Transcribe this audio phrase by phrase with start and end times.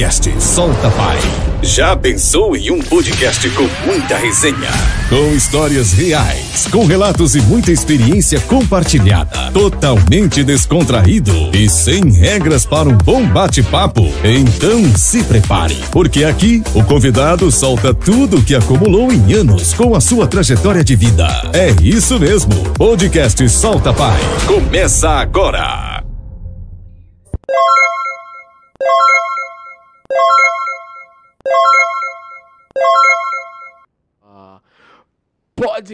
[0.00, 1.18] Podcast Solta Pai.
[1.62, 4.70] Já pensou em um podcast com muita resenha?
[5.10, 9.52] Com histórias reais, com relatos e muita experiência compartilhada.
[9.52, 14.10] Totalmente descontraído e sem regras para um bom bate-papo.
[14.24, 19.94] Então se prepare, porque aqui o convidado solta tudo o que acumulou em anos com
[19.94, 21.28] a sua trajetória de vida.
[21.52, 22.54] É isso mesmo.
[22.70, 24.18] Podcast Solta Pai.
[24.46, 25.79] Começa agora.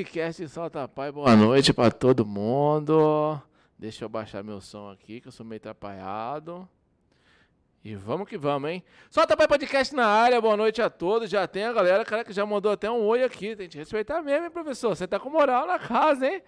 [0.07, 3.43] Podcast Solta Pai, boa noite pra todo mundo.
[3.77, 6.67] Deixa eu baixar meu som aqui, que eu sou meio atrapalhado.
[7.85, 8.84] E vamos que vamos, hein?
[9.11, 11.29] Solta Pai Podcast na área, boa noite a todos.
[11.29, 13.57] Já tem a galera, cara, que já mandou até um oi aqui.
[13.57, 14.95] Tem que respeitar mesmo, hein, professor?
[14.95, 16.41] Você tá com moral na casa, hein?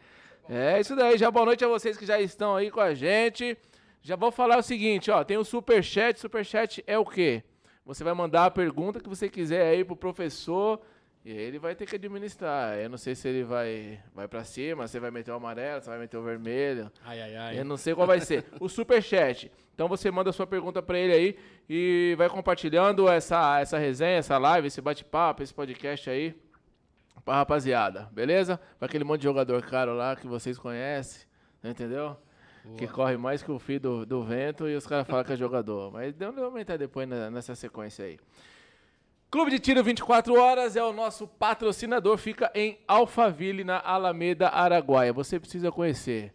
[0.49, 1.19] É isso daí.
[1.19, 3.59] Já boa noite a vocês que já estão aí com a gente.
[4.03, 5.25] Já vou falar o seguinte, ó.
[5.25, 6.21] Tem o Superchat.
[6.21, 7.43] Superchat é o quê?
[7.85, 10.81] Você vai mandar a pergunta que você quiser aí pro professor
[11.29, 12.79] e ele vai ter que administrar.
[12.79, 15.87] Eu não sei se ele vai, vai para cima, se vai meter o amarelo, se
[15.87, 16.91] vai meter o vermelho.
[17.05, 17.61] Ai, ai, ai.
[17.61, 18.47] Eu não sei qual vai ser.
[18.59, 19.53] O Superchat.
[19.75, 21.39] Então você manda sua pergunta para ele aí
[21.69, 26.35] e vai compartilhando essa, essa resenha, essa live, esse bate-papo, esse podcast aí
[27.23, 28.59] pra rapaziada, beleza?
[28.79, 31.27] Pra aquele monte de jogador caro lá que vocês conhecem,
[31.63, 32.17] entendeu?
[32.79, 35.37] Que corre mais que o fio do, do vento e os caras falam que é
[35.37, 35.93] jogador.
[35.93, 38.19] Mas deu de aumentar depois nessa sequência aí.
[39.31, 45.13] Clube de Tiro 24 Horas é o nosso patrocinador, fica em Alphaville, na Alameda, Araguaia.
[45.13, 46.33] Você precisa conhecer.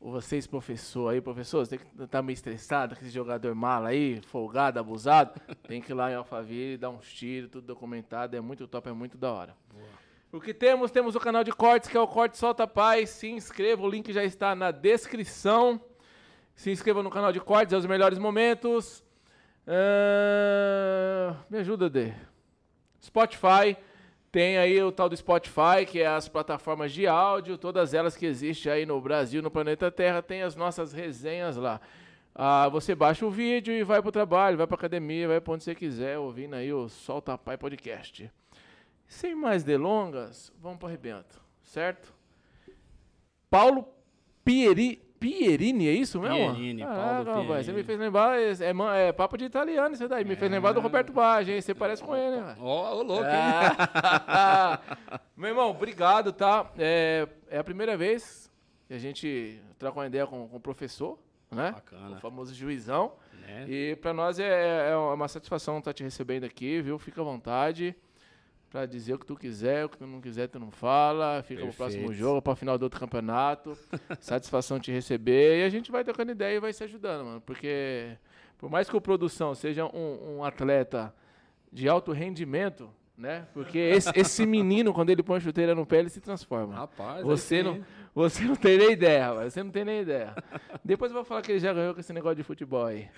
[0.00, 5.32] Vocês, professor aí, professor, você que tá meio estressado esse jogador mala aí, folgado, abusado,
[5.66, 8.92] tem que ir lá em Alphaville, dar uns tiros, tudo documentado, é muito top, é
[8.92, 9.56] muito da hora.
[10.30, 10.92] O que temos?
[10.92, 13.10] Temos o canal de cortes, que é o Corte Solta Paz.
[13.10, 15.80] Se inscreva, o link já está na descrição.
[16.54, 19.02] Se inscreva no canal de cortes, é os melhores momentos.
[19.66, 22.14] Ah, me ajuda, Dê.
[23.08, 23.76] Spotify.
[24.30, 28.26] Tem aí o tal do Spotify, que é as plataformas de áudio, todas elas que
[28.26, 31.80] existem aí no Brasil, no planeta Terra, tem as nossas resenhas lá.
[32.34, 35.64] Ah, você baixa o vídeo e vai pro trabalho, vai pra academia, vai pra onde
[35.64, 38.30] você quiser, ouvindo aí o Solta Pai Podcast.
[39.06, 42.14] Sem mais delongas, vamos para arrebento, certo?
[43.50, 43.88] Paulo
[44.44, 46.54] Pieri, Pierini, é isso mesmo?
[46.54, 47.76] Pierini, Caraca, Paulo rapaz, Você Pierini.
[47.76, 50.80] me fez lembrar, é, é, é papo de italiano isso daí, me fez lembrar do
[50.80, 51.60] Roberto Baggio, hein?
[51.60, 52.56] Você parece com ele, né?
[52.60, 53.30] Ó, ô louco, hein?
[53.30, 54.80] Ah,
[55.36, 56.70] Meu irmão, obrigado, tá?
[56.78, 58.50] É, é a primeira vez
[58.86, 61.18] que a gente troca uma ideia com, com o professor,
[61.50, 61.72] né?
[61.72, 62.16] Bacana.
[62.16, 63.12] O famoso juizão.
[63.46, 63.66] Né?
[63.68, 66.98] E pra nós é, é uma satisfação estar te recebendo aqui, viu?
[66.98, 67.96] Fica à vontade
[68.70, 71.42] pra dizer o que tu quiser, o que tu não quiser tu não fala.
[71.42, 72.20] Fica pro próximo Perfeito.
[72.20, 73.76] jogo, pra final do outro campeonato.
[74.20, 77.40] Satisfação te receber e a gente vai trocando ideia e vai se ajudando, mano.
[77.40, 78.16] Porque
[78.58, 81.14] por mais que o produção seja um, um atleta
[81.72, 83.46] de alto rendimento, né?
[83.52, 86.74] Porque esse, esse menino, quando ele põe chuteira no pé, ele se transforma.
[86.74, 87.80] Rapaz, Você não.
[88.14, 89.32] Você não tem nem ideia.
[89.32, 90.34] Você não tem nem ideia.
[90.84, 93.08] Depois eu vou falar que ele já ganhou com esse negócio de futebol aí.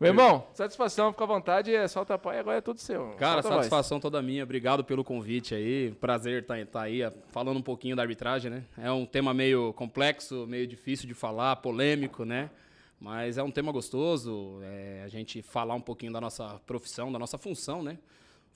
[0.00, 1.74] Meu irmão, satisfação, fica à vontade.
[1.74, 3.14] É só tapar e agora é tudo seu.
[3.18, 4.42] Cara, Solta a satisfação toda minha.
[4.42, 5.92] Obrigado pelo convite aí.
[6.00, 8.64] Prazer estar aí ó, falando um pouquinho da arbitragem, né?
[8.76, 12.50] É um tema meio complexo, meio difícil de falar, polêmico, né?
[13.00, 14.60] Mas é um tema gostoso.
[14.62, 17.98] é, a gente falar um pouquinho da nossa profissão, da nossa função, né?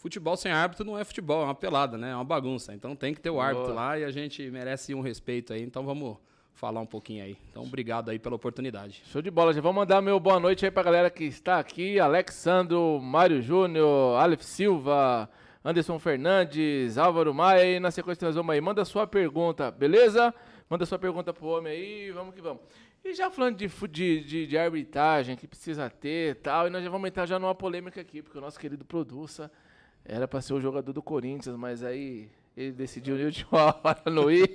[0.03, 2.11] Futebol sem árbitro não é futebol, é uma pelada, né?
[2.11, 2.75] É uma bagunça.
[2.75, 3.77] Então tem que ter o árbitro Boa.
[3.77, 5.63] lá e a gente merece um respeito aí.
[5.63, 6.17] Então vamos
[6.55, 7.37] falar um pouquinho aí.
[7.49, 9.01] Então obrigado aí pela oportunidade.
[9.13, 9.55] Show de bola.
[9.55, 12.01] Já vou mandar meu boa noite aí pra galera que está aqui.
[12.01, 15.31] Alexandro, Mário Júnior, Aleph Silva,
[15.65, 17.77] Anderson Fernandes, Álvaro Maia.
[17.77, 18.61] E na sequência nós vamos aí.
[18.61, 20.35] Manda sua pergunta, beleza?
[20.69, 22.11] Manda sua pergunta pro homem aí.
[22.11, 22.61] Vamos que vamos.
[23.05, 26.83] E já falando de, de, de, de arbitragem que precisa ter e tal, e nós
[26.83, 29.49] já vamos entrar já numa polêmica aqui, porque o nosso querido Produça
[30.05, 34.31] era pra ser o jogador do Corinthians, mas aí ele decidiu de última hora não
[34.31, 34.53] ir.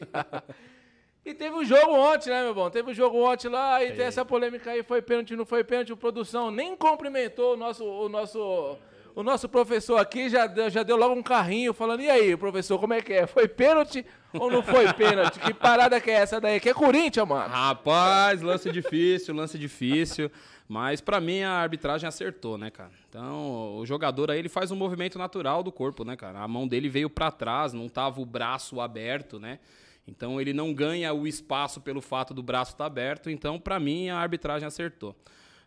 [1.26, 2.70] E teve um jogo ontem, né, meu bom?
[2.70, 5.92] Teve um jogo ontem lá e tem essa polêmica aí, foi pênalti, não foi pênalti,
[5.92, 8.78] o produção nem cumprimentou o nosso, o nosso,
[9.14, 12.80] o nosso professor aqui, já, deu- já deu logo um carrinho falando, e aí, professor,
[12.80, 13.28] como é que é?
[13.28, 15.38] Foi pênalti ou não foi pênalti?
[15.40, 16.62] Que parada que é essa daí?
[16.62, 17.50] Que é Corinthians, mano.
[17.54, 20.32] Rapaz, lance difícil, lance difícil.
[20.68, 22.92] Mas pra mim a arbitragem acertou, né, cara?
[23.08, 26.40] Então, o jogador aí ele faz um movimento natural do corpo, né, cara?
[26.40, 29.60] A mão dele veio pra trás, não tava o braço aberto, né?
[30.06, 33.30] Então ele não ganha o espaço pelo fato do braço estar aberto.
[33.30, 35.16] Então, pra mim, a arbitragem acertou.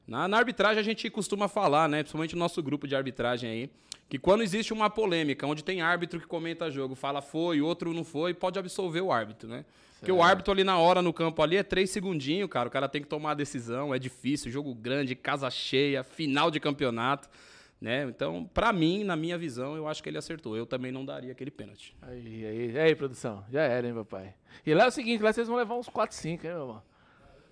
[0.07, 3.71] Na, na arbitragem a gente costuma falar, né, principalmente no nosso grupo de arbitragem aí,
[4.11, 8.03] que quando existe uma polêmica, onde tem árbitro que comenta jogo, fala foi, outro não
[8.03, 9.65] foi, pode absolver o árbitro, né?
[10.01, 12.69] Porque o árbitro ali na hora no campo ali é três segundinhos, cara.
[12.69, 16.59] O cara tem que tomar a decisão, é difícil, jogo grande, casa cheia, final de
[16.59, 17.29] campeonato.
[17.81, 18.03] Né?
[18.05, 20.57] Então, pra mim, na minha visão, eu acho que ele acertou.
[20.57, 21.95] Eu também não daria aquele pênalti.
[22.03, 23.45] Aí, aí, aí, produção.
[23.51, 24.35] Já era, hein, papai?
[24.67, 26.83] E lá é o seguinte, lá vocês vão levar uns 4, 5, hein, meu irmão?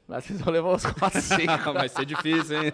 [0.08, 1.42] Lá vocês vão levar uns 4, 5.
[1.74, 2.72] Vai ser difícil, hein?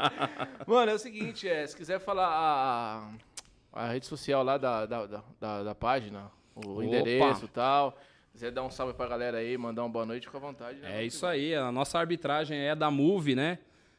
[0.66, 5.06] Mano, é o seguinte, é, se quiser falar a, a rede social lá da, da,
[5.38, 6.84] da, da, página, o Opa.
[6.84, 7.98] endereço e tal.
[8.28, 10.78] Se quiser dar um salve pra galera aí, mandar uma boa noite, fica à vontade.
[10.80, 11.02] né?
[11.02, 13.58] É isso aí, a nossa arbitragem é da Move, né?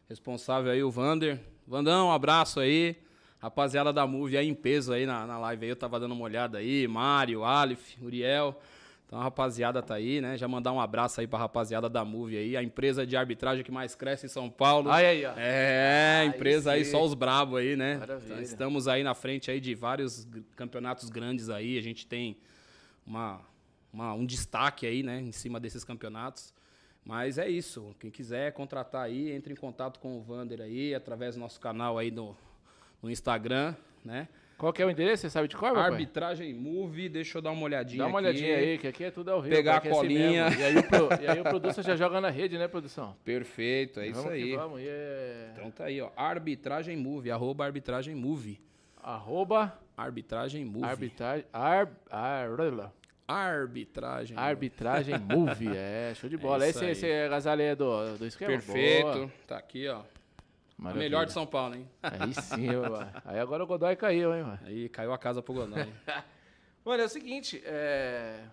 [0.09, 1.39] Responsável aí o Vander.
[1.67, 2.97] Vandão, um abraço aí.
[3.39, 6.23] Rapaziada da Move aí em peso aí na, na live aí, eu tava dando uma
[6.23, 6.87] olhada aí.
[6.87, 8.59] Mário, Alif, Uriel.
[9.13, 10.36] Então a rapaziada tá aí, né?
[10.39, 13.71] Já mandar um abraço aí pra rapaziada da Move aí, a empresa de arbitragem que
[13.71, 14.89] mais cresce em São Paulo.
[14.89, 15.33] Aí, aí, ó.
[15.38, 16.89] É, Aí empresa aí, sim.
[16.89, 17.98] só os brabos aí, né?
[17.98, 18.25] Maravilha.
[18.33, 21.77] Então, estamos aí na frente aí de vários campeonatos grandes aí.
[21.77, 22.36] A gente tem
[23.06, 23.39] uma,
[23.94, 26.51] uma- um destaque aí, né, em cima desses campeonatos.
[27.06, 27.95] Mas é isso.
[28.00, 32.00] Quem quiser contratar aí, entre em contato com o Vander aí, através do nosso canal
[32.00, 32.36] aí no,
[33.00, 34.27] no Instagram, né?
[34.57, 35.21] Qual que é o endereço?
[35.23, 35.91] Você sabe de cor, papai?
[35.91, 38.27] Arbitragem Move, deixa eu dar uma olhadinha Dá uma aqui.
[38.29, 39.55] olhadinha aí, que aqui é tudo ao vivo.
[39.55, 40.50] Pegar aqui é a colinha.
[40.50, 40.61] mesmo.
[40.61, 43.15] e, aí pro, e aí o produção já joga na rede, né, produção?
[43.25, 44.44] Perfeito, é isso vamos aí.
[44.44, 45.51] Que vamos, e é...
[45.55, 46.09] Então tá aí, ó.
[46.15, 48.59] Arbitragem Move, arroba arbitragem Move.
[49.01, 50.85] Arroba Arbitragem Move.
[50.85, 51.45] arbitragem...
[51.51, 52.50] Ar, ar,
[53.27, 54.38] Arbitragem.
[54.38, 56.67] arbitragem movie, é, show de bola.
[56.67, 57.11] isso esse, aí.
[57.11, 58.51] esse agasalho aí é do, do esquema?
[58.51, 59.03] Perfeito.
[59.05, 59.31] Boa.
[59.47, 60.01] Tá aqui, ó.
[60.77, 61.03] A Maravilha.
[61.03, 61.89] melhor de São Paulo, hein?
[62.01, 63.11] Aí sim, mano.
[63.25, 64.59] Aí agora o Godoy caiu, hein, mano.
[64.65, 65.87] Aí caiu a casa pro Godoy.
[66.85, 68.43] Mano, é o seguinte, é...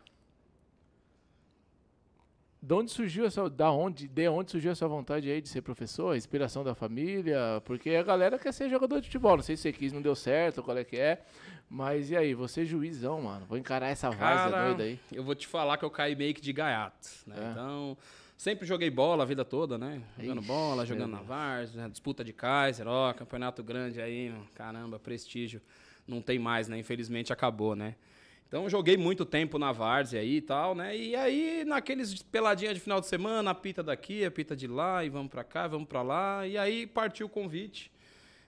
[2.63, 6.13] De onde surgiu essa, da onde, de onde surgiu essa vontade aí de ser professor?
[6.13, 7.61] A inspiração da família?
[7.65, 9.37] Porque a galera quer ser jogador de futebol.
[9.37, 11.23] Não sei se você quis, não deu certo, qual é que é.
[11.71, 13.47] Mas e aí, você é juizão, mano.
[13.47, 15.01] Vou encarar essa várzea Cara, doida aí.
[15.11, 17.37] eu vou te falar que eu caí meio que de gaiato, né?
[17.39, 17.51] É.
[17.51, 17.97] Então,
[18.41, 20.03] sempre joguei bola a vida toda, né?
[20.19, 25.61] Jogando Ixi, bola, jogando na várzea, disputa de Kaiser, ó, campeonato grande aí, caramba, prestígio.
[26.09, 26.79] Não tem mais, né?
[26.79, 27.97] Infelizmente acabou, né?
[28.49, 30.97] Então, joguei muito tempo na várzea aí e tal, né?
[30.97, 35.31] E aí, naqueles peladinhas de final de semana, apita daqui, apita de lá, e vamos
[35.31, 36.47] pra cá, vamos pra lá.
[36.47, 37.93] E aí, partiu o convite,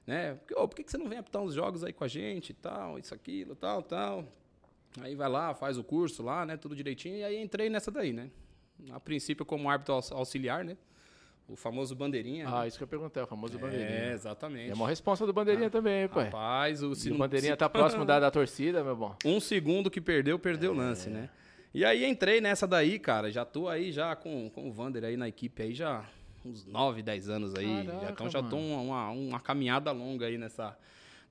[0.06, 0.38] né?
[0.56, 2.54] Ô, por que que você não vem apitar uns jogos aí com a gente e
[2.54, 4.24] tal, isso, aquilo, tal, tal.
[5.02, 6.56] Aí vai lá, faz o curso lá, né?
[6.56, 7.16] Tudo direitinho.
[7.16, 8.30] E aí entrei nessa daí, né?
[8.90, 10.76] A princípio como árbitro aux- auxiliar, né?
[11.49, 12.49] O famoso bandeirinha.
[12.49, 12.69] Ah, né?
[12.69, 14.12] isso que eu perguntei, o famoso É, bandeirinha.
[14.12, 14.70] exatamente.
[14.70, 16.26] É uma responsa do bandeirinha também, hein, pai.
[16.26, 19.14] Rapaz, o, se o bandeirinha se- tá próximo da, da torcida, meu bom.
[19.25, 21.28] um segundo que perdeu, perdeu o lance, né?
[21.75, 23.30] E aí entrei nessa daí, cara.
[23.30, 26.04] Já tô aí já com, com o Vander aí na equipe aí já
[26.45, 27.87] uns 9, 10 anos aí.
[27.87, 30.76] Caraca, então já tô uma, uma, uma caminhada longa aí nessa,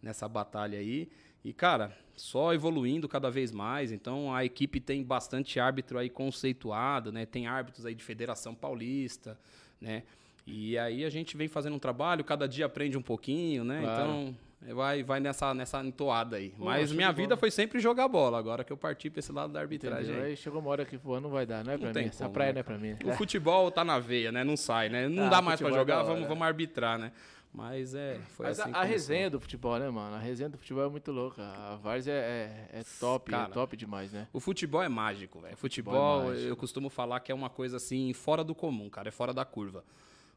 [0.01, 1.09] nessa batalha aí.
[1.43, 3.91] E, cara, só evoluindo cada vez mais.
[3.91, 7.25] Então a equipe tem bastante árbitro aí conceituado, né?
[7.25, 9.37] Tem árbitros aí de Federação Paulista,
[9.79, 10.03] né?
[10.45, 13.81] E aí a gente vem fazendo um trabalho, cada dia aprende um pouquinho, né?
[13.81, 14.01] Claro.
[14.11, 16.49] Então vai, vai nessa, nessa entoada aí.
[16.49, 17.23] Pô, Mas minha de bola.
[17.27, 18.37] vida foi sempre jogar bola.
[18.37, 20.21] Agora que eu parti pra esse lado da arbitragem aí.
[20.31, 22.07] Aí chegou uma hora que voando não vai dar, não é Não pra mim.
[22.07, 22.95] Essa como, praia né, não é pra mim.
[23.05, 24.43] O futebol tá na veia, né?
[24.43, 25.07] Não sai, né?
[25.07, 26.07] Não Ah, dá mais pra é jogar, hora.
[26.13, 27.11] vamos, vamos arbitrar, né?
[27.53, 30.15] Mas é, foi Mas assim a, a resenha do futebol, né, mano?
[30.15, 31.43] A resenha do futebol é muito louca.
[31.43, 33.49] A Várzea é, é top, Cara.
[33.49, 34.27] é top demais, né?
[34.31, 35.57] O futebol é mágico, velho.
[35.57, 36.47] Futebol Futebol, é mágico.
[36.47, 39.09] eu costumo falar que é uma coisa assim, fora do comum, cara.
[39.09, 39.83] É fora da curva.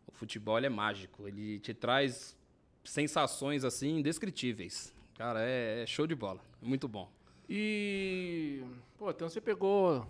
[0.09, 1.29] O futebol ele é mágico.
[1.29, 2.37] Ele te traz
[2.83, 4.93] sensações assim indescritíveis.
[5.17, 6.41] Cara, é, é show de bola.
[6.61, 7.09] É muito bom.
[7.49, 8.61] E.
[8.99, 10.05] Pô, então você pegou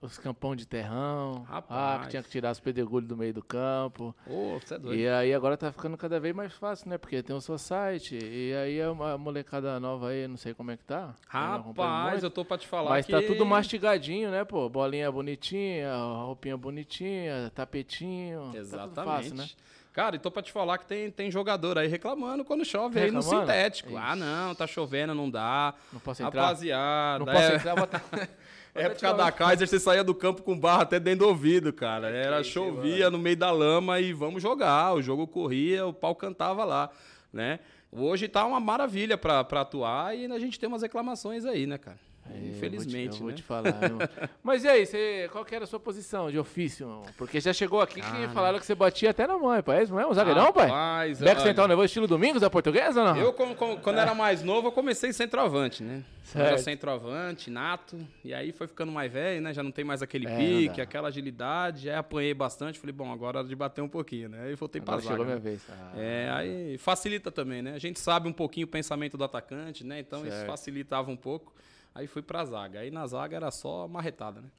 [0.00, 1.44] os campão de terrão.
[1.48, 2.02] Ah, Rapaz.
[2.04, 4.14] que tinha que tirar os pedregulhos do meio do campo.
[4.26, 4.98] Ô, você é doido.
[4.98, 6.96] E aí agora tá ficando cada vez mais fácil, né?
[6.96, 8.18] Porque tem o seu site.
[8.20, 11.14] E aí a a molecada nova aí, não sei como é que tá.
[11.32, 12.24] eu acompanho Rapaz, muito.
[12.24, 13.12] eu tô pra te falar Mas que...
[13.12, 14.68] tá tudo mastigadinho, né, pô?
[14.68, 18.50] Bolinha bonitinha, roupinha bonitinha, tapetinho.
[18.52, 19.04] Tá Exatamente.
[19.04, 19.48] fácil, né?
[19.92, 23.10] Cara, e tô pra te falar que tem, tem jogador aí reclamando quando chove aí
[23.10, 23.46] no Reclamando?
[23.46, 23.90] sintético.
[23.90, 23.98] Ixi.
[24.00, 25.74] Ah, não, tá chovendo, não dá.
[25.92, 26.42] Não posso entrar.
[26.42, 27.88] Rapaziada, Não posso é, entrar, vou
[28.74, 32.08] até- época da Kaiser, você saía do campo com barra até dentro do ouvido, cara.
[32.10, 34.94] Era chovia no meio da lama e vamos jogar.
[34.94, 36.90] O jogo corria, o pau cantava lá,
[37.32, 37.58] né?
[37.92, 41.98] Hoje tá uma maravilha pra atuar e a gente tem umas reclamações aí, né, cara?
[42.34, 43.34] É, Infelizmente, eu vou né?
[43.34, 44.30] te, eu vou te falar.
[44.42, 46.84] Mas e aí, você, qual que era a sua posição de ofício?
[46.86, 47.02] irmão?
[47.16, 48.28] Porque já chegou aqui que Cara.
[48.30, 49.80] falaram que você batia até na mãe, pai.
[49.80, 50.14] É isso mesmo?
[50.14, 50.66] Zagueirão, pai?
[50.66, 53.16] Rapaz, Beck Central levou estilo Domingos da portuguesa ou não?
[53.16, 56.02] Eu, com- com- quando era mais novo, eu comecei centroavante, né?
[56.32, 56.64] Eu Era Certo.
[56.64, 57.96] centroavante, nato.
[58.24, 59.52] E aí foi ficando mais velho, né?
[59.52, 61.90] Já não tem mais aquele É, não pique, aquela agilidade.
[61.90, 62.78] Aí apanhei bastante.
[62.78, 64.44] Falei, bom, agora é hora de bater um pouquinho, né?
[64.44, 65.24] Aí voltei pra Agora chegou zaga.
[65.24, 65.40] minha né?
[65.50, 65.62] vez.
[65.68, 67.72] Ah, É, aí facilita também, né?
[67.74, 69.98] A gente sabe um pouquinho o pensamento do atacante, né?
[69.98, 70.46] Então isso Certo.
[70.46, 71.52] facilitava um pouco.
[71.94, 72.80] Aí fui pra zaga.
[72.80, 74.50] Aí na zaga era só marretada, né?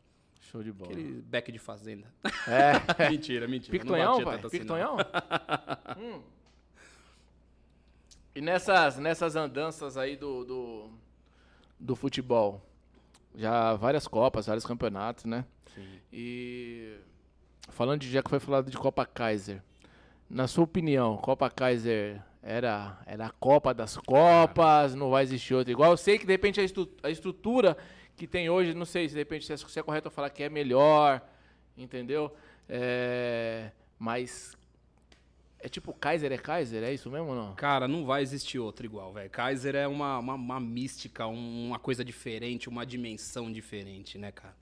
[0.42, 0.92] Show de bola.
[0.92, 2.08] Aquele back de fazenda.
[2.48, 3.10] É.
[3.10, 3.72] mentira, mentira.
[3.72, 4.36] Pique não Tonhão, batia pai?
[4.36, 4.76] assim, Pique não.
[4.76, 4.98] Tonhão?
[5.98, 6.22] Hum.
[8.34, 10.90] E nessas, nessas andanças aí do, do,
[11.78, 12.66] do futebol,
[13.36, 15.46] já várias Copas, vários campeonatos, né?
[15.76, 16.00] Sim.
[16.14, 16.98] E
[17.70, 19.62] falando de já que foi falado de Copa Kaiser,
[20.30, 25.72] na sua opinião, Copa Kaiser era, era a Copa das Copas, não vai existir outra
[25.72, 25.92] igual?
[25.92, 27.78] Eu sei que de repente a, estru a estrutura
[28.16, 30.30] que tem hoje, não sei se de repente se é, se é correto eu falar
[30.30, 31.22] que é melhor,
[31.78, 32.34] entendeu?
[32.68, 34.56] É, mas
[35.60, 37.54] é tipo Kaiser é Kaiser, é isso mesmo ou não?
[37.56, 39.30] Cara, não vai existir outra igual, velho.
[39.30, 44.56] Kaiser é uma, uma, uma mística, um- uma coisa diferente, uma dimensão diferente, né, cara?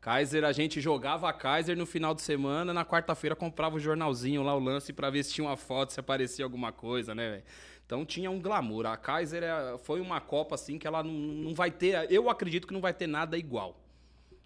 [0.00, 4.42] Kaiser, a gente jogava a Kaiser no final de semana, na quarta-feira comprava o jornalzinho
[4.42, 7.42] lá, o lance, pra ver se tinha uma foto, se aparecia alguma coisa, né, velho?
[7.84, 8.86] Então tinha um glamour.
[8.86, 12.10] A Kaiser é- foi uma Copa, assim, que ela não, não vai ter.
[12.12, 13.80] Eu acredito que não vai ter nada igual.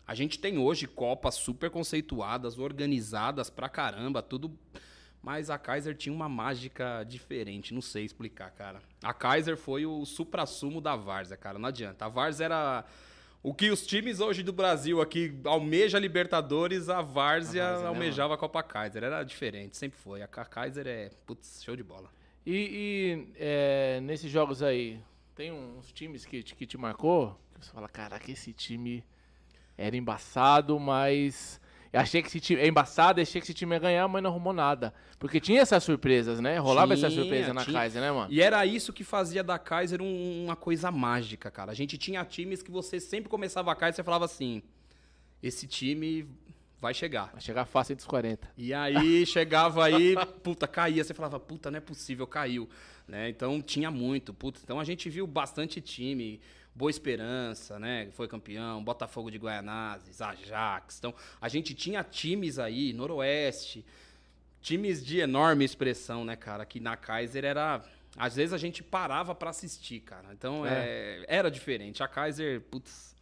[0.06, 4.56] A gente tem hoje Copas super conceituadas, organizadas pra caramba, tudo.
[5.22, 8.80] Mas a Kaiser tinha uma mágica diferente, não sei explicar, cara.
[9.02, 12.04] A Kaiser foi o supra-sumo da Várzea, cara, não adianta.
[12.06, 12.84] A Várzea era
[13.42, 17.88] o que os times hoje do Brasil aqui almeja Libertadores, a Várzea, A Várzea, né,
[17.88, 19.02] almejava a Copa Kaiser.
[19.02, 20.22] Era diferente, sempre foi.
[20.22, 22.08] A Ka- Kaiser é, putz, show de bola.
[22.46, 25.00] E, e, é, nesses jogos aí,
[25.34, 27.38] tem uns times que, que te marcou?
[27.58, 29.04] Que você fala, caraca, esse time
[29.78, 31.60] era embaçado, mas.
[31.92, 32.60] Eu achei que esse time.
[32.60, 34.94] É embaçado, achei que esse time ia ganhar, mas não arrumou nada.
[35.18, 36.58] Porque tinha essas surpresas, né?
[36.58, 37.74] Rolava essa Tinha, surpresa na tinha.
[37.78, 38.32] Kaiser, né, mano?
[38.32, 41.70] E era isso que fazia da Kaiser um- uma coisa mágica, cara.
[41.70, 44.62] A gente tinha times que você sempre começava a Kaiser e você falava assim:
[45.42, 46.26] esse time
[46.80, 47.30] vai chegar.
[47.32, 48.48] Vai chegar fácil entre os 40.
[48.56, 51.04] E aí chegava aí, puta, caía.
[51.04, 52.68] Você falava, puta, não é possível, caiu.
[53.06, 53.28] Né?
[53.28, 54.60] Então tinha muito, puta.
[54.64, 56.40] Então a gente viu bastante time.
[56.74, 58.08] Boa Esperança, né?
[58.12, 58.82] Foi campeão.
[58.82, 60.98] Botafogo de Guaianazes, Ajax.
[60.98, 63.84] Então a gente tinha times aí, Noroeste.
[64.62, 66.64] Times de enorme expressão, né, cara?
[66.64, 67.82] Que na Kaiser era.
[68.16, 70.28] Às vezes a gente parava pra assistir, cara.
[70.32, 72.02] Então é, era diferente.
[72.02, 73.14] A Kaiser, putz.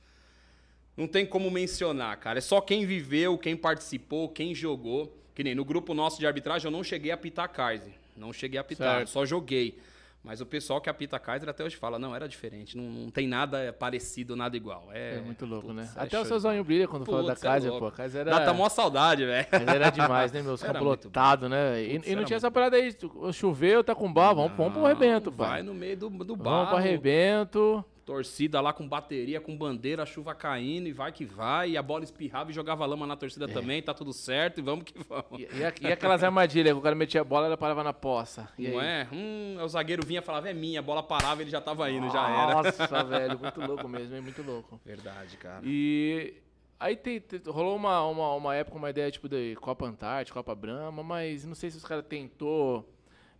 [0.96, 2.38] Não tem como mencionar, cara.
[2.38, 5.16] É só quem viveu, quem participou, quem jogou.
[5.34, 7.94] Que nem no grupo nosso de arbitragem eu não cheguei a apitar Kaiser.
[8.16, 9.08] Não cheguei a Certo.
[9.08, 9.78] só joguei.
[10.22, 12.76] Mas o pessoal que apita Kaiser até hoje fala, não, era diferente.
[12.76, 14.88] Não, não tem nada parecido, nada igual.
[14.92, 15.88] É, É, muito louco, putz, né?
[15.96, 16.40] é Até o seu bola.
[16.62, 17.86] brilha quando fala da Putz, é Kaiser, louco.
[17.86, 17.92] pô.
[17.96, 18.30] Kaiser era.
[18.30, 19.46] Dá até mó saudade, velho.
[19.50, 20.60] Mas era demais, né, meus?
[20.64, 21.08] Era Campo muito bom.
[21.08, 21.82] lotado, né?
[21.82, 22.94] E, Putz, e não tinha essa muito parada aí.
[23.32, 24.42] Choveu, tá com barro.
[24.42, 25.62] Vamos, vamos pro rebento, Vai pai.
[25.62, 26.66] no meio do, do Vamos barro.
[26.68, 27.82] pro arrebento.
[28.04, 31.70] Torcida lá com bateria, com bandeira, a chuva caindo e vai que vai.
[31.70, 34.84] E a bola espirrava e jogava lama na torcida também, tá tudo certo e vamos
[34.84, 35.38] que vamos.
[35.38, 37.92] E, e a- e aquelas armadilhas que o cara metia a bola, ela parava na
[37.92, 38.48] poça.
[38.58, 38.86] E Não aí?
[38.86, 39.08] é?
[39.12, 42.10] Hum, o zagueiro vinha e falava, é minha, a bola parava ele já tava indo,
[42.10, 42.54] já era.
[42.62, 44.20] Nossa, velho, muito louco mesmo, hein?
[44.22, 44.80] Muito louco.
[44.84, 45.60] Verdade, cara.
[45.64, 46.34] E
[46.80, 50.54] aí tem, tem- rolou uma, uma, uma época, uma ideia tipo de Copa Antártica, Copa
[50.54, 52.88] Brahma, mas não sei se os caras tentou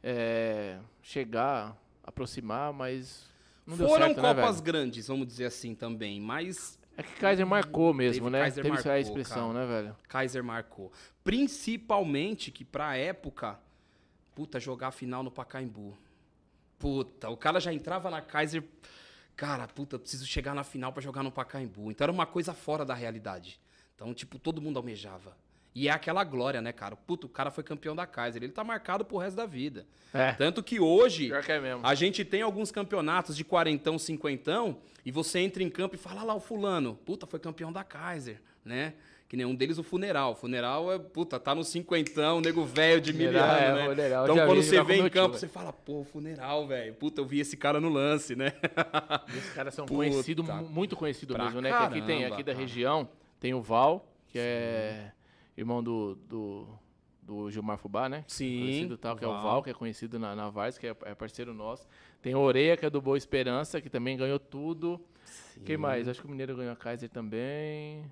[0.03, 3.29] é, chegar, aproximar, mas
[3.67, 4.63] não Foram certo, né, Copas velho?
[4.65, 8.41] grandes, vamos dizer assim também, mas É que Kaiser marcou mesmo, Teve né?
[8.43, 9.67] Kaiser Teve marcou, expressão, cara.
[9.67, 9.97] né, velho?
[10.09, 10.93] Kaiser marcou.
[11.25, 13.59] Principalmente que pra época,
[14.35, 15.97] puta, jogar a final no Pacaembu.
[16.79, 18.65] Puta, o cara já entrava na Kaiser,
[19.37, 21.91] cara, puta, preciso chegar na final pra jogar no Pacaembu.
[21.91, 23.61] Então era uma coisa fora da realidade.
[23.95, 25.37] Então, tipo, todo mundo almejava.
[25.75, 26.97] E é aquela glória, né, cara?
[26.97, 28.43] Puta, o cara foi campeão da Kaiser.
[28.43, 29.87] Ele tá marcado pro resto da vida.
[30.13, 30.33] É.
[30.33, 31.87] Tanto que hoje, Pior que é mesmo.
[31.87, 36.23] a gente tem alguns campeonatos de quarentão, cinquentão, e você entra em campo e fala
[36.23, 38.95] "Ah lá o fulano, puta, foi campeão da Kaiser, né?
[39.29, 40.33] Que nem um deles o funeral.
[40.33, 43.89] O funeral é, puta, tá no cinquentão, nego velho de mil Funeral, anos, é, né?
[43.91, 45.39] funeral, Então quando vi você vê em tio, campo, velho.
[45.39, 46.95] você fala, pô, funeral, velho.
[46.95, 48.53] Puta, eu vi esse cara no lance, né?
[49.29, 51.69] Esses caras são conhecidos, mu- muito conhecidos mesmo, né?
[51.71, 53.09] Que aqui tem, caramba, aqui da região,
[53.39, 55.13] tem o Val, que é
[55.57, 56.69] irmão do, do,
[57.23, 58.25] do Gilmar Fubá, né?
[58.27, 59.63] Sim, Conhecido tal, que é o Val.
[59.63, 61.87] Que é conhecido na, na Vars, que é, é parceiro nosso.
[62.23, 65.01] Tem o Oreia, que é do Boa Esperança, que também ganhou tudo.
[65.65, 66.09] Quem mais?
[66.09, 68.05] Acho que o Mineiro ganhou a Kaiser também.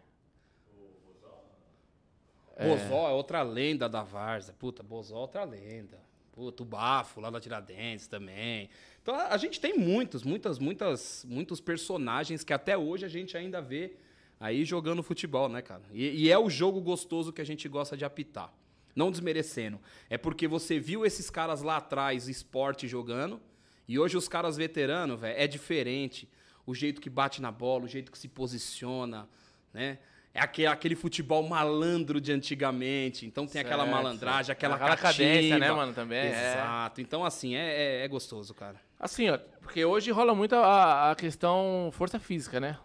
[2.59, 4.53] Bozó é outra lenda da Varsa.
[4.53, 5.99] Puta, Bozó é outra lenda.
[6.33, 8.69] Puta, o Bafo lá da Tiradentes também.
[9.03, 13.37] Então a, a gente tem muitos, muitas, muitas, muitos personagens que até hoje a gente
[13.37, 13.97] ainda vê
[14.41, 15.83] aí jogando futebol, né, cara?
[15.93, 18.53] E, e é o jogo gostoso que a gente gosta de apitar.
[18.95, 19.81] Não desmerecendo.
[20.11, 23.41] É porque você viu esses caras lá atrás, esporte jogando,
[23.87, 26.29] e hoje os caras veteranos, velho, é diferente.
[26.67, 29.29] O jeito que bate na bola, o jeito que se posiciona,
[29.73, 29.99] né?
[30.35, 33.25] É aquele, aquele futebol malandro de antigamente.
[33.25, 34.59] Então tem aquela Certo, malandragem, certo.
[34.59, 36.53] aquela, Aquela cadência, né, mano, também, é.
[36.53, 37.01] Exato.
[37.01, 38.77] Então, assim, é, é, é gostoso, cara.
[39.01, 42.79] Assim, ó, porque hoje rola muito a, a questão força física, né?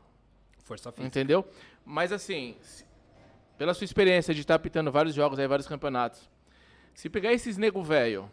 [0.64, 1.08] Força física.
[1.08, 1.46] Entendeu?
[1.86, 2.58] Mas assim,
[3.58, 6.30] pela sua experiência de estar apitando vários jogos aí, vários campeonatos,
[6.94, 8.32] se pegar esses nego velho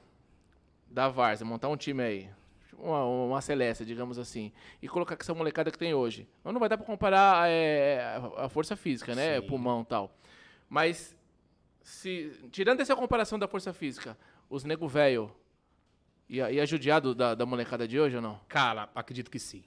[0.90, 2.30] da Varsa, montar um time aí,
[2.78, 6.28] uma, uma Celeste, digamos assim, e colocar com essa molecada que tem hoje.
[6.44, 9.40] Não vai dar para comparar é, a força física, né?
[9.40, 9.46] Sim.
[9.46, 10.10] Pulmão e tal.
[10.68, 11.16] Mas,
[11.82, 14.16] se, tirando essa comparação da força física,
[14.48, 15.30] os nego velho
[16.28, 18.40] ia, ia judiado da, da molecada de hoje ou não?
[18.48, 19.64] Cara, acredito que sim.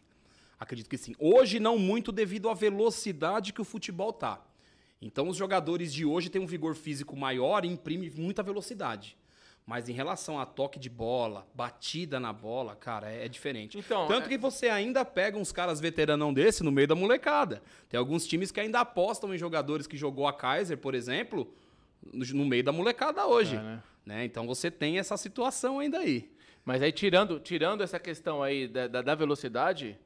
[0.60, 1.16] Acredito que sim.
[1.20, 4.42] Hoje não muito devido à velocidade que o futebol tá.
[5.02, 9.18] Então os jogadores de hoje têm um vigor físico maior e imprime muita velocidade.
[9.66, 13.78] Mas em relação a toque de bola, batida na bola, cara, é, é diferente.
[13.78, 14.30] Então, Tanto é...
[14.30, 17.62] que você ainda pega uns caras veteranão desse no meio da molecada.
[17.88, 21.54] Tem alguns times que ainda apostam em jogadores que jogou a Kaiser, por exemplo,
[22.12, 23.56] no, no meio da molecada hoje.
[23.56, 23.84] É, né?
[24.06, 24.26] né?
[24.26, 26.30] Então você tem essa situação ainda aí.
[26.66, 29.98] Mas aí, tirando, tirando essa questão aí da, da, da velocidade,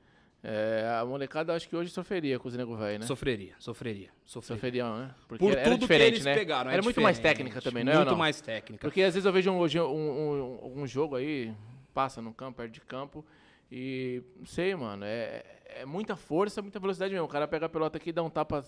[0.44, 3.06] é, a molecada acho que hoje sofreria com os nego velho, né?
[3.06, 4.56] Sofreria, sofreria, sofreria.
[4.56, 5.16] Sofreria, né?
[5.28, 6.36] Porque Por era tudo diferente, que eles né?
[6.36, 6.72] pegaram.
[6.72, 7.96] Era muito mais técnica também, não é?
[7.98, 8.18] Muito não?
[8.18, 8.82] mais técnica.
[8.82, 11.54] Porque às vezes eu vejo um, um, um, um, jogo aí,
[11.94, 13.26] passa no campo, perto de campo,
[13.72, 17.26] e não sei, mano, é, é muita força, muita velocidade mesmo.
[17.26, 18.64] O cara pega a pelota aqui, dá um tapa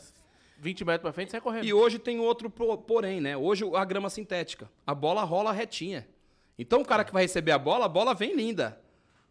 [0.58, 1.65] 20 metros pra frente e sai correndo.
[1.65, 3.38] E hoje tem outro porém, né?
[3.38, 4.70] Hoje a grama sintética.
[4.86, 6.08] A bola rola retinha.
[6.58, 8.78] Então o cara que vai receber a bola, a bola vem linda.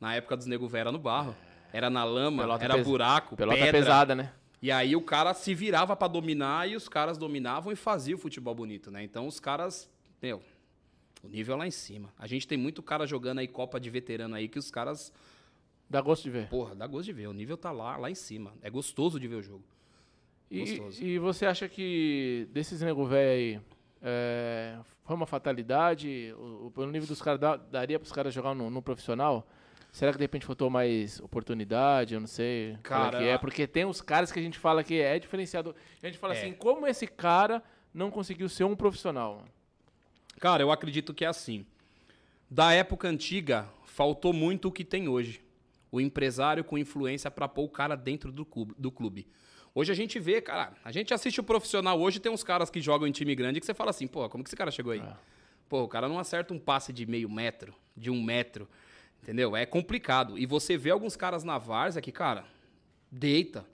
[0.01, 1.35] Na época dos nego Vera no barro.
[1.73, 2.87] Era na lama, pelota era pes...
[2.87, 3.73] buraco, pelota pedra.
[3.73, 4.33] pesada, né?
[4.61, 8.21] E aí o cara se virava para dominar e os caras dominavam e faziam o
[8.21, 9.03] futebol bonito, né?
[9.05, 9.89] Então os caras,
[10.21, 10.43] meu,
[11.23, 12.13] o nível é lá em cima.
[12.19, 15.13] A gente tem muito cara jogando aí Copa de veterano aí que os caras
[15.89, 16.49] dá gosto de ver.
[16.49, 17.29] Porra, dá gosto de ver.
[17.29, 18.53] O nível tá lá, lá em cima.
[18.61, 19.65] É gostoso de ver o jogo.
[20.51, 23.61] E, e você acha que desses nego velho aí
[24.01, 26.35] é, foi uma fatalidade?
[26.39, 29.47] O, o, nível dos caras daria para os caras jogar no, no profissional?
[29.91, 32.15] Será que de repente faltou mais oportunidade?
[32.15, 32.77] Eu não sei.
[32.83, 35.75] Cara, é, é, porque tem os caras que a gente fala que é diferenciado.
[36.03, 36.39] A gente fala é.
[36.39, 39.45] assim, como esse cara não conseguiu ser um profissional?
[40.39, 41.67] Cara, eu acredito que é assim.
[42.51, 45.43] Da época antiga, faltou muito o que tem hoje.
[45.91, 49.27] O empresário com influência para pôr o cara dentro do clube, do clube.
[49.75, 52.81] Hoje a gente vê, cara, a gente assiste o profissional hoje, tem uns caras que
[52.81, 55.01] jogam em time grande que você fala assim, pô, como que esse cara chegou aí?
[55.01, 55.13] É.
[55.69, 58.69] Pô, o cara não acerta um passe de meio metro, de um metro.
[59.23, 59.57] Entendeu?
[59.57, 60.39] É complicado.
[60.39, 62.45] E você vê alguns caras na várzea que, cara,
[63.11, 63.65] deita.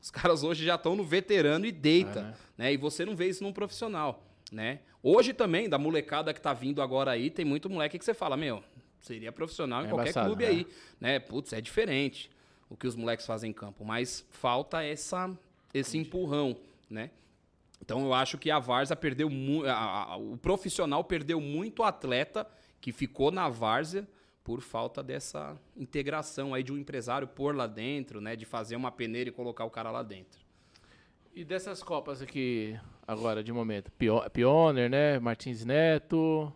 [0.00, 2.72] Os caras hoje já estão no veterano e deita, é, né?
[2.72, 4.80] E você não vê isso num profissional, né?
[5.02, 8.36] Hoje também, da molecada que tá vindo agora aí, tem muito moleque que você fala,
[8.36, 8.62] meu,
[9.00, 10.50] seria profissional em é qualquer clube né?
[10.50, 10.66] aí,
[11.00, 11.18] né?
[11.18, 12.30] Putz, é diferente
[12.68, 15.30] o que os moleques fazem em campo, mas falta essa
[15.72, 16.56] esse empurrão,
[16.88, 17.10] né?
[17.80, 19.68] Então eu acho que a Várzea perdeu muito,
[20.18, 22.46] o profissional perdeu muito atleta
[22.80, 24.06] que ficou na Várzea
[24.48, 28.34] por falta dessa integração aí de um empresário pôr lá dentro, né?
[28.34, 30.40] De fazer uma peneira e colocar o cara lá dentro.
[31.34, 32.74] E dessas Copas aqui,
[33.06, 33.92] agora, de momento?
[34.32, 35.18] Pioneer, né?
[35.18, 36.50] Martins Neto.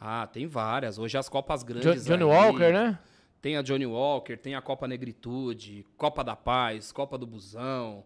[0.00, 0.98] Ah, tem várias.
[0.98, 2.04] Hoje as Copas grandes.
[2.04, 2.98] Jo Johnny aí, Walker, né?
[3.40, 8.02] Tem a Johnny Walker, tem a Copa Negritude, Copa da Paz, Copa do Busão,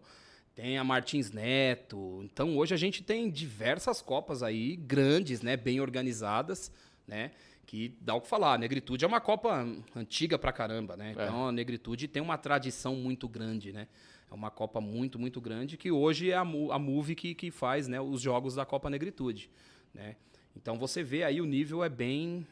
[0.53, 2.21] tem a Martins Neto.
[2.23, 5.57] Então hoje a gente tem diversas Copas aí, grandes, né?
[5.57, 6.71] Bem organizadas,
[7.07, 7.31] né?
[7.65, 8.53] Que dá o que falar.
[8.53, 11.09] A negritude é uma Copa antiga pra caramba, né?
[11.09, 11.11] É.
[11.11, 13.87] Então a negritude tem uma tradição muito grande, né?
[14.29, 17.87] É uma Copa muito, muito grande que hoje é a, a Move que, que faz
[17.87, 19.49] né, os jogos da Copa Negritude,
[19.93, 20.15] né?
[20.55, 22.45] Então você vê aí o nível é bem...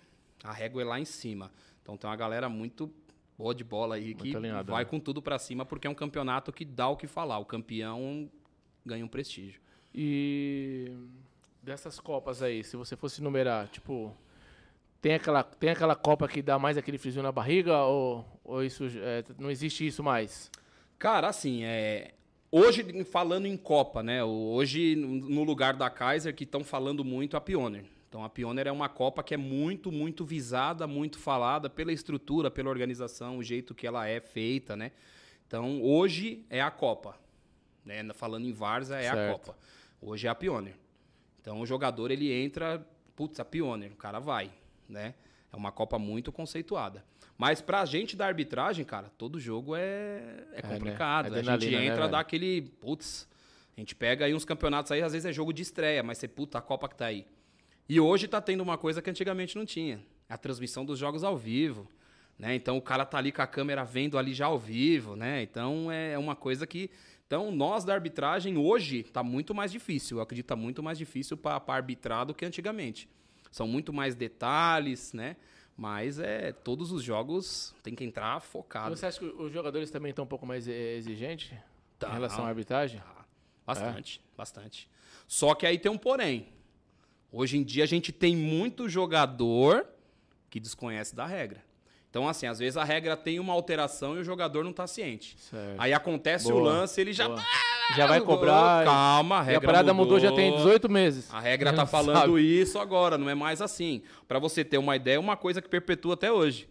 [0.43, 1.49] A régua é lá em cima.
[1.81, 2.91] Então tem uma galera muito
[3.37, 4.89] boa de bola aí que alinhado, vai né?
[4.89, 7.39] com tudo para cima porque é um campeonato que dá o que falar.
[7.39, 8.29] O campeão
[8.85, 9.61] ganha um prestígio.
[9.95, 10.91] E
[11.61, 14.13] dessas Copas aí, se você fosse numerar, tipo,
[15.03, 18.85] tem aquela, tem aquela Copa que dá mais aquele friozinho na barriga ou, ou isso
[18.85, 20.49] é, não existe isso mais?
[20.97, 22.13] Cara, assim, é,
[22.49, 24.23] hoje falando em Copa, né?
[24.23, 27.83] Hoje no lugar da Kaiser que estão falando muito a Pioneer.
[28.07, 32.49] Então a Pioneer é uma Copa que é muito, muito visada, muito falada pela estrutura,
[32.49, 34.93] pela organização, o jeito que ela é feita, né?
[35.45, 37.19] Então hoje é a Copa,
[37.83, 38.01] né?
[38.13, 39.17] Falando em Varza é certo.
[39.17, 39.57] a Copa.
[40.01, 40.77] Hoje é a Pioneer.
[41.41, 42.87] Então o jogador ele entra,
[43.17, 45.13] putz, a Pioneer, o cara vai né?
[45.51, 47.03] É uma Copa muito conceituada.
[47.37, 51.27] Mas pra gente da arbitragem, cara, todo jogo é, é complicado.
[51.27, 51.51] É, né?
[51.51, 52.61] A gente né, entra, né, dá aquele.
[52.79, 53.27] Putz,
[53.75, 56.27] a gente pega aí uns campeonatos aí, às vezes é jogo de estreia, mas você,
[56.27, 57.25] puta, a Copa que tá aí.
[57.87, 61.37] E hoje tá tendo uma coisa que antigamente não tinha: a transmissão dos jogos ao
[61.37, 61.87] vivo.
[62.37, 62.55] Né?
[62.55, 65.43] Então o cara tá ali com a câmera vendo ali já ao vivo, né?
[65.43, 66.89] Então é uma coisa que.
[67.25, 70.17] Então, nós da arbitragem hoje tá muito mais difícil.
[70.17, 73.09] Eu acredito que tá muito mais difícil para arbitrar do que antigamente.
[73.53, 75.35] São muito mais detalhes, né?
[75.77, 78.95] Mas é todos os jogos tem que entrar focado.
[78.95, 81.55] Você acha que os jogadores também estão um pouco mais exigentes
[81.99, 82.99] tá, em relação à arbitragem?
[82.99, 83.25] Tá.
[83.63, 84.35] Bastante, é.
[84.35, 84.89] bastante.
[85.27, 86.51] Só que aí tem um porém.
[87.31, 89.85] Hoje em dia a gente tem muito jogador
[90.49, 91.63] que desconhece da regra.
[92.09, 95.37] Então, assim, às vezes a regra tem uma alteração e o jogador não tá ciente.
[95.39, 95.79] Certo.
[95.79, 97.39] Aí acontece Boa, o lance, ele já boa.
[97.95, 98.85] Já vai cobrar.
[98.85, 100.19] Calma, a E a regra parada mudou.
[100.19, 100.65] já tem mudou.
[100.65, 101.33] 18 meses.
[101.33, 102.41] A regra tá não falando sabe.
[102.61, 104.01] isso agora, não é mais assim.
[104.27, 106.67] Pra você ter uma ideia, uma coisa que perpetua até hoje.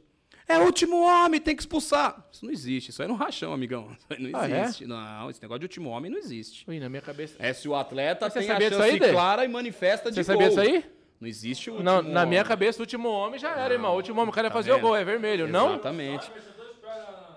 [0.48, 2.26] É o último homem, tem que expulsar.
[2.32, 3.88] Isso não existe, isso aí é no rachão, amigão.
[3.96, 4.62] Isso aí não Ah, é?
[4.64, 4.86] existe.
[4.86, 6.64] Não, esse negócio de último homem não existe.
[6.68, 7.36] Ui, na minha cabeça.
[7.38, 9.10] É se o atleta Mas você tem a sabia disso chance aí, Dê?
[9.12, 10.56] clara e manifesta de Você sabia gol.
[10.56, 10.84] disso aí?
[11.20, 12.48] Não existe o Não, último na minha homem.
[12.48, 13.92] cabeça, o último homem já era, irmão.
[13.92, 14.82] O último homem, o cara ia Tá fazer o vendo?
[14.82, 15.46] gol, é vermelho.
[15.46, 15.68] Não?
[15.74, 16.28] Exatamente.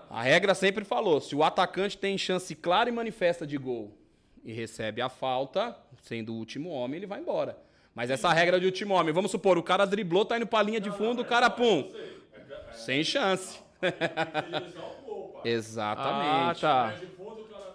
[0.10, 3.92] A regra sempre falou: se o atacante tem chance clara e manifesta de gol
[4.44, 7.58] e recebe a falta, sendo o último homem, ele vai embora.
[7.94, 10.80] Mas essa regra de último homem, vamos supor, o cara driblou, tá indo pra linha
[10.80, 11.92] de fundo, o cara pum.
[12.74, 13.60] Sem chance.
[15.44, 16.66] Exatamente.
[16.66, 16.94] Ah, tá.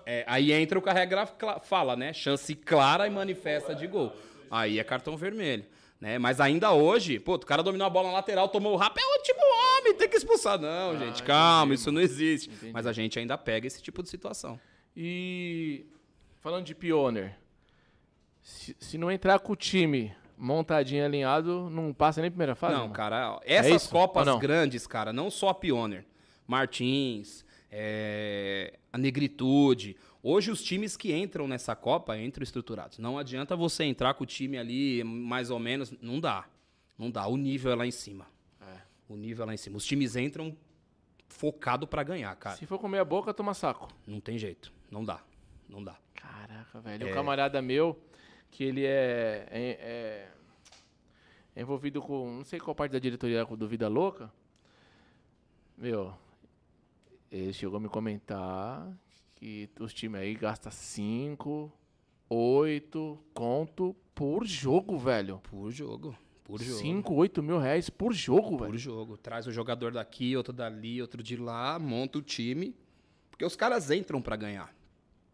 [0.05, 1.27] É, aí entra o que a regra
[1.63, 2.13] fala, né?
[2.13, 4.13] Chance clara e manifesta de gol.
[4.51, 5.65] Aí é cartão vermelho.
[6.01, 6.19] Né?
[6.19, 9.05] Mas ainda hoje, pô, o cara dominou a bola na lateral, tomou o rap, é
[9.05, 10.59] o último homem, tem que expulsar.
[10.59, 12.51] Não, gente, calma, isso não existe.
[12.73, 14.59] Mas a gente ainda pega esse tipo de situação.
[14.97, 15.85] E
[16.41, 17.39] falando de pioneer,
[18.41, 22.73] se, se não entrar com o time montadinho, alinhado, não passa nem primeira fase?
[22.73, 22.95] Não, irmão?
[22.95, 26.07] cara, essas É Copas grandes, cara, não só a Pioneer,
[26.47, 29.97] Martins, é, a Negritude.
[30.23, 32.99] Hoje os times que entram nessa Copa entram estruturados.
[32.99, 36.47] Não adianta você entrar com o time ali mais ou menos, não dá.
[36.99, 38.27] Não dá, o nível é lá em cima.
[38.61, 38.81] É.
[39.09, 39.79] O nível é lá em cima.
[39.79, 40.55] Os times entram
[41.27, 42.57] focado pra ganhar, cara.
[42.57, 43.89] Se for comer a boca, toma saco.
[44.07, 45.23] Não tem jeito, não dá.
[45.69, 45.97] Não dá.
[46.15, 47.09] Caraca, velho.
[47.09, 47.99] Um camarada meu,
[48.51, 50.29] que ele é, é- é-
[51.57, 52.31] é envolvido com.
[52.37, 54.31] Não sei qual parte da diretoria do Vida Louca.
[55.79, 56.13] Meu,
[57.31, 58.87] ele chegou a me comentar
[59.41, 61.73] que os times aí gastam 5,
[62.29, 65.39] 8 conto por jogo, velho.
[65.51, 66.79] Por jogo, por jogo.
[66.81, 68.79] 5, 8 mil reais por jogo, Por velho.
[68.79, 69.17] jogo.
[69.17, 72.77] Traz o jogador daqui, outro dali, outro de lá, monta o time.
[73.31, 74.73] Porque os caras entram pra ganhar.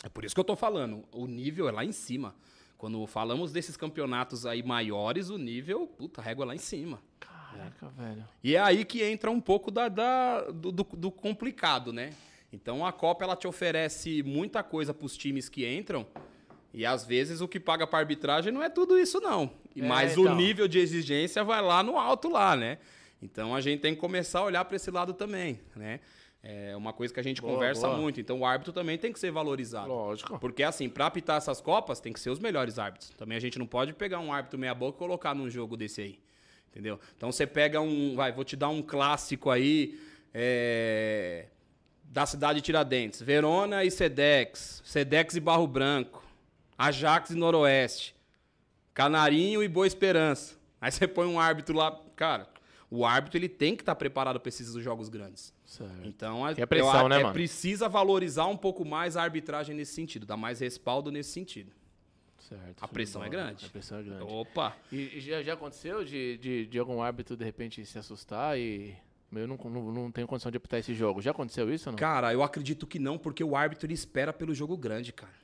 [0.05, 1.05] É por isso que eu tô falando.
[1.11, 2.35] O nível é lá em cima.
[2.79, 7.03] Quando falamos desses campeonatos aí maiores, o nível, puta, régua é lá em cima.
[7.19, 8.25] Caraca, velho.
[8.45, 12.13] E é aí que entra um pouco da, da- do, do- do complicado, né?
[12.57, 16.07] Então a Copa ela te oferece muita coisa pros times que entram.
[16.73, 19.51] E às vezes o que paga pra arbitragem não é tudo isso, não.
[19.77, 20.35] É, Mas o então.
[20.37, 22.79] nível de exigência vai lá no alto lá, né?
[23.21, 26.01] Então a gente tem que começar a olhar para esse lado também, né?
[26.43, 27.99] É uma coisa que a gente Boa, conversa boa.
[28.01, 28.21] muito.
[28.21, 29.89] Então o árbitro também tem que ser valorizado.
[29.89, 30.39] Lógico.
[30.39, 33.11] Porque assim, pra apitar essas copas, tem que ser os melhores árbitros.
[33.17, 36.01] Também a gente não pode pegar um árbitro meia boca e colocar num jogo desse
[36.01, 36.19] aí.
[36.71, 37.01] Entendeu?
[37.17, 38.15] Então você pega um.
[38.15, 39.99] Vai, vou te dar um clássico aí.
[40.33, 41.47] é,
[42.11, 43.21] da cidade de Tiradentes.
[43.21, 44.83] Verona e Sedex.
[44.85, 46.25] Sedex e Barro Branco.
[46.79, 48.15] Ajax e Noroeste.
[48.95, 50.57] Canarinho e Boa Esperança.
[50.81, 51.99] Aí você põe um árbitro lá.
[52.15, 52.49] Cara,
[52.91, 55.53] o árbitro ele tem que estar preparado para esses jogos grandes.
[55.65, 55.93] Certo.
[56.05, 57.33] Então, a- Que é pressão, eu- né, é, mano?
[57.35, 61.73] precisa valorizar um pouco mais a arbitragem nesse sentido, dar mais respaldo nesse sentido.
[62.39, 62.77] certo.
[62.81, 63.67] A pressão é grande.
[63.67, 64.23] A pressão é grande.
[64.23, 64.77] Opa!
[64.93, 68.95] E e já, já aconteceu de, de, de algum árbitro de repente se assustar e.
[69.39, 71.21] Eu não, não, não tenho condição de apitar esse jogo.
[71.21, 71.99] Já aconteceu isso ou não?
[71.99, 75.35] Cara, eu acredito que não, porque o árbitro ele espera pelo jogo grande, cara.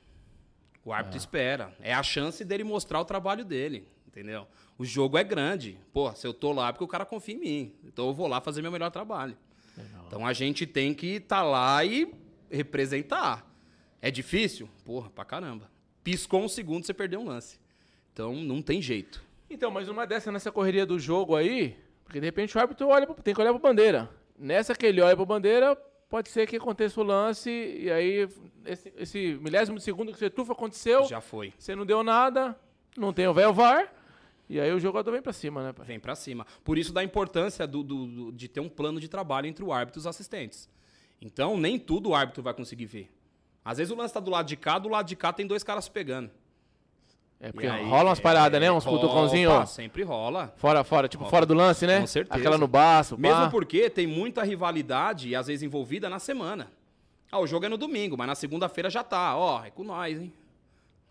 [0.85, 1.73] O árbitro espera.
[1.81, 4.47] É a chance dele mostrar o trabalho dele, entendeu?
[4.77, 5.77] O jogo é grande.
[5.93, 7.75] Pô, se eu tô lá é porque o cara confia em mim.
[7.83, 9.37] Então eu vou lá fazer meu melhor trabalho.
[10.07, 12.13] Então a gente tem que estar lá e
[12.51, 13.49] representar.
[14.01, 14.69] É difícil?
[14.85, 15.71] Porra, pra caramba.
[16.03, 17.57] Piscou um segundo, você perdeu um lance.
[18.11, 19.23] Então não tem jeito.
[19.49, 21.77] Então, mas uma dessa nessa correria do jogo aí,
[22.13, 24.07] porque de repente o árbitro olha, tem que olhar pra bandeira.
[24.37, 25.75] Nessa que ele olha pra bandeira,
[26.07, 28.29] pode ser que aconteça o lance e aí
[28.63, 31.51] esse, esse milésimo de segundo que você tufa aconteceu, Já foi.
[31.57, 32.55] você não deu nada,
[32.95, 33.91] não tem o véu VAR,
[34.47, 35.87] e aí o jogador vem pra cima, né, pai?
[35.87, 36.45] Vem pra cima.
[36.63, 39.73] Por isso da importância do, do- do- de ter um plano de trabalho entre o
[39.73, 40.69] árbitro e os assistentes.
[41.19, 43.09] Então, nem tudo o árbitro vai conseguir ver.
[43.65, 45.63] Às vezes o lance tá do lado de cá, do lado de cá tem dois
[45.63, 46.29] caras pegando.
[47.43, 48.71] É porque aí, rola umas paradas, né?
[48.71, 49.69] Uns opa, cutucãozinhos.
[49.69, 50.53] Sempre rola.
[50.55, 51.99] Fora, fora, tipo, fora do lance, né?
[51.99, 52.39] Com certeza.
[52.39, 53.49] Aquela no baço, Mesmo pá.
[53.49, 56.71] porque tem muita rivalidade, às vezes envolvida, na semana.
[57.29, 59.35] Ah, o jogo é no domingo, mas na segunda-feira já tá.
[59.35, 60.31] Ó, é com nós, hein?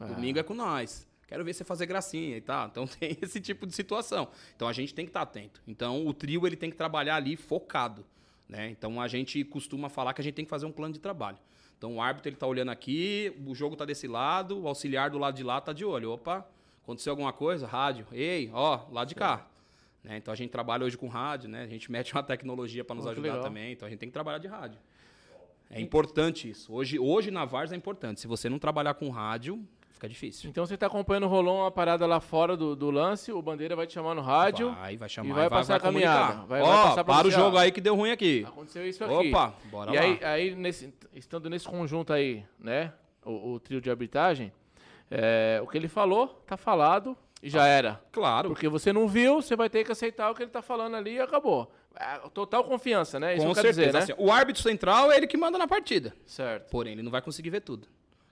[0.00, 1.06] Domingo é com nós.
[1.28, 2.66] Quero ver você fazer gracinha e tal.
[2.68, 4.26] Então tem esse tipo de situação.
[4.56, 5.60] Então a gente tem que estar atento.
[5.68, 8.06] Então o trio ele tem que trabalhar ali focado.
[8.48, 8.70] Né?
[8.70, 11.36] Então a gente costuma falar que a gente tem que fazer um plano de trabalho.
[11.82, 15.18] Então o árbitro ele tá olhando aqui, o jogo tá desse lado, o auxiliar do
[15.18, 16.12] lado de lá tá de olho.
[16.12, 16.46] Opa,
[16.80, 17.66] aconteceu alguma coisa?
[17.66, 18.06] Rádio.
[18.12, 19.48] Ei, ó, lá de cá.
[20.04, 20.16] Né?
[20.16, 21.64] Então a gente trabalha hoje com rádio, né?
[21.64, 23.42] A gente mete uma tecnologia para nos que ajudar legal.
[23.42, 23.72] também.
[23.72, 24.78] Então a gente tem que trabalhar de rádio.
[25.68, 26.72] É importante isso.
[26.72, 28.20] Hoje, hoje na Vars é importante.
[28.20, 29.66] Se você não trabalhar com rádio,
[30.02, 30.50] fica difícil.
[30.50, 33.86] Então você tá acompanhando, rolou uma parada lá fora do, do lance, o Bandeira vai
[33.86, 34.72] te chamar no rádio.
[34.74, 35.28] Vai, vai chamar.
[35.28, 36.26] E vai, passar a comunicar.
[36.28, 36.46] caminhada.
[36.46, 38.44] Vai, Ó, vai passar para o jogo aí que deu ruim aqui.
[38.46, 39.28] Aconteceu isso aqui.
[39.28, 40.02] Opa, bora e lá.
[40.02, 42.92] aí, aí nesse, estando nesse conjunto aí, né?
[43.24, 44.52] O, o trio de arbitragem,
[45.08, 47.50] é, o que ele falou, tá falado e Ah.
[47.50, 48.00] já era.
[48.10, 50.96] Claro, Porque você não viu, você vai ter que aceitar o que ele tá falando
[50.96, 51.72] ali e acabou.
[51.94, 53.36] É, total confiança, né?
[53.36, 53.80] Isso com certeza.
[53.80, 53.98] dizer, né?
[54.00, 56.12] assim, o árbitro central é ele que manda na partida.
[56.26, 56.70] Certo.
[56.70, 57.86] Porém, ele não vai conseguir ver tudo.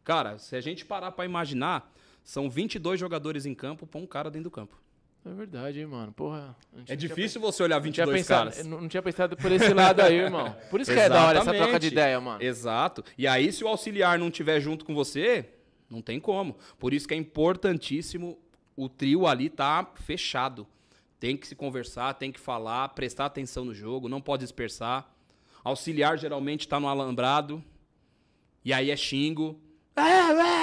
[0.04, 1.92] Cara, se a gente parar pra imaginar,
[2.24, 4.76] são 22 jogadores em campo pra um cara dentro do campo.
[5.24, 6.12] É verdade, hein, mano.
[6.12, 6.56] Porra.
[6.88, 8.66] É difícil você olhar Não tinha, 22 pensado, caras.
[8.66, 10.56] não não tinha pensado por esse lado aí, irmão.
[10.70, 11.92] Por isso que é da hora essa troca de Exatamente.
[11.92, 12.42] ideia, mano.
[12.42, 13.04] Exato.
[13.18, 15.46] E aí, se o auxiliar não tiver junto com você,
[15.90, 16.56] não tem como.
[16.78, 18.38] Por isso que é importantíssimo
[18.74, 20.66] o trio ali tá fechado.
[21.18, 25.06] Tem que se conversar, tem que falar, prestar atenção no jogo, não pode dispersar.
[25.62, 27.62] Auxiliar geralmente tá no alambrado.
[28.64, 29.60] E aí é xingo.
[29.96, 30.00] É,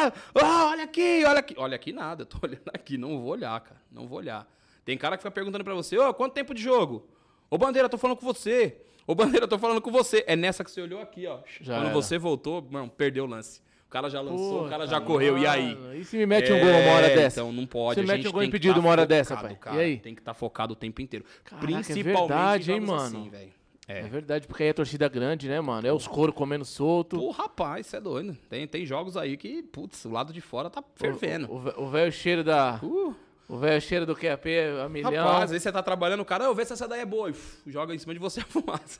[0.08, 1.56] é, ó, olha aqui, olha aqui.
[1.58, 3.82] Olha aqui nada, eu tô olhando aqui, não vou olhar, cara.
[3.92, 4.48] Não vou olhar.
[4.86, 7.08] Tem cara que fica perguntando pra você, ô, quanto tempo de jogo?
[7.50, 8.78] Ô, Bandeira, tô falando com você.
[9.06, 10.24] Ô, Bandeira, tô falando com você.
[10.28, 11.40] É nessa que você olhou aqui, ó.
[11.62, 11.94] Já Quando era.
[11.94, 13.62] você voltou, mano, perdeu o lance.
[13.86, 15.78] O cara já lançou, o cara já correu, e aí?
[15.98, 17.40] E se me mete um gol uma hora É, dessa?
[17.40, 18.02] Então não pode.
[18.02, 19.64] Você a mete um gol impedido tá uma hora dessa, focado, pai.
[19.64, 19.78] Cara.
[19.78, 19.98] E aí?
[19.98, 21.26] Tem que estar focado o tempo inteiro.
[21.46, 23.02] Caraca, é Principalmente verdade, em hein, mano?
[23.02, 23.54] assim, velho.
[23.88, 24.00] É.
[24.00, 24.04] É.
[24.04, 25.88] verdade, porque aí é torcida grande, né, mano?
[25.88, 27.18] É os couro comendo solto.
[27.18, 28.38] Pô, rapaz, isso é doido.
[28.50, 31.48] Tem, tem jogos aí que, putz, o lado de fora tá fervendo.
[31.78, 32.80] O- velho cheiro da.
[32.84, 33.16] Uh,
[33.48, 34.46] O velho cheiro do QAP
[34.86, 35.12] a milhão.
[35.26, 37.30] rapaz, às vezes você tá trabalhando, o cara, eu vê se essa daí é boa.
[37.32, 37.36] E,
[37.72, 39.00] joga em cima de você a fumaça.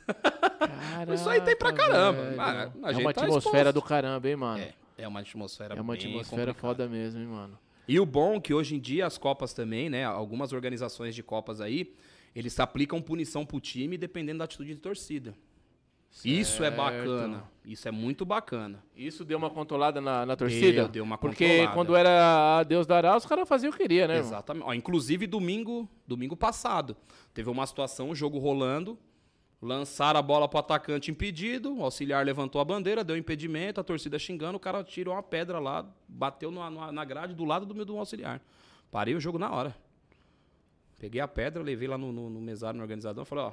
[1.14, 2.22] Isso aí tem pra Caraca, caramba.
[2.22, 2.40] velho.
[2.82, 4.62] Ah, é uma tá atmosfera do caramba, hein, mano?
[4.62, 6.74] É, é uma atmosfera É uma atmosfera complicada.
[6.74, 7.58] foda mesmo, hein, mano?
[7.88, 10.04] E o bom é que hoje em dia as Copas também, né?
[10.04, 11.94] Algumas organizações de Copas aí,
[12.36, 15.34] eles aplicam punição pro time dependendo da atitude de torcida.
[16.24, 16.76] Isso é Certo.
[16.76, 17.44] bacana.
[17.64, 18.82] Isso é muito bacana.
[18.96, 20.82] Isso deu uma controlada na, na torcida?
[20.82, 21.74] Deu, deu uma Porque controlada.
[21.74, 24.18] quando era a Deus dará, os caras faziam o que queria, né?
[24.18, 24.64] Exatamente.
[24.66, 26.96] Ó, inclusive, domingo, domingo passado,
[27.34, 28.98] teve uma situação, o jogo rolando,
[29.60, 34.18] lançaram a bola pro atacante impedido, o auxiliar levantou a bandeira, deu impedimento, a torcida
[34.18, 37.74] xingando, o cara tirou uma pedra lá, bateu na, na- na grade do lado do
[37.74, 38.40] meu do auxiliar.
[38.90, 39.76] Parei o jogo na hora.
[40.98, 43.52] Peguei a pedra, levei lá no, no, no mesário, no organizador, falei, ó,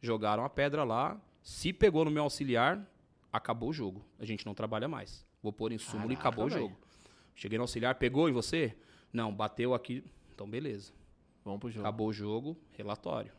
[0.00, 2.80] jogaram a pedra lá, se pegou no meu auxiliar,
[3.32, 4.02] acabou o jogo.
[4.18, 5.24] A gente não trabalha mais.
[5.42, 6.62] Vou pôr em súmula e acabou o velho.
[6.62, 6.76] jogo.
[7.34, 8.74] Cheguei no auxiliar, pegou em você?
[9.12, 10.04] Não, bateu aqui.
[10.34, 10.92] Então, beleza.
[11.44, 11.86] Vamos pro jogo.
[11.86, 13.32] Acabou o jogo, relatório.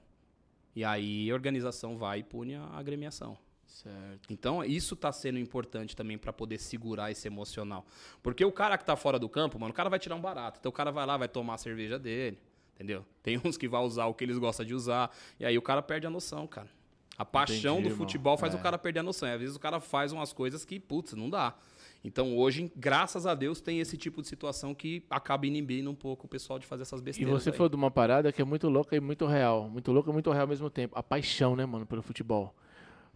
[0.76, 3.38] E aí a organização vai e pune a agremiação.
[3.66, 4.28] Certo.
[4.30, 7.86] Então, isso tá sendo importante também para poder segurar esse emocional.
[8.22, 10.60] Porque o cara que tá fora do campo, mano, o cara vai tirar um barato.
[10.60, 12.38] Então o cara vai lá, vai tomar a cerveja dele.
[12.76, 13.06] Entendeu?
[13.24, 15.10] Tem uns que vai usar o que eles gostam de usar.
[15.40, 16.70] E aí o cara perde a noção, cara.
[17.18, 17.98] A paixão Entendi, do irmão.
[18.08, 18.58] futebol faz É.
[18.58, 19.28] o cara perder a noção.
[19.30, 21.56] E às vezes o cara faz umas coisas que, putz, não dá.
[22.04, 26.26] Então hoje, graças a Deus, tem esse tipo de situação que acaba inibindo um pouco
[26.26, 27.32] o pessoal de fazer essas E besteiras.
[27.44, 27.56] você aí.
[27.56, 29.70] falou de uma parada que é muito louca e muito real.
[29.70, 30.98] Muito louca e muito real ao mesmo tempo.
[30.98, 32.56] A paixão, né, mano, pelo futebol.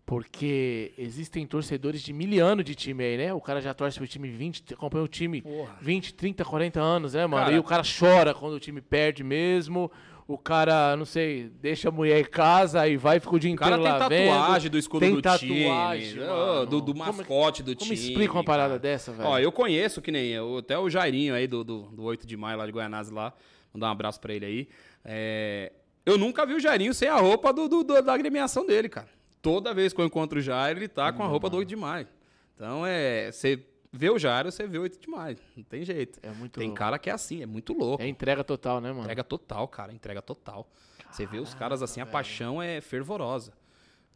[0.06, 3.34] Porque existem torcedores de mil anos de time aí, né?
[3.34, 5.78] O cara já torce pro time 20, acompanha o time Porra.
[5.82, 7.43] 20, 30, 40 anos, né, mano?
[7.45, 9.91] Cara- e o cara chora quando o time perde mesmo.
[10.27, 13.55] O cara, não sei, deixa a mulher em casa e vai fica o dia O
[13.55, 14.71] cara inteiro tem lá tatuagem vendo.
[14.71, 16.65] do escudo tem do tatuagem, time, mano.
[16.65, 17.93] do, do Como- mascote do Como time.
[18.09, 18.79] explica uma parada cara.
[18.79, 19.29] dessa, velho?
[19.29, 22.35] Ó, eu conheço que nem eu, até o Jairinho aí do, do, do 8 de
[22.35, 23.33] maio lá de Goianás lá.
[23.71, 24.67] Mandar um abraço pra ele aí.
[25.03, 25.71] É,
[26.03, 29.09] eu nunca vi o Jairinho sem a roupa do, do- do- da agremiação dele, cara.
[29.43, 31.75] Toda vez que eu encontro o Jair, ele tá com a roupa do 8 de
[31.75, 32.07] maio.
[32.55, 33.31] Então é.
[33.31, 33.59] Você
[33.95, 35.38] vê o Jair, você vê o 8 de maio.
[35.55, 36.19] Não tem jeito.
[36.21, 36.77] É muito Tem louco.
[36.79, 38.03] cara que é assim, é muito louco.
[38.03, 39.01] É entrega total, né, mano?
[39.03, 40.69] Entrega total, cara, entrega total.
[41.12, 43.53] Você vê os caras assim, a paixão é fervorosa.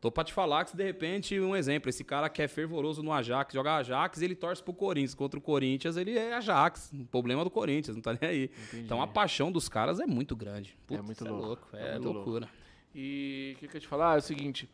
[0.01, 3.11] Tô pra te falar que de repente, um exemplo, esse cara que é fervoroso no
[3.11, 5.13] Ajax, joga Ajax, ele torce pro Corinthians.
[5.13, 6.89] Contra o Corinthians, ele é Ajax.
[6.93, 8.51] O problema do Corinthians, não tá nem aí.
[8.73, 10.77] Então a paixão dos caras é muito grande.
[10.87, 11.67] Putz, muito é louco, louco.
[11.75, 12.19] é É, muito louco.
[12.29, 12.49] loucura.
[12.95, 14.69] E o que, que eu ia te falar é o seguinte: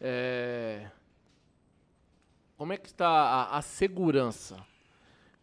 [0.00, 0.86] é,
[2.58, 4.56] como é que está a, a segurança?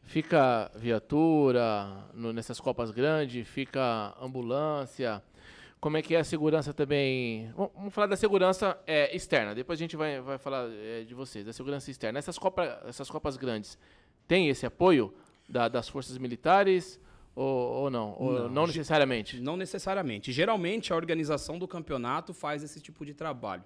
[0.04, 3.48] Fica viatura no- nessas copas grandes?
[3.48, 5.24] Fica ambulância?
[5.80, 7.52] Como é que é a segurança também?
[7.56, 9.54] Vamos vamos falar da segurança é, externa.
[9.56, 12.20] Depois a gente vai, vai falar é, de vocês, da segurança externa.
[12.20, 13.78] Essas, copa, essas copas grandes
[14.28, 15.14] tem esse apoio
[15.50, 17.00] da- das forças militares
[17.36, 17.46] ou,
[17.84, 18.16] ou não?
[18.20, 19.40] Ou Não, não necessariamente?
[19.42, 20.32] Não necessariamente.
[20.32, 23.64] Geralmente a organização do campeonato faz esse tipo de trabalho.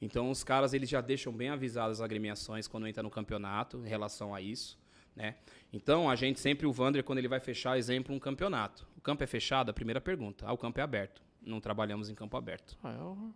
[0.00, 3.88] Então os caras eles já deixam bem avisadas as agremiações quando entra no campeonato em
[3.88, 4.78] relação a isso,
[5.14, 5.36] né?
[5.72, 8.86] Então a gente sempre o Vander quando ele vai fechar, exemplo, um campeonato.
[8.96, 10.44] O campo é fechado, a primeira pergunta.
[10.46, 11.22] Ah, o campo é aberto.
[11.42, 12.76] Não trabalhamos em campo aberto.
[12.82, 13.34] Ah, eu-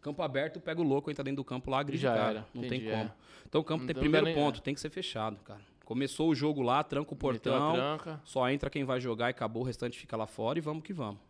[0.00, 2.46] Campo aberto, pega o louco, entra dentro do campo lá, agride Já cara.
[2.52, 3.04] Não entendi, tem como.
[3.04, 3.12] é.
[3.48, 5.60] Então o campo tem Então, primeiro não dá nem- ponto, tem que ser fechado, cara.
[5.82, 7.72] Começou o jogo lá, tranca o portão,
[8.24, 10.92] só entra quem vai jogar e acabou, o restante fica lá fora e vamos que
[10.92, 11.20] vamos.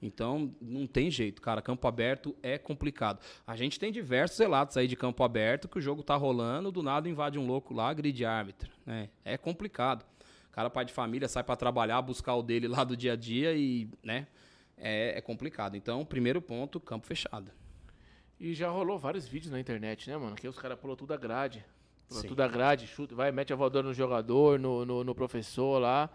[0.00, 1.60] Então, não tem jeito, cara.
[1.60, 3.20] Campo aberto é complicado.
[3.46, 6.82] A gente tem diversos relatos aí de campo aberto que o jogo tá rolando, do
[6.82, 8.70] nada invade um louco lá, gride árbitro.
[8.86, 9.08] Né?
[9.24, 10.04] É complicado.
[10.48, 13.16] O cara, pai de família, sai para trabalhar, buscar o dele lá do dia a
[13.16, 14.26] dia e, né?
[14.76, 15.76] É, é complicado.
[15.76, 17.50] Então, primeiro ponto, campo fechado.
[18.38, 20.36] E já rolou vários vídeos na internet, né, mano?
[20.36, 21.64] Que os caras pulam tudo a grade.
[22.08, 25.78] Pula tudo a grade, chuta, vai, mete a voadora no jogador, no, no, no professor
[25.78, 26.08] lá.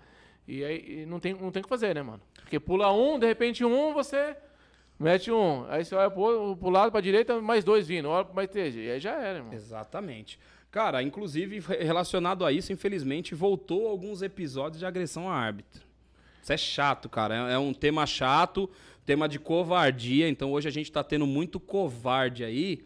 [0.47, 2.21] E aí e não tem, não tem o que fazer, né, mano?
[2.35, 4.35] Porque pula um, de repente um, você
[4.99, 5.65] mete um.
[5.69, 8.09] Aí você olha pro, pro lado, pra direita, mais dois vindo.
[8.09, 8.75] Olha mais três.
[8.75, 9.53] E aí já era, irmão.
[9.53, 10.39] Exatamente.
[10.69, 15.83] Cara, inclusive, relacionado a isso, infelizmente, voltou alguns episódios de agressão a árbitro.
[16.41, 17.51] Isso é chato, cara.
[17.51, 18.69] É é um tema chato,
[19.05, 20.27] tema de covardia.
[20.27, 22.83] Então hoje a gente tá tendo muito covarde aí.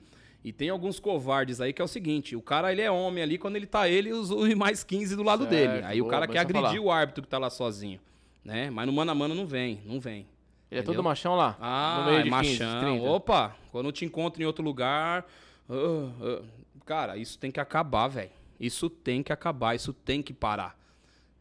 [0.47, 3.37] E tem alguns covardes aí que é o seguinte: o cara ele é homem ali
[3.37, 5.85] quando ele tá ele os os mais 15 do lado Certo, dele.
[5.85, 6.59] Aí o boa, cara bom quer falar.
[6.69, 7.99] agredir o árbitro que tá lá sozinho.
[8.45, 8.69] Né?
[8.69, 10.25] Mas no mano a mano não vem, não vem.
[10.71, 11.57] Ele é todo machão lá.
[11.59, 12.79] Ah, no meio de 15, machão.
[12.79, 13.09] 30.
[13.09, 15.25] Opa, quando eu te encontro em outro lugar.
[15.69, 16.43] ah, ah,
[16.85, 18.31] cara, isso tem que acabar, velho.
[18.57, 20.79] Isso tem que acabar, isso tem que parar.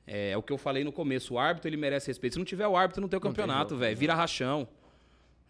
[0.05, 1.35] É, é o que eu falei no começo.
[1.35, 2.33] O árbitro ele merece respeito.
[2.33, 3.97] Se não tiver o árbitro, não tem o campeonato, velho.
[3.97, 4.67] Vira rachão.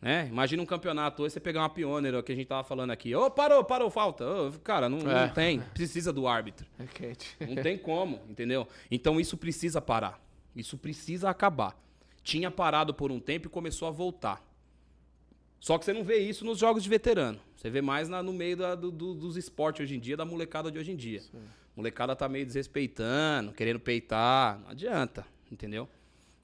[0.06, 0.28] Né?
[0.30, 3.12] Imagina um campeonato hoje, você pegar uma pioneira que a gente tava falando aqui.
[3.12, 4.24] Ô, parou, parou, falta.
[4.24, 5.26] Ô, cara, não, É.
[5.26, 5.58] não tem.
[5.74, 6.64] Precisa do árbitro.
[6.94, 7.36] Quente.
[7.40, 8.68] Não tem como, entendeu?
[8.88, 10.20] Então isso precisa parar.
[10.54, 11.76] Isso precisa acabar.
[12.22, 14.40] Tinha parado por um tempo e começou a voltar.
[15.58, 17.40] Só que você não vê isso nos jogos de veterano.
[17.56, 20.24] Você vê mais na- no meio da- do- do- dos esportes hoje em dia, da
[20.24, 21.20] molecada de hoje em dia.
[21.74, 24.60] Molecada tá meio desrespeitando, querendo peitar.
[24.60, 25.88] Não adianta, entendeu?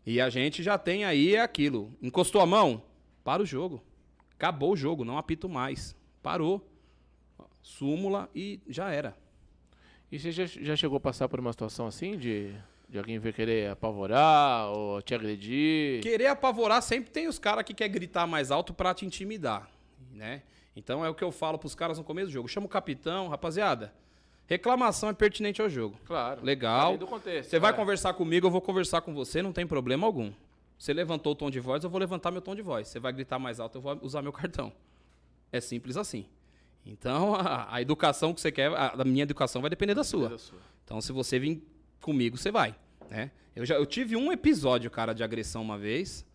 [0.05, 1.92] E a gente já tem aí aquilo.
[2.03, 2.83] Encostou a mão?
[3.24, 3.82] Para o jogo.
[4.35, 5.96] Acabou o jogo, não apito mais.
[6.22, 6.68] Parou.
[7.62, 9.16] Súmula e já era.
[10.11, 12.52] E você já, já chegou a passar por uma situação assim de,
[12.88, 16.02] de alguém vir querer apavorar ou te agredir?
[16.02, 19.70] Querer apavorar sempre tem os caras que quer gritar mais alto pra te intimidar,
[20.12, 20.42] né?
[20.74, 22.48] Então é o que eu falo pros caras no começo do jogo.
[22.48, 23.94] Chama o capitão, rapaziada.
[24.46, 25.96] Reclamação é pertinente ao jogo.
[26.04, 26.44] Claro.
[26.44, 26.98] Legal.
[27.42, 27.74] Você vai é.
[27.74, 30.32] conversar comigo, eu vou conversar com você, não tem problema algum.
[30.83, 32.88] Você levantou o tom de voz, eu vou levantar meu tom de voz.
[32.88, 34.73] Você vai gritar mais alto, eu vou usar meu cartão.
[35.53, 36.27] É simples assim.
[36.85, 40.31] Então, a, a educação que você quer, a, a minha educação vai depender da sua.
[40.31, 40.59] Da sua.
[40.85, 41.62] Então, se você vir
[42.01, 42.75] comigo, você vai.
[43.09, 43.31] Né?
[43.55, 46.27] Eu, já, eu tive um episódio, cara, de agressão uma vez.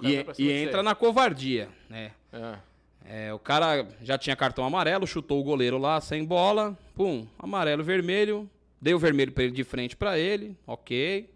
[0.00, 0.50] E, e você.
[0.50, 2.10] entra na covardia, né?
[2.32, 2.58] É.
[3.04, 7.84] É, o cara já tinha cartão amarelo, chutou o goleiro lá sem bola, pum, amarelo,
[7.84, 11.30] vermelho, dei o vermelho pra ele de frente pra ele, ok.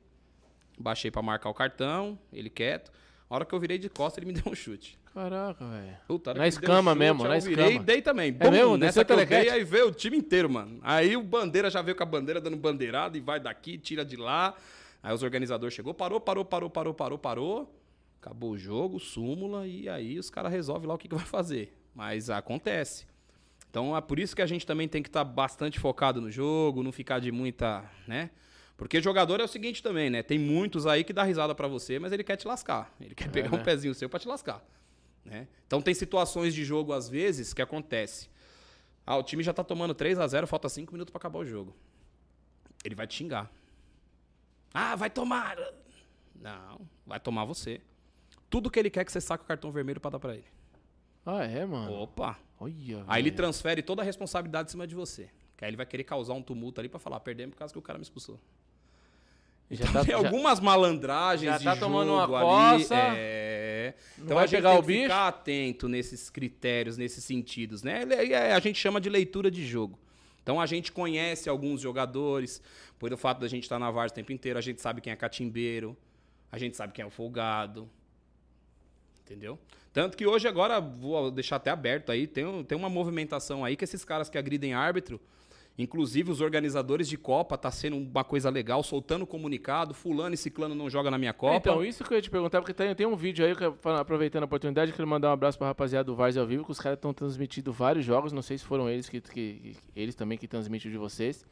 [0.78, 2.92] Baixei pra marcar o cartão, ele quieto.
[3.28, 4.98] A hora que eu virei de costa, ele me deu um chute.
[5.12, 5.96] Caraca, velho.
[6.36, 7.82] Na um escama chute, mesmo, na eu virei escama.
[7.82, 8.36] e dei também.
[8.38, 8.76] É mesmo?
[8.76, 10.78] Nessa que eu dei, aí veio o time inteiro, mano.
[10.82, 14.16] Aí o bandeira já veio com a bandeira dando bandeirada e vai daqui, tira de
[14.16, 14.54] lá.
[15.02, 17.74] Aí os organizadores chegou, parou, parou, parou, parou, parou, parou.
[18.20, 21.72] Acabou o jogo, súmula, e aí os caras resolvem lá o que, que vai fazer.
[21.94, 23.06] Mas acontece.
[23.70, 26.82] Então é por isso que a gente também tem que estar bastante focado no jogo,
[26.82, 28.30] não ficar de muita, né?
[28.76, 30.22] Porque jogador é o seguinte também, né?
[30.22, 32.94] Tem muitos aí que dá risada pra você, mas ele quer te lascar.
[33.00, 33.64] Ele quer pegar um né?
[33.64, 34.62] pezinho seu pra te lascar.
[35.24, 35.48] Né?
[35.66, 38.28] Então tem situações de jogo, às vezes, que acontece.
[39.06, 41.44] Ah, o time já tá tomando 3 a 0 falta 5 minutos pra acabar o
[41.44, 41.74] jogo.
[42.84, 43.50] Ele vai te xingar.
[44.74, 45.56] Ah, vai tomar.
[46.34, 47.80] Não, vai tomar você.
[48.50, 50.44] Tudo que ele quer é que você saque o cartão vermelho pra dar pra ele.
[51.24, 51.92] Ah, é, mano?
[51.92, 52.38] Opa!
[52.60, 55.30] Olha, Aí ele transfere toda a responsabilidade em cima de você.
[55.56, 57.78] Que aí ele vai querer causar um tumulto ali pra falar, perdemos por causa que
[57.78, 58.40] o cara me expulsou.
[59.70, 62.78] Já Então, tá- tem já- algumas malandragens já de tá jogo tomando uma ali.
[62.84, 63.94] coça, É.
[64.18, 65.02] Então vai a gente pegar tem o que bicho.
[65.02, 68.02] ficar atento nesses critérios, nesses sentidos, né?
[68.02, 69.98] Ele- é- A gente chama de leitura de jogo.
[70.42, 72.62] Então a gente conhece alguns jogadores,
[72.98, 75.12] por o fato da gente estar na VAR o tempo inteiro, a gente sabe quem
[75.12, 75.96] é catimbeiro,
[76.52, 77.88] a gente sabe quem é o folgado.
[79.24, 79.58] Entendeu?
[79.92, 83.82] Tanto que hoje agora, vou deixar até aberto aí, tem, tem uma movimentação aí que
[83.82, 85.20] esses caras que agridem árbitro,
[85.78, 90.74] inclusive os organizadores de Copa, tá sendo uma coisa legal, soltando comunicado, fulano e ciclano
[90.74, 91.56] não joga na minha Copa.
[91.56, 94.42] Então, isso que eu ia te perguntar, porque tem, tem um vídeo aí, que aproveitando
[94.42, 96.70] a oportunidade, que eu quero mandar um abraço pra rapaziada do Vars ao vivo, que
[96.72, 100.38] os caras estão transmitindo vários jogos, não sei se foram eles que, que- eles também
[100.38, 101.44] que transmitiram de vocês.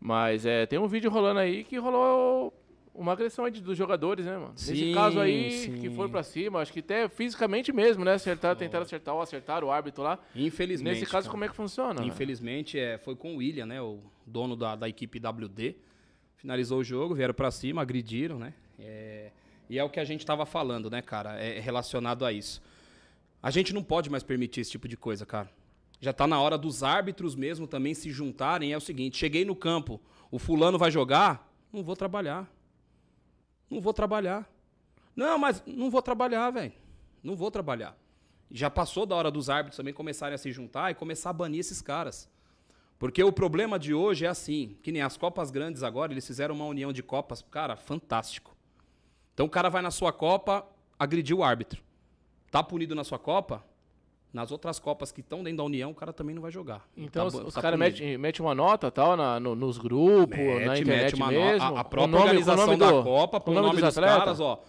[0.00, 2.52] Mas é, tem um vídeo rolando aí que rolou
[2.94, 4.52] uma agressão aí dos jogadores, né, mano?
[4.52, 5.80] Nesse Sim, caso aí, sim.
[5.80, 8.14] que foi pra cima, acho que até fisicamente mesmo, né?
[8.14, 10.18] Acertar, tentaram acertar ou acertar o árbitro lá.
[10.34, 11.00] Infelizmente.
[11.00, 11.30] Nesse caso, cara.
[11.30, 12.04] como é que funciona?
[12.04, 13.80] Infelizmente, é, foi com o William, né?
[13.80, 15.76] O dono da, da equipe WD.
[16.36, 18.54] Finalizou o jogo, vieram pra cima, agrediram, né?
[18.78, 19.30] É,
[19.68, 21.34] e é o que a gente tava falando, né, cara?
[21.40, 22.62] É relacionado a isso.
[23.42, 25.50] A gente não pode mais permitir esse tipo de coisa, cara.
[26.00, 28.72] Já tá na hora dos árbitros mesmo também se juntarem.
[28.72, 31.52] É o seguinte: cheguei no campo, o fulano vai jogar?
[31.72, 32.48] Não vou trabalhar.
[33.70, 34.48] Não vou trabalhar.
[35.14, 36.72] Não, mas não vou trabalhar, velho.
[37.22, 37.96] Não vou trabalhar.
[38.50, 41.60] Já passou da hora dos árbitros também começarem a se juntar e começar a banir
[41.60, 42.28] esses caras.
[42.98, 46.54] Porque o problema de hoje é assim, que nem as Copas Grandes agora, eles fizeram
[46.54, 48.56] uma união de Copas, cara, fantástico.
[49.34, 50.66] Então o cara vai na sua Copa,
[50.98, 51.82] agrediu o árbitro.
[52.50, 53.64] Tá punido na sua Copa,
[54.32, 56.86] nas outras Copas que estão dentro da União, o cara também não vai jogar.
[56.96, 60.64] Então tá, os, tá caras metem mete uma nota tal na, no- nos grupos, Mete,
[60.64, 61.62] na mete internet uma mesmo.
[61.76, 64.04] A, a própria nome- organização nome da do- Copa, põe o o nome, dos dos
[64.04, 64.62] caras, ó.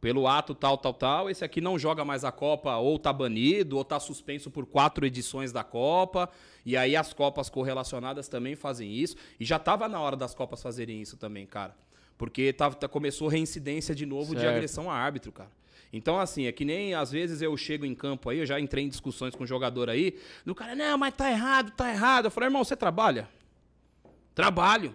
[0.00, 3.76] Pelo ato tal, tal, tal, esse aqui não joga mais a Copa, ou tá banido,
[3.76, 6.28] ou tá suspenso por quatro edições da Copa.
[6.64, 9.14] E aí as Copas correlacionadas também fazem isso.
[9.38, 11.76] E já tava na hora das Copas fazerem isso também, cara.
[12.16, 14.54] Porque tá- começou reincidência de novo de Certo.
[14.54, 15.50] agressão a árbitro, cara.
[15.92, 18.84] Então, assim, é que nem às vezes eu chego em campo aí, eu já entrei
[18.84, 22.26] em discussões com o jogador aí, do cara, não, mas tá errado, tá errado.
[22.26, 23.28] Eu falei, irmão, você trabalha?
[24.34, 24.94] Trabalho.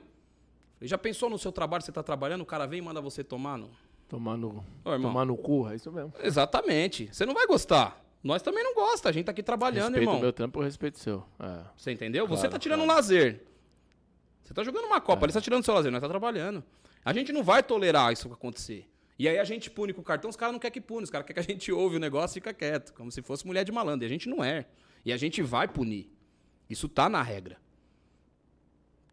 [0.76, 3.24] Falei, já pensou no seu trabalho, você tá trabalhando, o cara vem e manda você
[3.24, 3.70] tomar no.
[4.08, 5.10] Tomar no, Ô, irmão.
[5.12, 6.14] tomar no cu, é isso mesmo.
[6.22, 7.10] Exatamente.
[7.12, 8.02] Você não vai gostar.
[8.24, 10.18] Nós também não gosta, a gente tá aqui trabalhando, respeito irmão.
[10.18, 11.24] o meu trampo, eu respeito seu.
[11.40, 11.62] É.
[11.76, 12.26] Você entendeu?
[12.28, 12.92] você Claro, tá tirando claro.
[12.92, 13.44] um lazer.
[14.44, 15.28] Você tá jogando uma Copa, É.
[15.28, 16.64] ele tá tirando seu lazer, nós tá trabalhando.
[17.04, 18.88] A gente não vai tolerar isso acontecer.
[19.18, 21.10] E aí a gente pune com o cartão, os caras não querem que pune, os
[21.10, 23.64] caras querem que a gente ouve o negócio e fica quieto, como se fosse mulher
[23.64, 24.06] de malandro.
[24.06, 24.66] E a gente não é.
[25.06, 26.12] E a gente vai punir.
[26.70, 27.58] Isso tá na regra.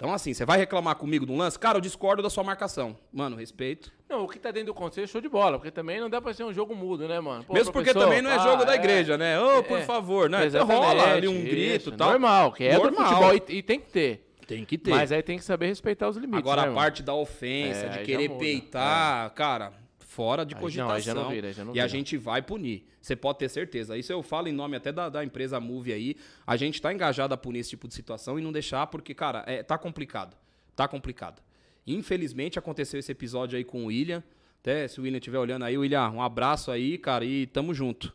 [0.03, 1.57] Então, assim, você vai reclamar comigo de um lance?
[1.57, 2.99] Cara, eu discordo da sua marcação.
[3.13, 3.93] Mano, respeito.
[4.09, 6.21] Não, o que tá dentro do contexto é show de bola, porque também não dá
[6.21, 7.45] pra ser um jogo mudo, né, mano?
[7.45, 9.39] Pô, Mesmo porque também não é jogo da é, igreja, né?
[9.41, 9.83] Ô, por é.
[9.83, 10.49] favor, né?
[10.49, 12.11] Rola ali um grito e tal.
[12.11, 12.91] Normal, que é Normal.
[12.91, 14.29] do futebol e, e tem que ter.
[14.45, 14.91] Tem que ter.
[14.91, 16.41] Mas aí tem que saber respeitar os limites.
[16.41, 19.73] Agora né, a parte da ofensa, É, de querer peitar, cara,
[20.13, 21.15] fora de Aí cogitação.
[21.15, 21.89] não vira, e a vira.
[21.89, 22.87] gente vai punir.
[23.01, 23.97] Você pode ter certeza.
[23.97, 26.17] Isso eu falo em nome até da, da empresa Move aí.
[26.47, 29.43] A gente tá engajado a punir esse tipo de situação e não deixar, porque, cara,
[29.47, 30.37] é, tá complicado.
[30.77, 31.43] Tá complicado.
[31.87, 34.23] Infelizmente aconteceu esse episódio aí com o William.
[34.61, 38.15] Até se o William estiver olhando aí, William, um abraço aí, cara, e tamo junto.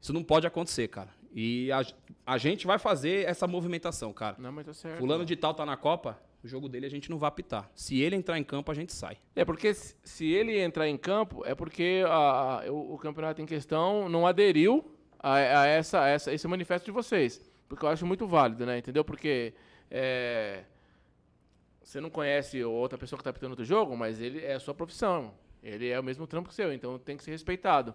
[0.00, 1.08] Isso não pode acontecer, cara.
[1.34, 1.82] E a,
[2.26, 4.36] a gente vai fazer essa movimentação, cara.
[4.38, 4.98] Não, mas tá certo.
[4.98, 7.70] Fulano de tal tá na Copa, o jogo dele a gente não vai apitar.
[7.74, 9.18] Se ele entrar em campo, a gente sai.
[9.34, 13.46] É porque se ele entrar em campo, é porque a- a- o, o campeonato em
[13.46, 17.40] questão não aderiu a, a essa, essa, esse manifesto de vocês.
[17.68, 18.78] Porque eu acho muito válido, né?
[18.78, 19.04] Entendeu?
[19.04, 19.52] Porque
[19.90, 20.62] é,
[21.82, 24.74] você não conhece outra pessoa que está apitando outro jogo, mas ele é a sua
[24.74, 25.34] profissão.
[25.62, 27.94] Ele é o mesmo trampo que seu, então tem que ser respeitado.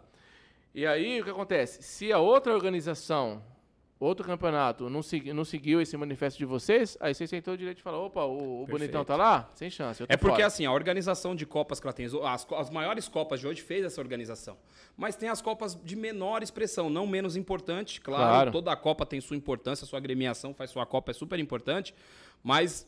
[0.76, 1.82] E aí, o que acontece?
[1.84, 3.41] Se a outra organização,
[4.06, 7.58] outro campeonato, não, segui, não seguiu esse manifesto de vocês, aí vocês têm todo o
[7.58, 9.49] direito de falar, opa, o, o Bonitão tá lá?
[9.54, 10.47] Sem chance, É porque fora.
[10.47, 13.86] assim, a organização de Copas que ela tem, as, as maiores Copas de hoje fez
[13.86, 14.58] essa organização.
[14.97, 18.52] Mas tem as Copas de menor expressão, não menos importante, claro, Claro.
[18.52, 21.93] Toda a Copa tem sua importância, sua agremiação faz sua Copa, é super importante.
[22.43, 22.88] Mas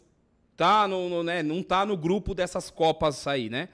[0.57, 3.70] tá no, no, né, não tá no grupo dessas Copas aí, né?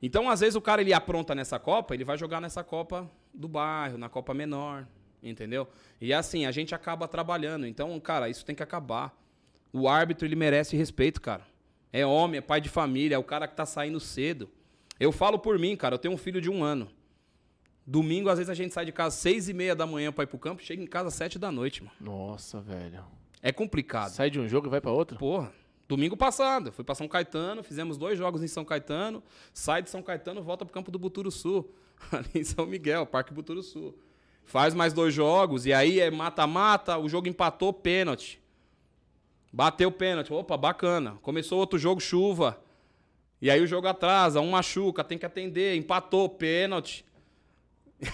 [0.00, 3.48] Então, às vezes, o cara ele apronta nessa Copa, ele vai jogar nessa Copa do
[3.48, 4.86] bairro, na Copa menor,
[5.22, 5.68] entendeu?
[6.00, 7.66] E assim, a gente acaba trabalhando.
[7.66, 9.16] Então, cara, isso tem que acabar.
[9.72, 11.46] O árbitro, ele merece respeito, cara.
[11.92, 14.48] É homem, é pai de família, é o cara que tá saindo cedo.
[14.98, 16.88] Eu falo por mim, cara, eu tenho um filho de um ano.
[17.86, 20.24] Domingo, às vezes, a gente sai de casa às seis e meia da manhã pra
[20.24, 21.94] ir pro campo, chega em casa às sete da noite, mano.
[22.00, 23.02] Nossa, velho.
[23.42, 24.10] É complicado.
[24.10, 25.16] Sai de um jogo e vai pra outro?
[25.16, 25.52] Porra,
[25.88, 29.22] domingo passado, fui pra São Caetano, fizemos dois jogos em São Caetano,
[29.54, 31.72] sai de São Caetano, volta pro campo do Buturo Sul,
[32.12, 33.96] ali em São Miguel, Parque Buturo Sul.
[34.48, 38.40] Faz mais dois jogos, e aí é mata-mata, o jogo empatou, pênalti.
[39.52, 41.18] Bateu pênalti, opa, bacana.
[41.20, 42.58] Começou outro jogo, chuva.
[43.42, 47.04] E aí o jogo atrasa, um machuca, tem que atender, empatou, pênalti.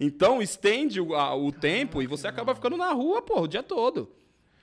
[0.00, 3.62] então estende o, a- o tempo e você acaba ficando na rua, porra, o dia
[3.62, 4.10] todo.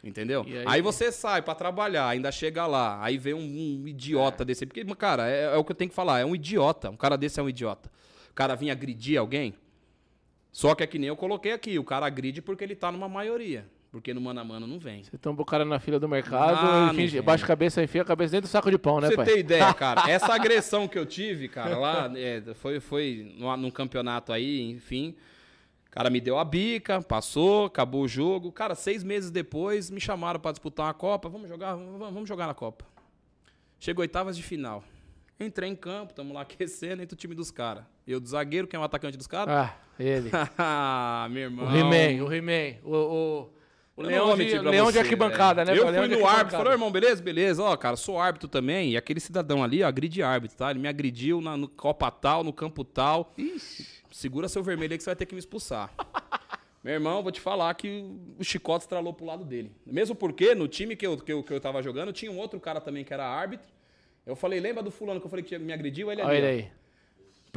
[0.03, 0.43] Entendeu?
[0.45, 0.63] Aí...
[0.67, 4.65] aí- você sai pra trabalhar, ainda chega lá, aí vem um, um idiota desse.
[4.65, 6.89] Porque, cara, é, é o que eu tenho que falar, é um idiota.
[6.89, 7.89] Um cara desse é um idiota.
[8.29, 9.53] O cara vinha agredir alguém.
[10.57, 13.07] Só que é que nem eu coloquei aqui, o cara agride porque ele tá numa
[13.07, 13.69] maioria.
[13.91, 15.03] Porque no mano a mano não vem.
[15.03, 18.01] Você tomba o cara na fila do mercado Ah, finge, baixa a cabeça e enfia
[18.01, 19.25] a cabeça dentro do saco de pão, né, você pai?
[19.25, 24.33] ter ideia, cara, essa agressão que eu tive, cara, lá, é, foi, foi num campeonato
[24.33, 25.15] aí, enfim.
[25.85, 28.51] O cara me deu a bica, passou, acabou o jogo.
[28.51, 31.29] Cara, seis meses depois, me chamaram pra disputar uma Copa.
[31.29, 32.83] Vamos jogar, vamos, vamos jogar na Copa.
[33.79, 34.83] Chegou oitavas de final.
[35.39, 37.83] Entrei em campo, tamo lá aquecendo, entra o time dos caras.
[38.07, 39.53] Eu do zagueiro, quem é o atacante dos caras?
[39.53, 40.29] Ah, ele.
[40.57, 41.65] Ah, meu irmão.
[41.65, 42.77] O He-Man, o He-Man.
[42.83, 43.49] O, o,
[43.97, 45.73] o leão, vou de, leão de arquibancada, né?
[45.73, 45.85] velho.
[45.85, 45.91] Eu?
[45.91, 46.57] Leão fui de no árbitro, arquibancada.
[46.57, 47.63] falou, irmão, beleza, beleza.
[47.63, 48.91] Ó, cara, sou árbitro também.
[48.91, 50.69] E aquele cidadão ali, ó, agride árbitro, tá?
[50.69, 53.33] Ele me agrediu na, no Copa tal, no campo tal.
[54.11, 55.91] Segura seu vermelho aí que você vai ter que me expulsar.
[56.83, 58.05] Meu irmão, vou te falar que
[58.39, 59.71] o chicote estralou pro lado dele.
[59.85, 62.59] Mesmo porque no time que eu, que, eu, que eu tava jogando, tinha um outro
[62.59, 63.67] cara também que era árbitro.
[64.25, 66.11] Eu falei, lembra do fulano que eu falei que me agrediu?
[66.11, 66.47] Ele Olha ali.
[66.47, 66.86] ele ó.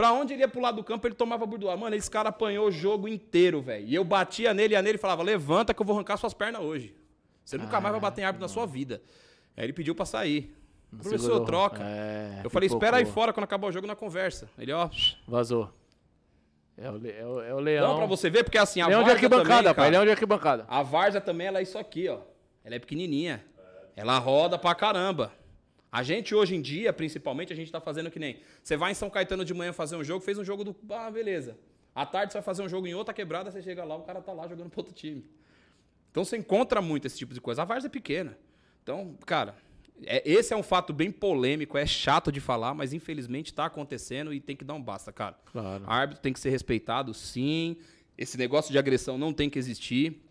[0.01, 1.77] Pra onde ele ia pro lado do campo, ele tomava burdoar.
[1.77, 3.87] Mano, esse cara apanhou o jogo inteiro, velho.
[3.87, 6.63] E eu batia nele, ia nele e falava, levanta que eu vou arrancar suas pernas
[6.63, 6.95] hoje.
[7.45, 9.03] Você nunca mais vai bater em árbitro na sua vida.
[9.55, 10.57] Aí ele pediu pra sair.
[10.91, 11.45] Professor, Segurou.
[11.45, 11.83] troca.
[11.85, 14.49] É, eu falei, espera aí fora quando acabar o jogo na conversa.
[14.59, 14.89] Ele, ó,
[15.29, 15.71] Vazou.
[16.79, 17.89] É o, é o, é o leão.
[17.89, 19.91] não pra você ver, porque assim, a Leão de várzea arquibancada, também, pai.
[19.91, 20.65] Leão de arquibancada.
[20.67, 22.21] A várzea também, ela é isso aqui, ó.
[22.65, 23.45] Ela é pequenininha.
[23.95, 25.31] Ela roda pra caramba.
[25.93, 28.41] A gente hoje em dia, principalmente, a gente tá fazendo que nem.
[28.63, 30.77] Você vai em São Caetano de manhã fazer um jogo, fez um jogo do.
[30.91, 31.59] Ah, beleza.
[31.95, 34.21] À tarde você vai fazer um jogo em outra quebrada, você chega lá, o cara
[34.21, 35.25] tá lá jogando pro outro time.
[36.11, 37.63] Então você encontra muito esse tipo de coisa.
[37.63, 38.39] A várzea é pequena.
[38.83, 39.57] Então, cara,
[40.05, 44.33] é- esse é um fato bem polêmico, é chato de falar, mas infelizmente tá acontecendo
[44.33, 45.37] e tem que dar um basta, cara.
[45.47, 45.85] Claro.
[45.87, 47.77] Árbitro tem que ser respeitado, sim.
[48.17, 50.23] Esse negócio de agressão não tem que existir.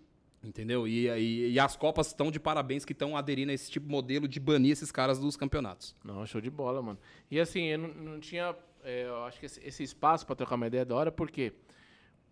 [0.42, 0.88] Entendeu?
[0.88, 3.92] E, e, e as Copas estão de parabéns que estão aderindo a esse tipo de
[3.92, 5.94] modelo de banir esses caras dos campeonatos.
[6.04, 7.00] Não, show de bola, mano.
[7.30, 8.56] E assim, eu não, não tinha.
[8.84, 11.30] é, eu acho que esse, esse espaço pra trocar uma ideia é da hora, por
[11.30, 11.54] quê?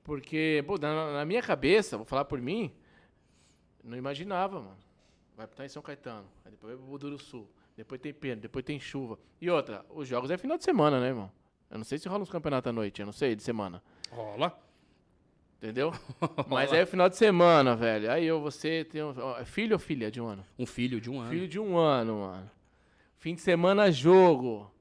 [0.03, 2.73] Porque, pô, na, na minha cabeça, vou falar por mim,
[3.83, 4.77] não imaginava, mano.
[5.35, 8.79] Vai estar em São Caetano, aí depois vai pro Sul, depois tem pena, depois tem
[8.79, 9.19] chuva.
[9.41, 11.29] E outra, os jogos é final de semana, né, irmão?
[11.69, 13.83] Eu não sei se rola uns campeonatos à noite, eu não sei, de semana.
[14.09, 14.57] Rola.
[15.57, 15.91] Entendeu?
[16.47, 18.11] Mas aí é final de semana, velho.
[18.11, 20.45] Aí eu, você tem um, é filho ou filha de um ano?
[20.57, 21.29] Um filho de um ano.
[21.31, 22.51] Filho de um ano, mano.
[23.17, 24.71] Fim de semana, jogo.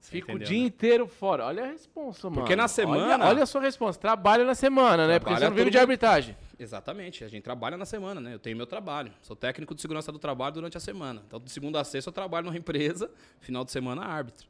[0.00, 0.64] Você Fica o entendeu, dia né?
[0.66, 1.44] inteiro fora.
[1.44, 2.40] Olha a responsa, mano.
[2.40, 4.00] Porque na semana- Olha, olha a sua responsa.
[4.00, 5.18] Trabalha na semana, né?
[5.20, 6.36] Porque você não vive todo de arbitragem.
[6.58, 7.22] Exatamente.
[7.22, 8.34] A gente trabalha na semana, né?
[8.34, 9.12] Eu tenho meu trabalho.
[9.22, 11.22] Sou técnico de segurança do trabalho durante a semana.
[11.26, 13.08] Então, de segunda a sexta, eu trabalho numa empresa.
[13.40, 14.48] Final de semana, árbitro.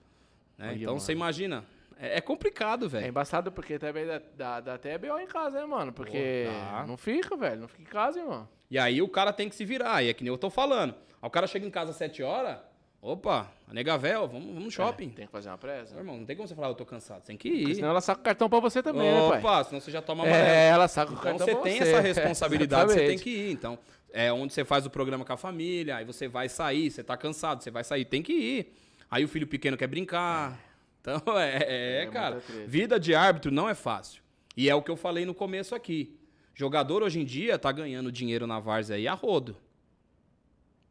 [0.56, 0.68] né?
[0.68, 1.00] Olha, Então, mano.
[1.00, 1.64] você imagina.
[1.98, 3.06] É, é complicado, É velho.
[3.08, 5.92] embaçado porque também dá, dá, dá até BO em casa, né, mano?
[5.92, 6.46] Porque
[6.80, 7.60] Pô, não fica, velho.
[7.62, 8.48] Não fica em casa, irmão.
[8.70, 10.02] E aí o cara tem que se virar.
[10.02, 10.94] E é que nem eu tô falando.
[11.20, 12.58] Aí o cara chega em casa às 7 horas.
[13.04, 15.08] Opa, a negavel, vamos, vamos no shopping.
[15.10, 15.90] Tem que fazer uma presa.
[15.94, 17.20] Meu irmão, não tem como você falar, eu tô cansado.
[17.22, 17.74] Você tem que Porque ir.
[17.74, 19.38] senão ela saca o cartão pra você também, né, pai?
[19.40, 20.48] Opa, senão você já toma amarelo.
[20.48, 21.90] É, ela saca o Então cartão você pra tem você.
[21.90, 23.52] essa responsabilidade, você tem que ir.
[23.52, 23.76] Então,
[24.12, 27.16] é onde você faz o programa com a família, aí você vai sair, você tá
[27.16, 28.72] cansado, você vai sair, tem que ir.
[29.10, 30.56] Aí o filho pequeno quer brincar.
[31.02, 32.66] Então, é, é, É cara, muita treta.
[32.66, 34.22] vida de árbitro não é fácil.
[34.56, 36.16] E é o que eu falei no começo aqui.
[36.54, 39.56] Jogador hoje em dia tá ganhando dinheiro na várzea aí a rodo.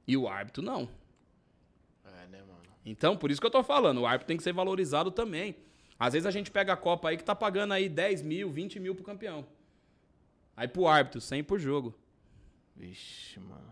[0.07, 0.89] E o árbitro não.
[2.03, 2.59] É, né, mano?
[2.85, 5.55] Então, por isso que eu tô falando, o árbitro tem que ser valorizado também.
[5.97, 8.79] Às vezes a gente pega a Copa aí que tá pagando aí 10 mil, 20
[8.79, 9.45] mil pro campeão.
[10.57, 11.95] Aí pro árbitro, 100 por jogo.
[12.75, 13.71] Vixe, mano.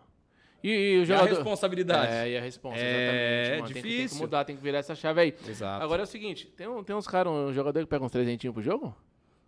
[0.64, 1.36] E, e o E a jogador...
[1.36, 2.12] responsabilidade.
[2.12, 3.62] É, e a responsa, É, exatamente.
[3.62, 3.66] mano.
[3.66, 4.18] Tem que- Tem que, difícil.
[4.20, 5.36] mudar, tem que virar essa chave aí.
[5.48, 5.84] Exato.
[5.84, 8.52] Agora é o seguinte, tem, um, tem uns caras, um jogador que pega uns 300
[8.52, 8.96] pro jogo?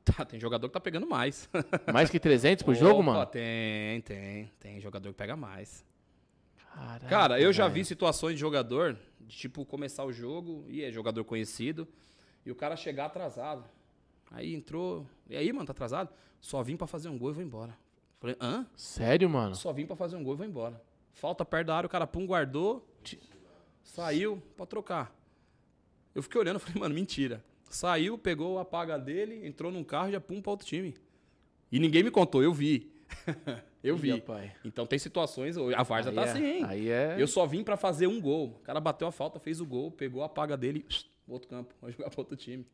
[0.04, 1.48] Tá, tem jogador que tá pegando mais.
[1.94, 3.26] Mais que 300 pro jogo, Opa, mano?
[3.28, 4.52] Tem, tem.
[4.60, 5.86] Tem jogador que pega mais.
[6.74, 10.92] Caraca, Cara, eu já vi situações de jogador, de tipo, começar o jogo, e é
[10.92, 11.88] jogador conhecido,
[12.46, 13.66] e o cara chegar atrasado.
[14.32, 15.06] Aí entrou.
[15.30, 16.10] E aí, mano, tá atrasado?
[16.40, 17.78] Só vim pra fazer um gol e vou embora.
[18.20, 18.66] Falei, hã?
[18.76, 19.54] Sério, mano?
[19.56, 20.82] Só vim pra fazer um gol e vou embora.
[21.14, 22.88] Falta perto da área, o cara pum, guardou,
[23.84, 25.16] saiu pra trocar.
[26.14, 27.44] Eu fiquei olhando falei, mano, mentira.
[27.70, 30.94] Saiu, pegou a paga dele, entrou num carro e já pum pra outro time.
[31.72, 32.92] E ninguém me contou, eu vi.
[33.84, 34.12] eu vi.
[34.12, 34.52] rapaz.
[34.66, 36.64] Então tem situações, a Várzea Aí tá é- assim.
[36.64, 37.16] Aí é...
[37.18, 38.58] Eu só vim pra fazer um gol.
[38.58, 40.86] O cara bateu a falta, fez o gol, pegou a paga dele,
[41.28, 42.66] outro campo, vai jogar pra outro time.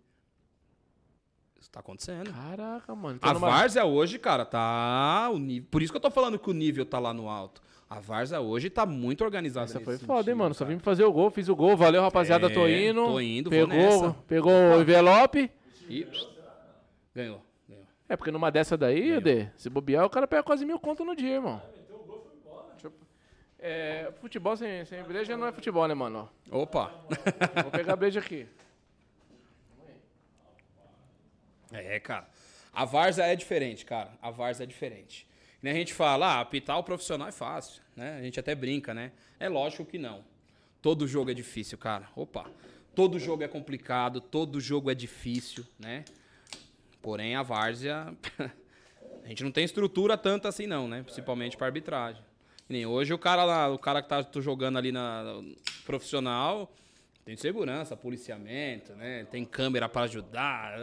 [1.59, 2.31] Isso tá acontecendo.
[2.31, 3.15] Caraca, mano.
[3.17, 5.29] Então A numa- Várzea hoje, cara, tá.
[5.31, 5.67] O nível...
[5.71, 7.61] Por isso que eu tô falando que o nível tá lá no alto.
[7.89, 9.65] A Várzea hoje tá muito organizada.
[9.65, 10.53] Essa foi sentido, foda, hein, mano?
[10.53, 10.75] Só cara.
[10.75, 11.75] vim fazer o gol, fiz o gol.
[11.77, 13.05] Valeu, rapaziada, É, tô indo.
[13.05, 15.49] tô indo, pegou, pegou o envelope.
[15.89, 16.05] E...
[17.15, 17.85] Ganhou, ganhou.
[18.09, 21.15] É, porque numa dessa daí, Ade, se bobear, o cara pega quase mil conto no
[21.15, 21.61] dia, irmão.
[23.59, 26.29] É, futebol sem, sem breja não é futebol, né, mano?
[26.51, 26.91] Opa!
[27.63, 28.45] Vou pegar a breja aqui.
[31.71, 32.27] É, cara.
[32.73, 34.11] A Várzea é diferente, cara.
[34.21, 35.27] A Várzea é diferente.
[35.61, 38.17] Nem a gente fala, ah, apitar o profissional é fácil, né?
[38.19, 39.11] A gente até brinca, né?
[39.39, 40.23] É lógico que não.
[40.81, 42.07] Todo jogo é difícil, cara.
[42.15, 42.49] Opa.
[42.93, 46.05] Todo jogo é complicado, todo jogo é difícil, né?
[47.01, 48.13] Porém, a Várzea...
[49.23, 51.03] a gente não tem estrutura tanto assim, não, né?
[51.03, 52.23] Principalmente para arbitragem.
[52.69, 55.41] Nem hoje o cara lá, o cara que tá jogando ali na
[55.85, 56.71] profissional,
[57.27, 59.25] tem segurança, policiamento, né?
[59.25, 60.79] Tem câmera para ajudar.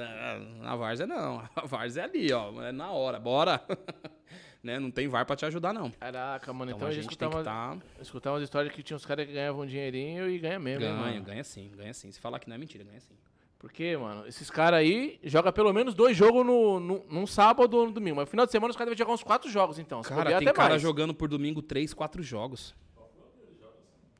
[0.60, 1.42] Na Várzea não.
[1.56, 2.62] A Várzea é ali, ó.
[2.62, 3.18] É na hora.
[3.18, 3.62] Bora.
[4.62, 4.78] né?
[4.78, 5.90] Não tem VAR para te ajudar, não.
[5.92, 6.70] Caraca, mano.
[6.70, 8.02] Então, Então, a gente tem que escutava, estar...
[8.02, 10.92] escutava umas histórias que tinha uns caras que ganhavam um dinheirinho e ganha mesmo, Ganha,
[10.94, 11.22] mano?
[11.22, 12.12] ganha sim, ganha sim.
[12.12, 13.14] Se falar que não é mentira, ganha sim.
[13.58, 17.86] Porque, mano, esses caras aí jogam pelo menos dois jogos no, no, num sábado ou
[17.86, 18.16] no domingo.
[18.16, 20.02] Mas no final de semana os caras devem jogar uns quatro jogos, então.
[20.02, 20.82] Se Cara, tem até cara mais.
[20.82, 22.74] jogando por domingo três, quatro jogos.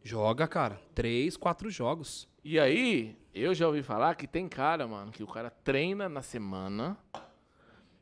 [0.04, 0.78] Joga, cara.
[0.94, 2.28] Três, quatro jogos.
[2.44, 6.20] E aí, eu já ouvi falar que tem cara, mano, que o cara treina na
[6.20, 6.94] semana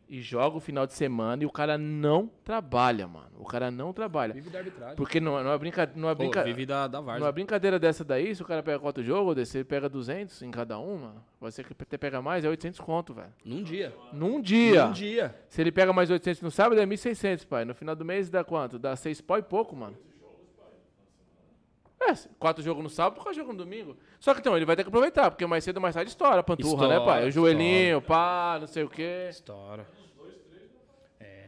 [0.08, 3.30] e joga o final de semana e o cara não trabalha, mano.
[3.38, 4.34] O cara não trabalha.
[4.34, 4.96] Vive da arbitragem.
[4.96, 5.98] Porque não, é- não é brincadeira.
[6.00, 6.42] Não é Pô, brinca...
[6.42, 7.32] vive da, da Numa Várzea.
[7.32, 10.98] brincadeira dessa daí, se o cara pega quatro jogos, ele pega 200 em cada um,
[10.98, 11.24] mano.
[11.40, 13.32] Você que até pega mais, é 800 conto, velho.
[13.44, 13.94] Num dia.
[14.12, 14.86] Num dia.
[14.86, 15.34] Num dia.
[15.48, 17.64] Se ele pega mais 800 no sábado, é 1.600, pai.
[17.64, 18.76] No final do mês dá quanto?
[18.76, 19.96] Dá seis pau e pouco, mano.
[22.08, 23.96] É, quatro jogos no sábado, quatro jogos no domingo.
[24.18, 26.40] Só que então, ele vai ter que aproveitar, porque mais cedo ou mais tarde estoura
[26.40, 27.04] a panturra, né, pai?
[27.04, 29.26] Estoura, O joelhinho, pá, não sei o quê.
[29.30, 29.86] Estoura.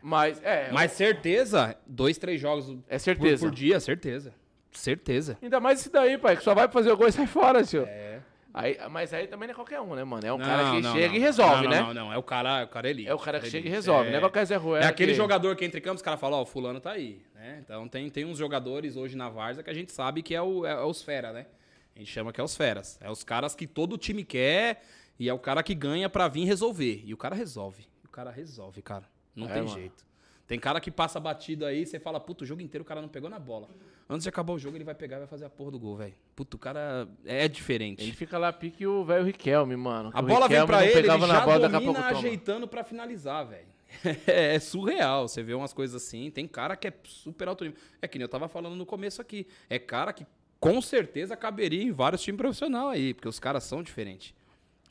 [0.03, 3.47] Mas, é, Mas certeza, dois, três jogos é por, certeza.
[3.47, 4.35] por dia, certeza.
[4.71, 5.39] Certeza.
[5.41, 7.87] Ainda mais esse daí, pai, que só vai fazer o gol e sai fora, senhor.
[7.89, 8.21] É.
[8.53, 10.25] Aí, mas aí também não é qualquer um, né, mano?
[10.27, 11.15] É um Não, cara que não, chega não.
[11.15, 11.81] e resolve, né?
[11.81, 12.13] Não, não.
[12.13, 13.09] É o cara, o cara elite.
[13.09, 14.11] É o cara que chega e resolve, É.
[14.13, 16.21] não é qualquer Zé Ruela É aquele que- jogador que entra em campo, os caras
[16.21, 17.61] falam, ó, o fulano tá aí, né?
[17.63, 20.65] Então tem, tem uns jogadores hoje na Várzea que a gente sabe que é, o,
[20.65, 21.47] é, é os fera, né?
[21.95, 22.99] A gente chama que é os feras.
[23.01, 24.83] É os caras que todo time quer
[25.19, 27.03] e é o cara que ganha pra vir resolver.
[27.05, 27.87] E o cara resolve.
[28.05, 29.05] O cara resolve, cara.
[29.37, 29.75] Não É, tem mano.
[29.75, 30.05] jeito.
[30.47, 33.09] Tem cara que passa batido aí, você fala, puto, o jogo inteiro o cara não
[33.09, 33.69] pegou na bola.
[34.09, 35.97] Antes de acabar o jogo, ele vai pegar e vai fazer a porra do gol,
[35.97, 36.15] velho.
[36.37, 38.03] Puto, o cara é diferente.
[38.03, 40.11] Ele fica lá pique o velho Riquelme, mano.
[40.13, 43.67] A bola vem Riquelme pra não ele, ele já bola, domina ajeitando pra finalizar, velho.
[44.27, 46.31] É surreal, você vê umas coisas assim.
[46.31, 47.79] Tem cara que é super alto nível.
[48.01, 49.47] É que nem eu tava falando no começo aqui.
[49.69, 50.27] É cara que
[50.61, 54.35] com certeza caberia em vários times profissionais aí, porque os caras são diferentes.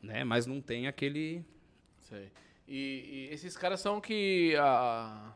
[0.01, 0.23] Né?
[0.23, 1.43] Mas não tem aquele.
[2.09, 2.31] Sei.
[2.67, 5.33] E, e esses caras são que a-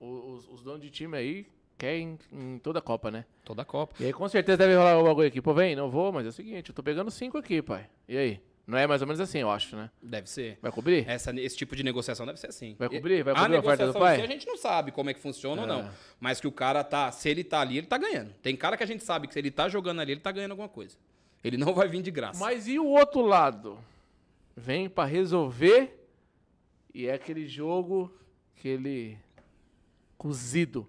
[0.00, 1.46] os, os donos de time aí
[1.76, 3.24] querem em toda a Copa, né?
[3.44, 3.94] Toda a Copa.
[4.00, 5.40] E aí com certeza deve rolar o bagulho aqui.
[5.40, 7.88] Pô, vem, não vou, mas é o seguinte, eu tô pegando cinco aqui, pai.
[8.08, 8.40] E aí?
[8.68, 9.90] Não é mais ou menos assim, eu acho, né?
[10.02, 10.58] Deve ser.
[10.60, 11.08] Vai cobrir?
[11.08, 12.76] Essa, esse tipo de negociação deve ser assim.
[12.78, 13.22] Vai cobrir?
[13.22, 14.16] Vai a cobrir a oferta do pai?
[14.16, 15.70] si, a gente não sabe como é que funciona ou É.
[15.70, 15.90] não.
[16.20, 17.10] Mas que o cara tá.
[17.10, 18.30] Se ele tá ali, ele tá ganhando.
[18.42, 20.50] Tem cara que a gente sabe que se ele tá jogando ali, ele tá ganhando
[20.50, 20.98] alguma coisa.
[21.42, 22.38] Ele não vai vir de graça.
[22.38, 23.78] Mas e o outro lado?
[24.54, 26.06] Vem pra resolver
[26.92, 28.12] e é aquele jogo,
[28.54, 29.16] aquele
[30.18, 30.86] cozido.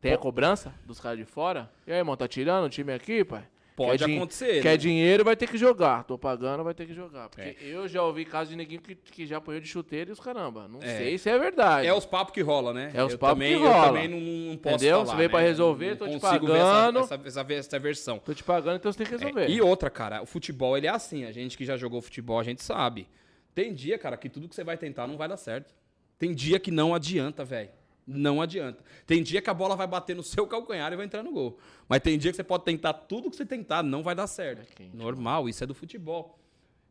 [0.00, 1.70] Tem a cobrança dos caras de fora?
[1.86, 3.46] E aí, irmão, tá tirando o time aqui, pai?
[3.86, 4.76] Pode Quer acontecer, Quer né?
[4.76, 6.04] dinheiro, vai ter que jogar.
[6.04, 7.30] Tô pagando, vai ter que jogar.
[7.30, 7.56] Porque É.
[7.62, 10.68] eu já ouvi casos de neguinho que, que já apanhou de chuteiro e os caramba.
[10.68, 10.98] Não É.
[10.98, 11.86] sei se é verdade.
[11.86, 12.90] É os papos que rola, né?
[12.92, 13.86] É os eu papos que Eu rola.
[13.86, 14.98] também não, não posso Entendeu?
[14.98, 15.32] falar, Você veio né?
[15.32, 16.98] pra resolver, Não tô te pagando.
[16.98, 18.18] Essa, essa, essa, essa versão.
[18.18, 19.44] Tô te pagando, então você tem que resolver.
[19.46, 21.24] É, e outra, cara, o futebol, ele é assim.
[21.24, 23.08] A gente que já jogou futebol, a gente sabe.
[23.54, 25.74] Tem dia, cara, que tudo que você vai tentar não vai dar certo.
[26.18, 27.70] Tem dia que não adianta, velho.
[28.06, 28.82] Não adianta.
[29.06, 31.58] Tem dia que a bola vai bater no seu calcanhar e vai entrar no gol.
[31.88, 34.66] Mas tem dia que você pode tentar tudo que você tentar, não vai dar certo.
[34.82, 34.86] É.
[34.92, 36.38] Normal, isso é do futebol.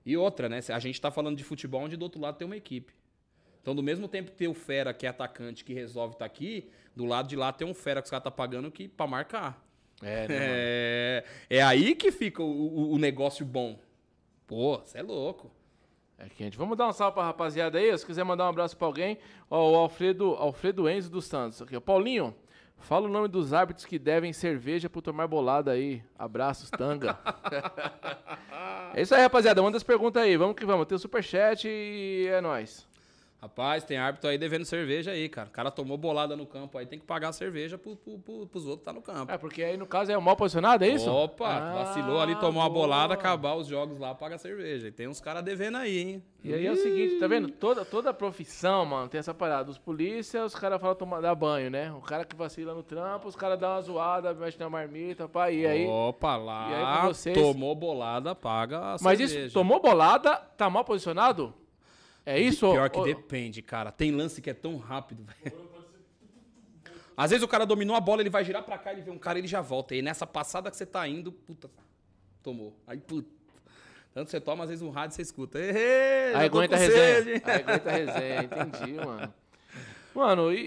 [0.05, 0.59] E outra, né?
[0.69, 2.93] A gente tá falando de futebol onde do outro lado tem uma equipe.
[3.61, 6.69] Então, do mesmo tempo que tem o fera que é atacante, que resolve estar aqui,
[6.95, 9.65] do lado de lá tem um fera que os caras tá pagando que para marcar.
[10.01, 10.35] É, né?
[10.39, 11.23] É,
[11.57, 13.77] é aí que fica o, o- o negócio bom.
[14.47, 15.51] Pô, você é louco.
[16.19, 16.57] É quente.
[16.57, 17.97] Vamos dar um salve pra rapaziada aí.
[17.97, 19.17] Se quiser mandar um abraço pra alguém,
[19.49, 21.61] ó, o Alfredo, Alfredo Enzo dos Santos.
[21.61, 21.79] Aqui, ó.
[21.79, 22.35] Paulinho,
[22.77, 26.03] fala o nome dos árbitros que devem cerveja por tomar bolada aí.
[26.17, 27.17] Abraços, tanga.
[28.93, 29.61] é isso aí, rapaziada.
[29.61, 30.35] Manda as perguntas aí.
[30.35, 30.85] Vamos que vamos.
[30.87, 32.88] Tem o superchat e é nóis.
[33.41, 35.47] Rapaz, tem árbitro aí devendo cerveja aí, cara.
[35.47, 38.45] O cara tomou bolada no campo aí, tem que pagar a cerveja pro, pro, pro,
[38.47, 39.31] pros outros que tá no campo.
[39.31, 41.09] É, porque aí no caso é o mal posicionado, é isso?
[41.09, 43.19] Opa, Ah, vacilou ali, tomou uma bolada, boa.
[43.19, 44.89] acabar os jogos lá, paga a cerveja.
[44.89, 46.23] E tem uns caras devendo aí, hein?
[46.43, 47.49] E aí é o seguinte, tá vendo?
[47.49, 49.71] Toda, toda profissão, mano, tem essa parada.
[49.71, 51.93] Os polícia, os caras falam tomar dar banho, né?
[51.93, 55.49] O cara que vacila no trampo, os caras dão uma zoada, mexe na marmita, pá,
[55.49, 55.85] e aí.
[55.87, 59.45] Opa, e lá, aí vocês- tomou bolada, paga a Mas cerveja.
[59.45, 61.53] isso, tomou bolada, tá mal posicionado?
[62.31, 62.69] É isso?
[62.71, 63.91] Pior que ou- depende, cara.
[63.91, 65.69] Tem lance que é tão rápido, velho.
[67.17, 69.17] Às vezes o cara dominou a bola, ele vai girar pra cá, ele vê um
[69.17, 69.93] cara, ele já volta.
[69.95, 71.69] E nessa passada que você tá indo, puta,
[72.41, 72.73] tomou.
[72.87, 73.29] Aí, puta.
[74.13, 75.59] Tanto você toma, às vezes um rádio você escuta.
[75.59, 77.23] Ei, Aí aguenta a resenha.
[77.23, 77.41] sede.
[77.45, 79.33] Aí aguenta a resenha, entendi, mano.
[80.15, 80.57] Mano, e,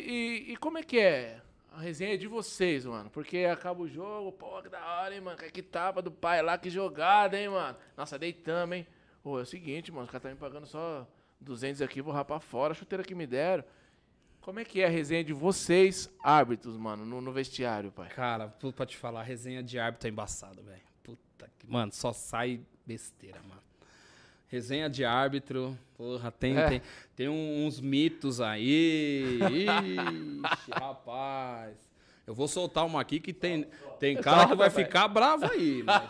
[0.49, 1.39] e- e como é que é
[1.73, 3.09] a resenha de vocês, mano?
[3.11, 5.39] Porque acaba o jogo, pô, que da hora, hein, mano?
[5.39, 7.77] Que tapa do pai lá, que jogada, hein, mano?
[7.97, 8.87] Nossa, deitamos, hein?
[9.23, 11.07] Pô, é o seguinte, mano, os caras tá me pagando só
[11.43, 13.65] 200 aqui, vou rapar fora a chuteira que me deram.
[14.41, 18.09] Como é que é a resenha de vocês, árbitros, mano, no, no vestiário, pai?
[18.09, 20.81] Cara, pu- pra te falar, a resenha de árbitro é embaçado, velho.
[21.05, 21.71] Puta que.
[21.71, 23.61] Mano, só sai besteira, mano.
[24.49, 26.69] Resenha de árbitro, porra, tem, É.
[26.69, 26.83] tem,
[27.17, 29.39] tem uns mitos aí.
[29.41, 31.77] Ixi, rapaz.
[32.25, 33.67] Eu vou soltar uma aqui que tem,
[33.99, 35.83] tem cara que vai ficar bravo aí.
[35.87, 36.03] Mas...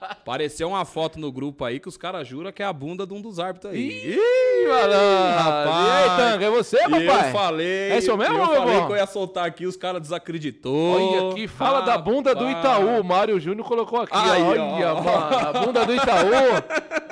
[0.00, 3.12] Apareceu uma foto no grupo aí que os caras juram que é a bunda de
[3.12, 4.14] um dos árbitros aí.
[4.14, 5.42] Ih, malandro!
[5.42, 5.86] rapaz.
[5.86, 7.06] E aí, Tanga, é você, E papai?
[7.28, 7.90] eu falei.
[7.90, 8.86] É isso mesmo, eu falei irmão?
[8.86, 10.94] que eu ia soltar aqui, os caras desacreditou.
[11.18, 12.64] Olha aqui, fala da bunda do Rapaz.
[12.64, 13.00] Itaú.
[13.00, 14.12] O Mário Júnior colocou aqui.
[14.14, 14.46] Aí, ó.
[14.46, 14.50] ó.
[14.50, 16.30] Olha, mano, a bunda do Itaú.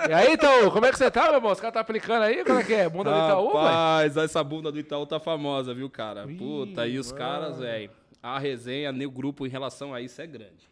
[0.08, 1.50] E aí, Itaú, como é que você tá, meu irmão?
[1.50, 2.44] Os caras tá aplicando aí?
[2.44, 2.88] Como é que é?
[2.88, 3.62] Bunda do Itaú, pai?
[3.64, 6.24] Rapaz, essa bunda do Itaú tá famosa, viu, cara?
[6.28, 7.18] Ih, Puta, e os mano.
[7.24, 7.90] caras, velho.
[8.26, 10.68] A resenha no grupo em relação a isso é grande.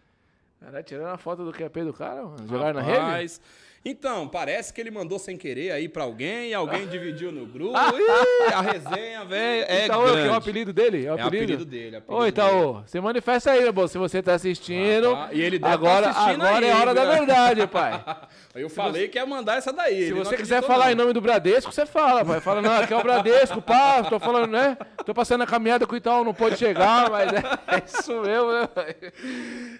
[0.58, 2.48] Caralho, tirando a foto do QP do cara, mano.
[2.48, 3.40] Jogaram na rede?
[3.86, 7.76] Então, parece que ele mandou sem querer aí pra alguém, alguém dividiu no grupo.
[7.94, 10.12] Ih, a resenha, velho, é Itaú é o que?
[10.12, 10.28] grande.
[10.28, 11.06] É o apelido dele?
[11.06, 13.86] É o É o apelido, apelido dele, é apelido Ô, Itaú, você manifesta aí, meu.
[13.86, 15.12] Se você tá assistindo.
[15.12, 17.12] Rapaz, e ele deve agora tá assistindo agora aí, é hora da viu?
[17.12, 18.04] verdade, pai.
[18.54, 20.06] Eu falei que ia mandar essa daí.
[20.06, 20.92] Se você quiser falar não.
[20.92, 22.40] em nome do Bradesco, você fala, pai.
[22.40, 24.78] Fala, não, aqui é o Bradesco, pá, tô falando, né?
[25.04, 27.38] Tô passando a caminhada com o Itaú, não pode chegar, mas é,
[27.76, 28.96] é isso mesmo, né, pai?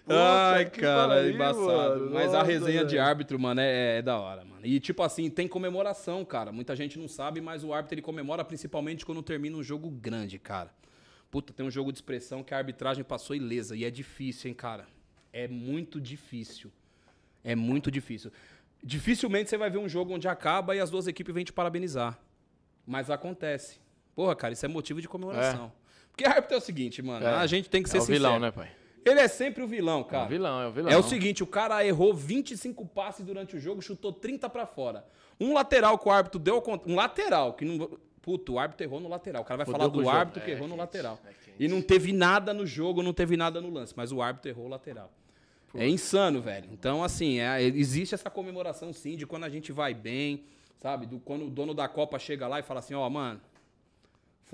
[0.09, 1.67] Ai, cara, é pariu, embaçado.
[1.67, 2.11] mano.
[2.13, 3.07] Mas a Nossa, resenha de velho.
[3.09, 3.61] árbitro, mano,
[3.95, 4.64] é, é da hora, mano.
[4.64, 6.53] E tipo assim, tem comemoração, cara.
[6.53, 10.38] Muita gente não sabe, mas o árbitro ele comemora principalmente quando termina um jogo grande,
[10.38, 10.72] cara.
[11.30, 13.74] Puta, tem um jogo de expressão que a arbitragem passou ilesa.
[13.76, 14.86] E é difícil, hein, cara.
[15.32, 16.70] É muito difícil.
[17.42, 18.30] É muito difícil.
[18.82, 22.18] Dificilmente você vai ver um jogo onde acaba e as duas equipes vêm te parabenizar.
[22.86, 23.80] Mas acontece.
[24.14, 25.72] Porra, cara, isso é motivo de comemoração.
[26.12, 27.26] Porque árbitro é o seguinte, mano.
[27.26, 27.34] É.
[27.34, 28.45] A gente tem que ser É o vilão, sincero.
[28.45, 28.70] né, pai?
[29.05, 30.25] Ele é sempre o vilão, É cara.
[30.27, 30.91] o vilão, é o vilão.
[30.93, 35.05] É o seguinte, o cara errou 25 passes durante o jogo, chutou 30 pra fora.
[35.39, 36.63] Um lateral que o árbitro deu.
[36.87, 37.91] Um lateral, que não.
[38.23, 39.43] Puto, o árbitro errou no lateral.
[39.43, 40.09] O cara vai Fudeu falar do jogo.
[40.17, 41.19] árbitro que É, errou no quente, lateral.
[41.27, 41.31] é.
[41.59, 43.93] E não teve nada no jogo, não teve nada no lance.
[43.95, 45.11] Mas o árbitro errou o lateral.
[45.75, 46.69] É insano, velho.
[46.73, 50.45] Então, assim, é- existe essa comemoração, sim, de quando a gente vai bem,
[50.79, 51.05] sabe?
[51.05, 53.41] Do, quando o dono da Copa chega lá e fala assim, ó, mano,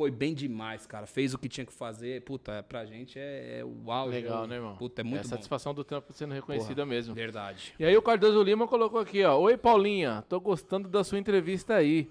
[0.00, 1.06] foi bem demais, cara.
[1.06, 2.22] Fez o que tinha que fazer.
[2.22, 4.14] Puta, pra gente é, é auge.
[4.16, 4.76] Legal, é o- né, irmão?
[4.76, 5.28] Puta, é É muito a bom.
[5.28, 7.14] satisfação do trampo sendo reconhecida Porra, mesmo.
[7.14, 7.74] Verdade.
[7.78, 9.38] E aí o Cardoso Lima colocou aqui, ó.
[9.38, 12.08] Oi, Paulinha, tô gostando da sua entrevista aí.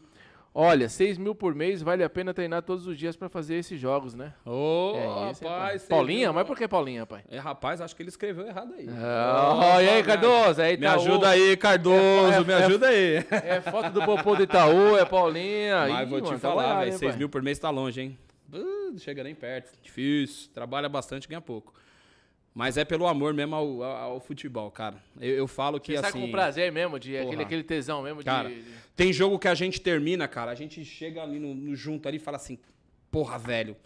[0.54, 3.80] Olha, 6 mil por mês vale a pena treinar todos os dias pra fazer esses
[3.80, 4.34] jogos, né?
[4.46, 5.50] Ô, É hein, pai?
[5.50, 5.82] rapaz.
[5.84, 6.34] você Paulinha?
[6.34, 7.22] Mas por que Paulinha, pai?
[7.30, 8.88] É, rapaz, acho que ele escreveu errado aí.
[8.90, 10.62] Ah, e aí, Cardoso?
[10.62, 13.16] Aí Me tá ajuda aí, Cardoso, É, é, me é, ajuda aí.
[13.30, 15.88] É foto do Popô do Itaú, é Paulinha.
[15.88, 17.18] Mas Ih, vou te mano, tá falar, hein, 6 pai?
[17.20, 18.18] mil por mês tá longe, hein?
[18.52, 21.72] Uh, não chega nem perto, difícil, trabalha bastante, ganha pouco.
[22.54, 25.02] Mas é pelo amor mesmo ao, ao- ao futebol, cara.
[25.20, 26.22] Eu, eu falo que Você sai assim...
[26.22, 27.44] com prazer mesmo, de aquele, Porra.
[27.44, 28.64] aquele tesão mesmo Cara, de...
[28.96, 32.18] tem jogo que a gente termina, cara, a gente chega ali no, no junto ali
[32.18, 32.58] e fala assim,
[33.12, 33.78] porra, velho,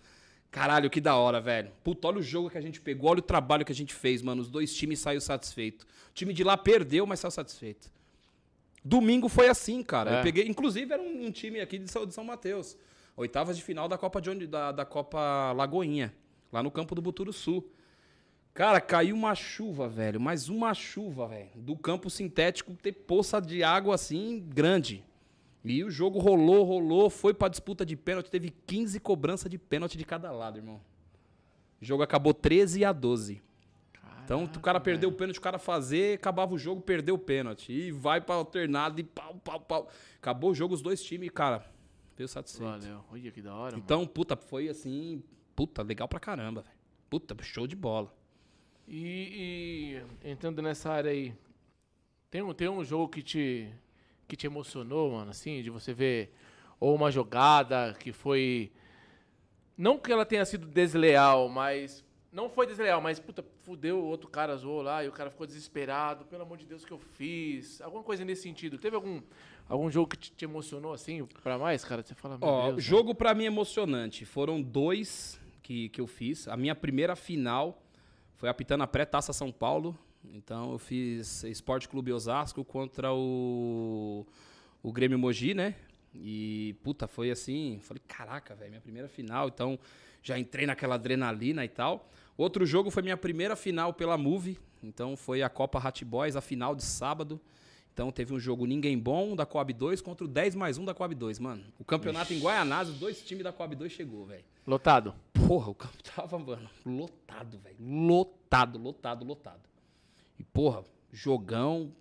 [0.49, 1.71] caralho, que da hora, velho.
[1.83, 4.21] Puta, olha o jogo que a gente pegou, olha o trabalho que a gente fez,
[4.21, 4.41] mano.
[4.41, 5.85] Os dois times saíram satisfeitos.
[6.09, 7.91] O time de lá perdeu, mas saiu satisfeito.
[8.83, 10.15] Domingo foi assim, cara.
[10.15, 10.19] É.
[10.19, 12.77] Eu peguei, inclusive era um, um time aqui de São, de São Mateus.
[13.15, 16.13] Oitavas de final da Copa de onde, da, da Copa Lagoinha,
[16.51, 17.69] lá no campo do Buturo Sul.
[18.53, 20.21] Cara, caiu uma chuva, velho.
[20.21, 21.49] Mais uma chuva, velho.
[21.55, 25.03] Do campo sintético ter poça de água assim grande.
[25.65, 28.29] E o jogo rolou, rolou, foi pra disputa de pênalti.
[28.29, 30.79] Teve 15 cobranças de pênalti de cada lado, irmão.
[31.81, 33.41] O jogo acabou 13 a 12.
[34.23, 37.73] Então, o cara perdeu o pênalti, o cara fazer, acabava o jogo, perdeu o pênalti.
[37.73, 39.89] E vai pra alternado e pau, pau, pau.
[40.17, 41.65] Acabou o jogo, os dois times, cara,
[42.15, 42.69] veio satisfeito.
[42.69, 43.03] Valeu.
[43.11, 43.83] Olha que da hora, mano.
[43.83, 45.21] Então, puta, foi assim,
[45.55, 46.75] puta, legal pra caramba, velho.
[47.09, 48.13] Puta, show de bola.
[48.87, 51.33] E, e entrando nessa área aí,
[52.29, 53.69] tem um, tem um jogo que te,
[54.27, 56.33] que te emocionou, mano, assim, de você ver
[56.79, 58.71] ou uma jogada que foi.
[59.77, 62.03] Não que ela tenha sido desleal, mas.
[62.31, 65.45] Não foi desleal, mas, puta, fudeu, o outro cara zoou lá e o cara ficou
[65.45, 66.25] desesperado.
[66.25, 67.79] Pelo amor de Deus, o que eu fiz?
[67.79, 68.79] Alguma coisa nesse sentido.
[68.79, 69.21] Teve algum,
[69.69, 72.01] algum jogo que te, te emocionou, assim, pra mais, cara?
[72.01, 72.83] Você fala, meu Ó, Deus.
[72.83, 74.25] jogo pra mim emocionante.
[74.25, 76.47] Foram dois que, que eu fiz.
[76.47, 77.82] A minha primeira final
[78.43, 79.97] foi apitando a pré-taça São Paulo.
[80.33, 84.27] Então eu fiz Esporte Clube Osasco contra o,
[84.83, 85.75] o Grêmio Mogi, né?
[86.13, 87.79] E, puta, foi assim.
[87.83, 89.47] Falei, caraca, velho, minha primeira final.
[89.47, 89.79] Então
[90.21, 92.09] já entrei naquela adrenalina e tal.
[92.35, 94.59] Outro jogo foi minha primeira final pela Move.
[94.83, 97.39] Então foi a Copa Hat Boys, a final de sábado.
[97.93, 100.95] Então teve um jogo Ninguém Bom da Coab 2 contra o 10 mais 1 da
[100.95, 101.63] Coab 2, mano.
[101.77, 104.43] O campeonato em Guaianás, os dois times da Coab 2 chegou, velho.
[104.65, 105.13] Lotado.
[105.31, 107.75] Porra, o campo tava, mano, lotado, velho.
[107.79, 109.61] Lotado, lotado, lotado.
[110.39, 111.93] E, porra, jogão,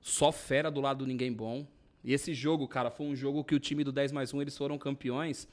[0.00, 1.66] só fera do lado do Ninguém Bom.
[2.04, 4.56] E esse jogo, cara, foi um jogo que o time do 10 mais 1, eles
[4.56, 5.48] foram campeões.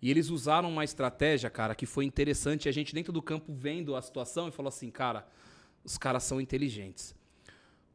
[0.00, 2.68] E eles usaram uma estratégia, cara, que foi interessante.
[2.68, 5.26] A gente dentro do campo vendo a situação e falou assim, cara,
[5.82, 7.17] os caras são inteligentes.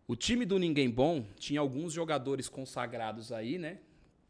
[0.08, 3.80] O time do Ninguém Bom tinha alguns jogadores consagrados aí, né?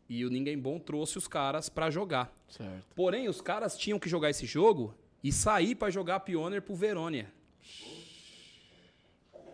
[0.07, 2.31] E o Ninguém Bom trouxe os caras pra jogar.
[2.47, 2.85] Certo.
[2.95, 4.93] Porém, os caras tinham que jogar esse jogo
[5.23, 7.31] e sair pra jogar Pioneer pro Verônia.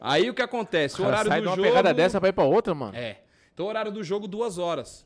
[0.02, 0.96] Aí o que acontece?
[0.96, 1.68] O Cara, horário sai do de uma jogo.
[1.68, 2.96] pegada dessa pra ir pra outra, mano.
[2.98, 3.22] É.
[3.54, 5.06] Então o horário do jogo, duas horas.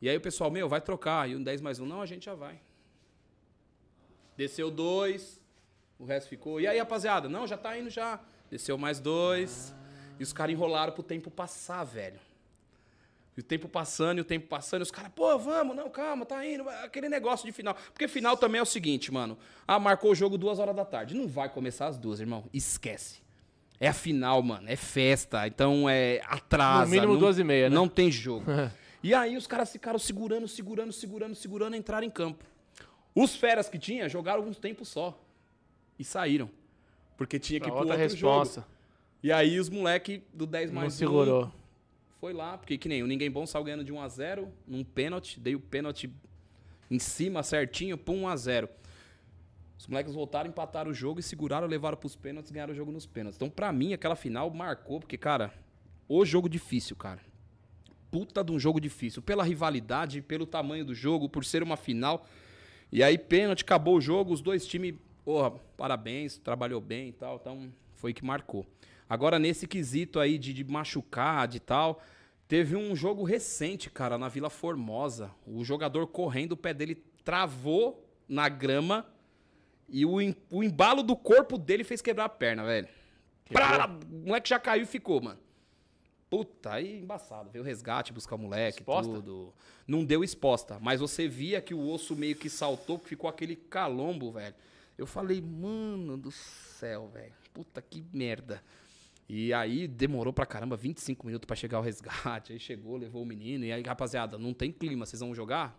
[0.00, 1.28] E aí o pessoal, meu, vai trocar.
[1.28, 2.58] E um 10 mais um, não, a gente já vai.
[4.36, 5.38] Desceu dois,
[5.98, 6.60] o resto ficou.
[6.60, 7.28] E aí, rapaziada?
[7.28, 8.18] Não, já tá indo já.
[8.50, 9.74] Desceu mais dois.
[10.20, 12.20] E os caras enrolaram pro tempo passar, velho.
[13.34, 16.26] E o tempo passando, e o tempo passando, e os caras, pô, vamos, não, calma,
[16.26, 16.68] tá indo.
[16.68, 17.74] Aquele negócio de final.
[17.90, 19.38] Porque final também é o seguinte, mano.
[19.66, 21.14] Ah, marcou o jogo duas horas da tarde.
[21.14, 22.44] Não vai começar às duas, irmão.
[22.52, 23.22] Esquece.
[23.80, 24.68] É a final, mano.
[24.68, 25.46] É festa.
[25.46, 26.84] Então é atrasa.
[26.84, 27.74] No mínimo não, duas e meia, né?
[27.74, 28.44] Não tem jogo.
[29.02, 32.44] e aí os caras ficaram segurando, segurando, segurando, segurando, entraram em campo.
[33.14, 35.18] Os feras que tinha jogaram um tempo só.
[35.98, 36.50] E saíram.
[37.16, 38.60] Porque tinha que Pra ir pro outra responsa.
[38.60, 38.79] jogo.
[39.22, 41.52] E aí os moleque do 10 Não mais um segurou.
[42.18, 44.82] foi lá, porque que nem o Ninguém Bom saiu ganhando de 1 a 0 num
[44.82, 46.10] pênalti, dei o pênalti
[46.90, 48.68] em cima certinho, pum, 1 a 0
[49.78, 53.04] Os moleques voltaram, empataram o jogo e seguraram, levaram pros pênaltis, ganharam o jogo nos
[53.04, 53.36] pênaltis.
[53.36, 55.52] Então, pra mim, aquela final marcou, porque, cara,
[56.08, 57.20] o jogo difícil, cara.
[58.10, 59.20] Puta de um jogo difícil.
[59.22, 62.26] Pela rivalidade, pelo tamanho do jogo, por ser uma final.
[62.90, 64.94] E aí, pênalti, acabou o jogo, os dois times,
[65.24, 67.36] porra, parabéns, trabalhou bem e tal.
[67.36, 68.66] Então, foi que marcou.
[69.10, 72.00] Agora, nesse quesito aí de, de machucar, de tal,
[72.46, 75.32] teve um jogo recente, cara, na Vila Formosa.
[75.44, 76.94] O jogador correndo, o pé dele
[77.24, 79.04] travou na grama
[79.88, 82.86] e o, o embalo do corpo dele fez quebrar a perna, velho.
[83.52, 85.40] Prá, o moleque já caiu e ficou, mano.
[86.30, 87.50] Puta, aí embaçado.
[87.50, 89.12] Veio o resgate, buscar o moleque, Exposta?
[89.12, 89.52] tudo.
[89.88, 93.56] Não deu exposta, mas você via que o osso meio que saltou, que ficou aquele
[93.56, 94.54] calombo, velho.
[94.96, 97.34] Eu falei, mano do céu, velho.
[97.52, 98.62] Puta que merda.
[99.32, 102.50] E aí demorou pra caramba, 25 minutos pra chegar o resgate.
[102.52, 103.64] Aí chegou, levou o menino.
[103.64, 105.78] E aí, rapaziada, não tem clima, vocês vão jogar?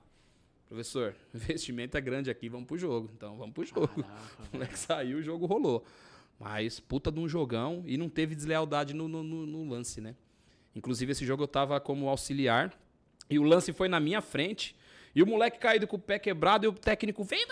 [0.69, 3.11] Professor, o investimento é grande aqui, vamos pro jogo.
[3.13, 3.89] Então vamos pro jogo.
[4.53, 5.83] o moleque saiu, o jogo rolou.
[6.39, 10.15] Mas puta de um jogão e não teve deslealdade no, no- no- no lance, né?
[10.73, 12.73] Inclusive, esse jogo eu tava como auxiliar
[13.29, 14.73] e o lance foi na minha frente.
[15.13, 17.45] E o moleque caído com o pé quebrado e o técnico veio.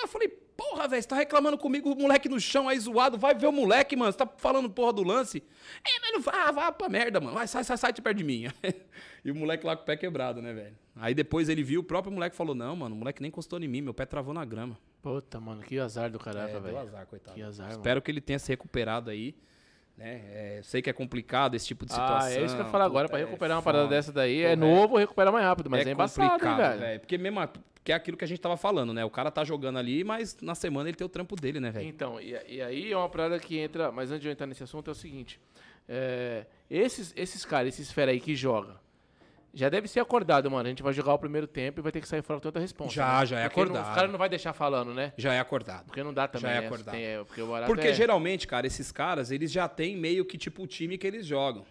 [0.00, 0.28] Eu falei,
[0.70, 3.16] porra, velho, você tá reclamando comigo, o moleque no chão aí zoado.
[3.18, 4.12] Vai ver o moleque, mano.
[4.12, 5.42] Você tá falando porra do lance?
[5.84, 7.34] É, mas não vai, vai pra merda, mano.
[7.34, 8.44] Vai, sai, sai, sai de perto de mim.
[9.24, 10.76] e o moleque lá com o pé quebrado, né, velho?
[10.96, 13.68] Aí depois ele viu, o próprio moleque falou: Não, mano, o moleque nem encostou em
[13.68, 14.78] mim, meu pé travou na grama.
[15.00, 16.78] Puta, mano, que azar do caraca, É, velho.
[16.78, 17.34] azar, coitado.
[17.36, 19.34] Que azar, Espero que ele tenha se recuperado aí.
[19.98, 20.22] Né?
[20.30, 22.28] É, sei que é complicado esse tipo de situação.
[22.28, 23.08] Ah, é isso que eu falar agora.
[23.08, 23.96] Pra puta, recuperar é uma parada foda.
[23.96, 26.78] dessa daí, Pô, é é- novo, recupera mais rápido, mas é, embaçado, hein, velho.
[26.78, 27.00] velho.
[27.00, 27.50] Porque mesmo a-
[27.82, 29.04] que é aquilo que a gente tava falando, né?
[29.04, 31.88] O cara tá jogando ali, mas na semana ele tem o trampo dele, né, velho?
[31.88, 33.90] Então, e, e aí é uma parada que entra.
[33.90, 35.40] Mas antes de eu entrar nesse assunto, é o seguinte:
[35.88, 38.76] é, esses, esses caras, esses fera aí que joga,
[39.58, 40.66] já deve ser acordado, mano.
[40.66, 42.60] A gente vai jogar o primeiro tempo e vai ter que sair fora com tanta
[42.60, 42.94] resposta.
[42.94, 43.26] Já, né?
[43.26, 43.88] já é Porque não- acordado.
[43.88, 45.12] Os caras não vai deixar falando, né?
[45.16, 45.86] Já é acordado.
[45.86, 46.50] Porque não dá também.
[46.50, 46.66] Já é né?
[46.66, 46.94] acordado.
[46.94, 47.92] Tem, porque Porque é...
[47.94, 51.64] geralmente, cara, esses caras, eles já têm meio que tipo o time que eles jogam.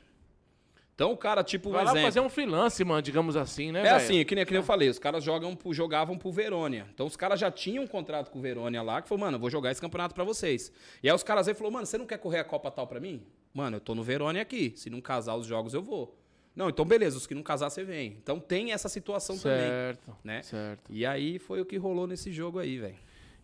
[0.94, 2.08] Então o cara, tipo, um Vai lá exemplo.
[2.08, 3.96] fazer um freelance, mano, digamos assim, né, É velho?
[3.98, 6.88] assim, que nem, que nem eu falei, os caras jogam, jogavam pro Verônia.
[6.92, 9.40] Então os caras já tinham um contrato com o Verônia lá, que falou, mano, eu
[9.40, 10.72] vou jogar esse campeonato pra vocês.
[11.04, 13.00] E aí os caras aí falaram, mano, você não quer correr a Copa tal pra
[13.00, 13.22] mim?
[13.54, 14.74] Mano, eu tô no Verônia aqui.
[14.76, 16.18] Se não casar os jogos, eu vou.
[16.58, 18.18] Não, então beleza, os que não casar, você vem.
[18.20, 20.20] Então tem essa situação Certo, também.
[20.24, 20.42] Né?
[20.42, 20.92] certo.
[20.92, 22.98] E aí foi o que rolou nesse jogo aí, velho.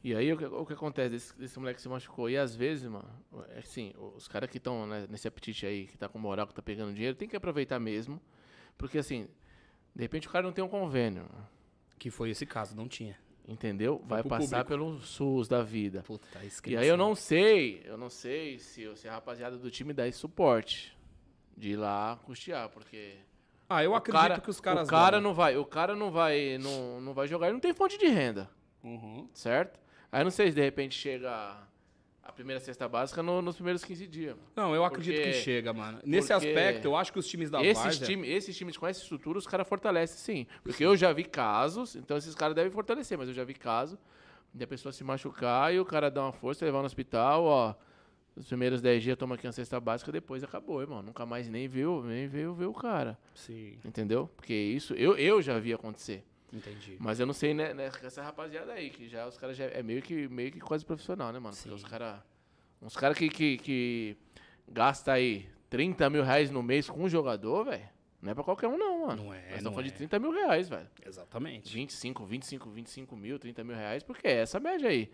[0.03, 1.09] E aí o que, o que acontece?
[1.11, 2.27] Desse, desse moleque se machucou.
[2.27, 3.07] E às vezes, mano,
[3.49, 6.61] é assim, os caras que estão nesse apetite aí, que tá com moral, que tá
[6.63, 8.19] pegando dinheiro, tem que aproveitar mesmo.
[8.79, 9.27] Porque assim,
[9.95, 11.29] de repente o cara não tem um convênio.
[11.99, 13.15] Que foi esse caso, não tinha.
[13.47, 14.01] Entendeu?
[14.07, 14.69] Vai pro passar público.
[14.69, 16.01] pelo SUS da vida.
[16.01, 19.93] Puta, E aí eu não sei, eu não sei se, se a rapaziada do time
[19.93, 20.97] dá esse suporte
[21.57, 23.15] de ir lá custear, porque
[23.69, 25.21] Ah, eu o acredito cara, que os caras o cara dão.
[25.29, 28.07] não vai, o cara não vai, não, não vai jogar, ele não tem fonte de
[28.07, 28.49] renda,
[28.83, 29.27] Uhum.
[29.33, 29.79] certo?
[30.11, 31.57] Aí eu não sei se de repente chega
[32.23, 34.35] a primeira cesta básica no- nos primeiros 15 dias.
[34.35, 34.47] mano.
[34.55, 35.99] Não, eu acredito Porque- que chega, mano.
[36.05, 38.07] Nesse aspecto, eu acho que os times da esses, Várzea...
[38.07, 40.47] time, esses times com essa estrutura, os caras fortalecem sim.
[40.63, 43.97] Porque eu já vi casos, então esses caras devem fortalecer, mas eu já vi casos
[44.53, 47.73] de a pessoa se machucar e o cara dar uma força, levar no hospital, ó.
[48.35, 51.03] Os primeiros 10 dias toma aqui uma cesta básica, depois acabou, irmão.
[51.03, 53.17] Nunca mais nem viu, nem viu, viu o cara.
[53.35, 54.29] Sim, Entendeu?
[54.35, 56.23] Porque isso eu, eu já vi acontecer.
[56.51, 56.97] entendi.
[56.99, 59.83] Mas eu não sei, né, né, essa rapaziada aí, que já os caras já é
[59.83, 61.55] meio que, meio que quase profissional, né, mano?
[61.55, 61.75] Porque Sim.
[61.75, 62.19] os caras.
[62.81, 64.17] Uns caras que, que, que
[64.67, 67.87] gasta aí 30 mil reais no mês com um jogador, velho.
[68.21, 69.25] Não é pra qualquer um, não, mano.
[69.25, 69.91] Não é, Nós estamos falando é.
[69.91, 70.87] de 30 mil reais, velho.
[71.05, 71.73] Exatamente.
[71.73, 75.11] 25, 25, 25 mil, 30 mil reais, porque é essa média aí.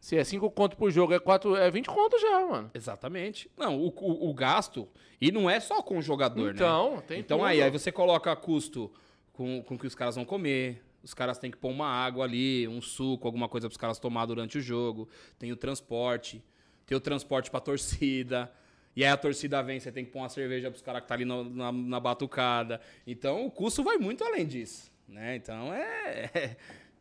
[0.00, 2.70] Se é 5 conto por jogo, é, 4, é 20 conto já, mano.
[2.72, 3.50] Exatamente.
[3.56, 4.88] Não, o, o, o gasto,
[5.20, 6.52] e não é só com o jogador, né?
[6.54, 7.46] Então, tem Então tudo.
[7.46, 8.92] aí, aí você coloca custo
[9.32, 12.24] com, com o que os caras vão comer, Os caras têm que pôr uma água
[12.24, 15.08] ali, um suco, alguma coisa para os caras tomar durante o jogo.
[15.38, 16.42] Tem o transporte,
[16.86, 18.52] tem o transporte para torcida.
[18.96, 21.08] E aí a torcida vem, você tem que pôr uma cerveja para os caras que
[21.08, 22.80] tá ali no, na, na, batucada.
[23.06, 25.36] Então o custo vai muito além disso, né?
[25.36, 26.56] Então é, é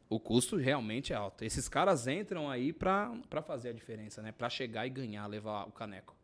[0.10, 1.44] o custo realmente é alto.
[1.44, 4.32] Esses caras entram aí para fazer a diferença, né?
[4.32, 6.16] Para chegar e ganhar, levar o caneco.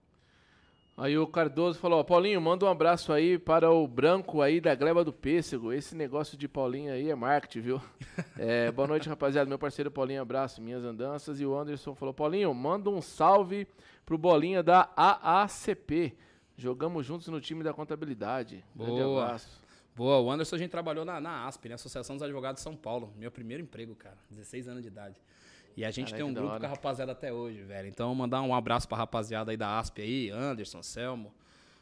[0.95, 4.75] Aí o Cardoso falou, ó, Paulinho, manda um abraço aí para o branco aí da
[4.75, 5.73] gleba do pêssego.
[5.73, 7.81] Esse negócio de Paulinho aí é marketing, viu?
[8.37, 9.49] É, boa noite, rapaziada.
[9.49, 11.39] Meu parceiro Paulinho, abraço, minhas andanças.
[11.39, 13.67] E o Anderson falou, Paulinho, manda um salve
[14.05, 16.15] pro Bolinha da AACP.
[16.55, 18.63] Jogamos juntos no time da contabilidade.
[18.75, 18.89] Boa.
[18.89, 19.62] Grande abraço.
[19.95, 21.75] Boa, o Anderson a gente trabalhou na, na ASP, né?
[21.75, 23.13] Associação dos Advogados de São Paulo.
[23.15, 24.17] Meu primeiro emprego, cara.
[24.31, 25.15] 16 anos de idade.
[25.77, 27.87] E a gente Caraca, tem um grupo com a rapaziada até hoje, velho.
[27.87, 31.31] Então, mandar um abraço pra rapaziada aí da ASP aí, Anderson, Selmo,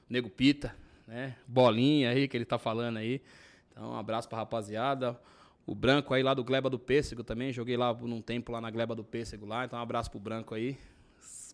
[0.10, 0.76] Nego Pita,
[1.08, 1.38] né?
[1.48, 3.22] Bolinha aí, que ele tá falando aí.
[3.72, 5.18] Então, um abraço pra rapaziada.
[5.66, 7.54] O Branco aí lá do Gleba do Pêssego também.
[7.54, 9.64] Joguei lá num tempo lá na Gleba do Pêssego lá.
[9.64, 10.78] Então, um abraço pro Branco aí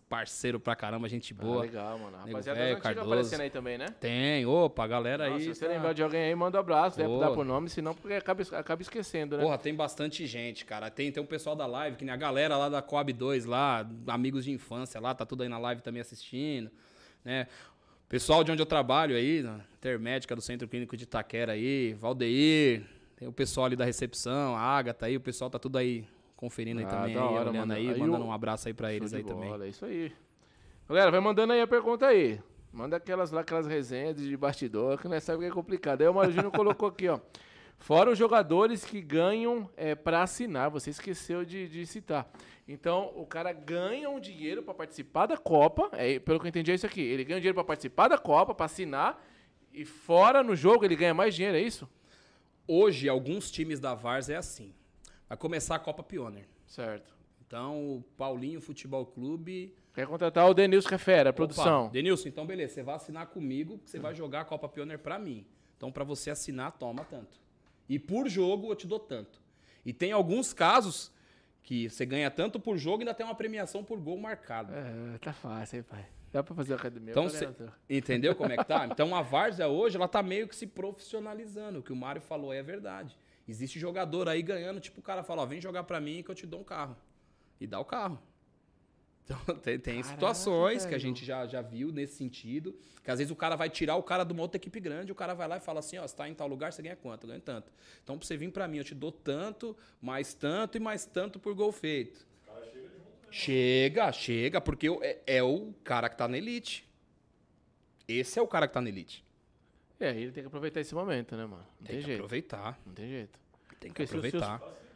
[0.08, 1.58] parceiro pra caramba, gente ah, boa.
[1.58, 2.16] Ah, legal, mano.
[2.16, 3.06] Rapaziada véio, Cardoso.
[3.06, 3.86] aparecendo aí também, né?
[4.00, 5.44] Tem, opa, galera Nossa, aí.
[5.44, 5.72] Se você tá...
[5.72, 7.06] lembrar de alguém aí, manda um abraço, né?
[7.18, 9.42] Dar por nome, senão porque acaba, acaba esquecendo, né?
[9.42, 10.90] Porra, tem bastante gente, cara.
[10.90, 13.86] Tem, tem um pessoal da live, que nem a galera lá da Coab 2 lá,
[14.06, 16.70] amigos de infância lá, tá tudo aí na live também assistindo,
[17.24, 17.46] né?
[18.08, 19.44] Pessoal de onde eu trabalho aí,
[19.76, 22.82] Intermédica do Centro Clínico de Itaquera aí, Valdeir,
[23.16, 26.06] tem o pessoal ali da recepção, a Agatha aí, o pessoal tá tudo aí
[26.38, 27.72] conferindo aí ah, também, aí, hora, olhando mano.
[27.72, 29.66] aí, aí mandando um abraço aí pra eles aí bola, também.
[29.66, 30.12] É isso aí.
[30.88, 32.40] Galera, vai mandando aí a pergunta aí.
[32.72, 36.02] Manda aquelas lá, aquelas resenhas de bastidor, que nós sabemos que é complicado.
[36.02, 37.18] Aí o Mário Júnior colocou aqui, ó.
[37.76, 42.30] Fora os jogadores que ganham é, para assinar, você esqueceu de, de, citar.
[42.68, 46.70] Então, o cara ganha um dinheiro para participar da Copa, é, pelo que eu entendi
[46.70, 47.00] é isso aqui.
[47.00, 49.20] Ele ganha um dinheiro para participar da Copa, para assinar,
[49.72, 51.88] e fora no jogo ele ganha mais dinheiro, é isso?
[52.66, 54.72] Hoje, alguns times da Vars é assim.
[55.28, 56.46] Vai começar a Copa Pioneer.
[56.66, 57.14] Certo.
[57.46, 59.74] Então, o Paulinho Futebol Clube.
[59.94, 61.84] Quer contratar o Denilson Refera, a produção.
[61.84, 65.18] Opa, Denilson, então beleza, você vai assinar comigo, você vai jogar a Copa Pioneer para
[65.18, 65.46] mim.
[65.76, 67.40] Então, para você assinar, toma tanto.
[67.88, 69.40] E por jogo eu te dou tanto.
[69.84, 71.10] E tem alguns casos
[71.62, 74.72] que você ganha tanto por jogo e ainda tem uma premiação por gol marcado.
[74.74, 76.06] É, tá fácil, hein, pai.
[76.32, 77.10] Dá pra fazer academia.
[77.10, 77.48] Então, cê,
[77.88, 78.86] entendeu como é que tá?
[78.92, 81.78] Então a Várzea hoje, ela tá meio que se profissionalizando.
[81.78, 83.16] O que o Mário falou é verdade.
[83.48, 86.34] Existe jogador aí ganhando, tipo, o cara fala, ó, vem jogar pra mim que eu
[86.34, 86.94] te dou um carro.
[87.58, 88.20] E dá o carro.
[89.28, 92.74] Então, tem, tem Caraca, situações que a gente já, já viu nesse sentido,
[93.04, 95.14] que às vezes o cara vai tirar o cara de uma outra equipe grande, o
[95.14, 97.24] cara vai lá e fala assim, ó, você tá em tal lugar, você ganha quanto?
[97.24, 97.70] Eu ganho tanto.
[98.02, 101.38] Então, pra você vir para mim, eu te dou tanto, mais tanto e mais tanto
[101.38, 102.26] por gol feito.
[103.30, 106.88] Chega, chega, chega, porque é, é, o cara que tá na elite.
[108.08, 109.22] Esse é o cara que tá na elite.
[110.00, 111.64] É, ele tem que aproveitar esse momento, né, mano?
[111.80, 112.18] Não tem, tem que jeito.
[112.20, 112.78] aproveitar.
[112.86, 113.38] Não tem jeito.
[113.80, 114.58] Tem que porque aproveitar.
[114.60, 114.88] Se, se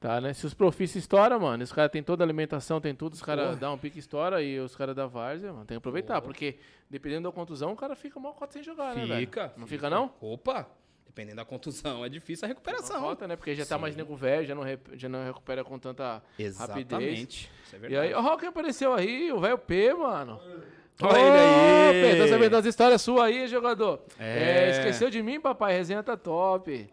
[0.00, 0.32] Tá, né?
[0.32, 3.58] Se os profis estouram, mano, os caras têm toda a alimentação, tem tudo, os caras
[3.58, 7.28] dão um pique estoura e os caras da várzea, mano, tem que aproveitar, porque dependendo
[7.28, 9.52] da contusão, o cara fica mal cota sem jogar, fica, né, Fica.
[9.58, 10.10] Não fica, não?
[10.18, 10.66] Opa!
[11.04, 12.98] Dependendo da contusão, é difícil a recuperação.
[12.98, 13.36] Falta, né?
[13.36, 13.68] Porque já Sim.
[13.68, 14.62] tá mais nego velho, já não,
[14.94, 16.92] já não recupera com tanta Exatamente.
[16.94, 17.20] rapidez.
[17.66, 17.92] Isso é verdade.
[17.92, 19.30] E aí, ó, quem apareceu aí?
[19.32, 20.40] O velho P, mano.
[21.02, 22.18] Olha ele aí.
[22.18, 24.00] Tá sabendo das histórias suas aí, jogador?
[24.18, 24.68] É.
[24.68, 24.70] é.
[24.70, 25.74] Esqueceu de mim, papai?
[25.74, 26.88] Resenha tá top.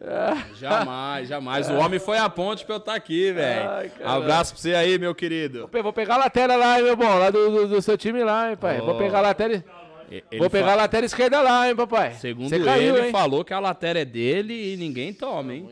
[0.00, 0.54] É.
[0.56, 1.70] Jamais, jamais.
[1.70, 3.90] O homem foi a ponte pra eu estar tá aqui, velho.
[4.04, 5.68] Abraço pra você aí, meu querido.
[5.82, 7.18] Vou pegar a lateral lá, meu bom.
[7.18, 8.80] Lá do, do, do seu time lá, hein, pai.
[8.80, 8.86] Oh.
[8.86, 9.62] Vou pegar a lateral.
[10.10, 10.72] Ele Vou pegar fa...
[10.72, 12.12] a lateral esquerda lá, hein, papai.
[12.14, 13.12] Segundo caiu, ele, hein?
[13.12, 15.68] falou que a lateral é dele e ninguém toma, hein?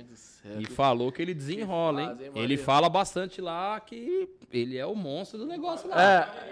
[0.58, 2.16] E falou que ele desenrola, hein?
[2.34, 6.02] Ele fala bastante lá que ele é o monstro do negócio lá.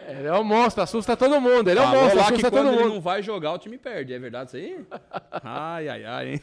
[0.06, 1.68] É, ele é o monstro, assusta todo mundo.
[1.68, 2.80] Ele falou é o monstro, lá assusta que todo mundo.
[2.80, 4.14] ele não vai jogar, o time perde.
[4.14, 4.86] É verdade isso aí?
[5.42, 6.40] ai, ai, ai, hein?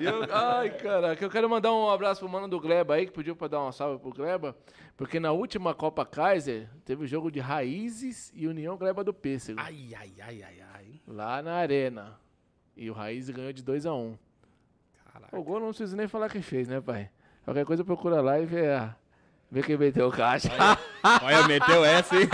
[0.00, 3.36] Eu, ai, caraca, eu quero mandar um abraço pro mano do Gleba aí, que pediu
[3.36, 4.56] pra dar uma salve pro Gleba.
[4.96, 9.60] Porque na última Copa Kaiser, teve o jogo de Raízes e União Gleba do Pêssego.
[9.60, 10.86] Ai, ai, ai, ai, ai.
[11.06, 12.18] Lá na Arena.
[12.76, 13.92] E o Raízes ganhou de 2x1.
[13.92, 14.23] Um.
[15.14, 15.38] Caraca.
[15.38, 17.08] O gol não preciso nem falar quem fez, né, pai?
[17.44, 18.96] Qualquer coisa procura lá e vê, a...
[19.48, 20.50] vê quem meteu o caixa.
[21.22, 22.28] Olha, olha meteu essa, hein?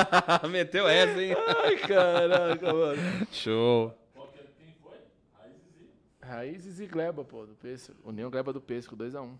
[0.50, 1.34] meteu essa, hein?
[1.62, 3.26] Ai, caraca, mano.
[3.30, 3.94] Show.
[4.56, 4.96] Quem foi?
[6.22, 6.84] Raízes e...
[6.84, 7.94] E Gleba, pô, do Pesco.
[8.02, 9.22] União Gleba do Pesco, 2x1.
[9.22, 9.38] Um.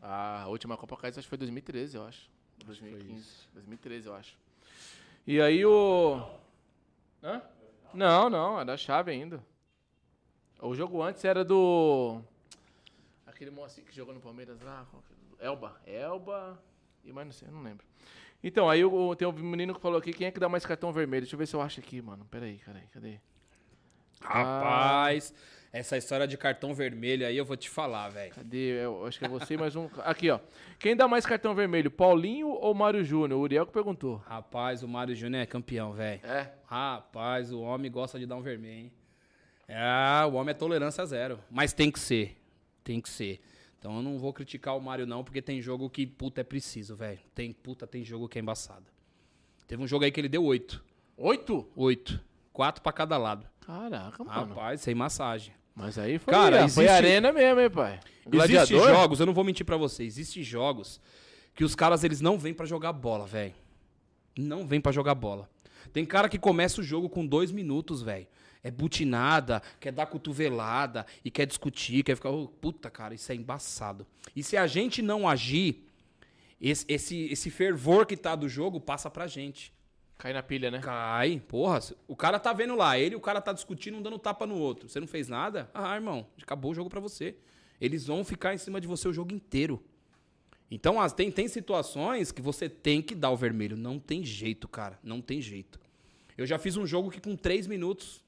[0.00, 2.30] A última Copa Kaiser acho que foi 2013, eu acho.
[2.64, 3.48] 2015.
[3.54, 4.38] 2013, eu acho.
[5.26, 6.22] E aí o.
[7.24, 7.42] Hã?
[7.92, 9.42] Não, não, é da chave ainda.
[10.60, 12.20] O jogo antes era do.
[13.26, 14.86] Aquele moço que jogou no Palmeiras lá.
[15.38, 15.46] É?
[15.46, 15.76] Elba.
[15.86, 16.58] Elba.
[17.04, 17.84] E mais não sei, não lembro.
[18.42, 20.92] Então, aí o, tem um menino que falou aqui: quem é que dá mais cartão
[20.92, 21.22] vermelho?
[21.22, 22.24] Deixa eu ver se eu acho aqui, mano.
[22.30, 22.82] Pera aí, cara.
[22.92, 23.18] Cadê?
[24.20, 25.34] Rapaz.
[25.36, 25.56] Ah.
[25.72, 28.32] Essa história de cartão vermelho aí eu vou te falar, velho.
[28.32, 28.82] Cadê?
[28.82, 29.90] Eu acho que é você e mais um.
[29.98, 30.40] Aqui, ó.
[30.78, 33.38] Quem dá mais cartão vermelho, Paulinho ou Mário Júnior?
[33.38, 34.16] O Uriel que perguntou.
[34.26, 36.24] Rapaz, o Mário Júnior é campeão, velho.
[36.24, 36.50] É.
[36.64, 38.92] Rapaz, o homem gosta de dar um vermelho, hein?
[39.68, 41.38] É, o homem é tolerância zero.
[41.50, 42.36] Mas tem que ser.
[42.84, 43.40] Tem que ser.
[43.78, 46.96] Então eu não vou criticar o Mário, não, porque tem jogo que, puta, é preciso,
[46.96, 47.18] velho.
[47.34, 48.84] Tem, puta, tem jogo que é embaçado.
[49.66, 50.82] Teve um jogo aí que ele deu oito.
[51.16, 51.66] Oito?
[51.74, 52.20] Oito.
[52.52, 53.46] Quatro pra cada lado.
[53.60, 54.48] Caraca, mano.
[54.54, 55.52] Rapaz, sem massagem.
[55.74, 58.00] Mas aí foi, Cara, foi existe- arena mesmo, hein, pai?
[58.32, 61.00] Existem jogos, eu não vou mentir pra você, existem jogos
[61.54, 63.52] que os caras eles não vêm pra jogar bola, velho.
[64.38, 65.48] Não vêm pra jogar bola.
[65.92, 68.26] Tem cara que começa o jogo com dois minutos, velho.
[68.66, 72.30] É butinada, quer dar cotovelada e quer discutir, quer ficar.
[72.30, 74.06] "Ô, puta, cara, isso é embaçado.
[74.34, 75.84] E se a gente não agir,
[76.60, 79.72] esse, esse, esse fervor que tá do jogo passa pra gente.
[80.18, 80.80] Cai na pilha, né?
[80.80, 81.78] Cai, porra.
[82.08, 84.56] O cara tá vendo lá, ele e o cara tá discutindo, um dando tapa no
[84.56, 84.88] outro.
[84.88, 85.70] Você não fez nada?
[85.74, 87.36] Ah, irmão, acabou o jogo pra você.
[87.80, 89.84] Eles vão ficar em cima de você o jogo inteiro.
[90.70, 93.76] Então, as- tem, tem situações que você tem que dar o vermelho.
[93.76, 94.98] Não tem jeito, cara.
[95.02, 95.78] Não tem jeito.
[96.36, 98.24] Eu já fiz um jogo que com três minutos,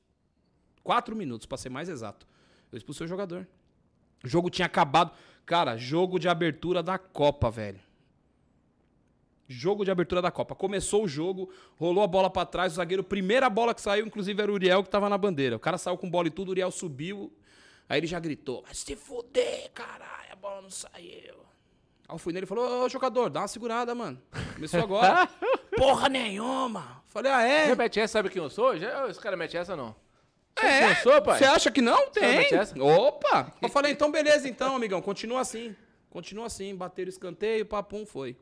[0.89, 2.27] quatro minutos, pra ser mais exato,
[2.73, 3.47] eu expulsei o jogador.
[4.25, 5.13] O jogo tinha acabado.
[5.45, 7.79] Cara, jogo de abertura da Copa, velho.
[9.47, 10.55] Jogo de abertura da Copa.
[10.55, 14.43] Começou o jogo, rolou a bola pra trás, o zagueiro, primeira bola que saiu, inclusive,
[14.43, 15.57] era o Uriel que tava na bandeira.
[15.57, 17.31] O cara saiu com bola e tudo, o Uriel subiu.
[17.87, 21.35] Aí ele já gritou: Vai se fuder, caralho, a bola não saiu.
[22.09, 24.19] Aí eu fui nele e falou: Ô jogador, dá uma segurada, mano.
[24.55, 25.29] Começou agora.
[25.77, 27.03] Porra nenhuma.
[27.09, 27.67] Falei: Ah, é?
[27.67, 28.75] Você mete essa, sabe quem eu sou?
[28.79, 30.08] Já, esse cara mete essa, não?
[30.63, 31.39] É, quem eu sou, pai?
[31.39, 32.11] Você acha que não?
[32.11, 32.49] Tem.
[32.81, 33.53] Opa!
[33.61, 35.01] Eu falei, então beleza, então, amigão.
[35.01, 35.75] Continua assim.
[36.11, 36.75] Continua assim.
[36.75, 38.37] Bateram o escanteio, papum, foi.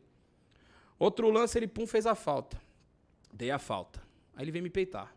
[0.99, 2.61] Outro lance, ele pum, fez a falta.
[3.33, 4.01] Dei a falta.
[4.35, 5.15] Aí ele veio me peitar.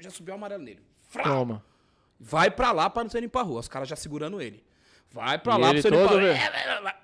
[0.00, 0.82] Já subiu o amarelo nele.
[1.08, 1.24] Frau.
[1.24, 1.64] Toma.
[2.18, 3.60] Vai pra lá pra não ser ir pra rua.
[3.60, 4.64] Os caras já segurando ele.
[5.10, 6.94] Vai pra E lá pra você pra todo, rua.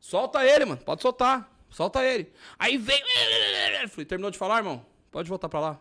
[0.00, 0.80] Solta ele, mano.
[0.82, 1.50] Pode soltar.
[1.70, 2.32] Solta ele.
[2.58, 3.04] Aí veio.
[3.88, 4.84] Falei, terminou de falar, irmão?
[5.10, 5.80] Pode voltar pra lá.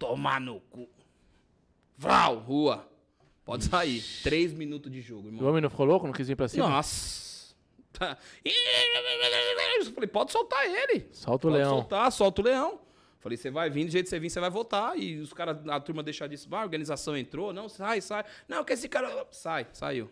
[0.00, 0.88] Tomar no cu.
[1.96, 2.88] Vral, rua.
[3.44, 4.02] Pode sair.
[4.22, 5.48] Três minutos de jogo, O irmão.
[5.48, 6.06] homem não ficou louco?
[6.06, 6.68] Não quis vir pra cima?
[6.68, 7.28] Nossa.
[7.92, 8.16] Tá.
[8.44, 11.08] Eu Falei, pode soltar ele.
[11.12, 11.74] Solta o Pode leão.
[11.80, 12.80] soltar, solta o leão.
[13.18, 14.96] Falei, você vai vir, do jeito que você vir, você vai voltar.
[14.96, 18.24] E os caras, a turma deixar disso, ah, a organização entrou, não, sai, sai.
[18.48, 19.26] Não, que esse cara.
[19.32, 20.08] Sai, saiu.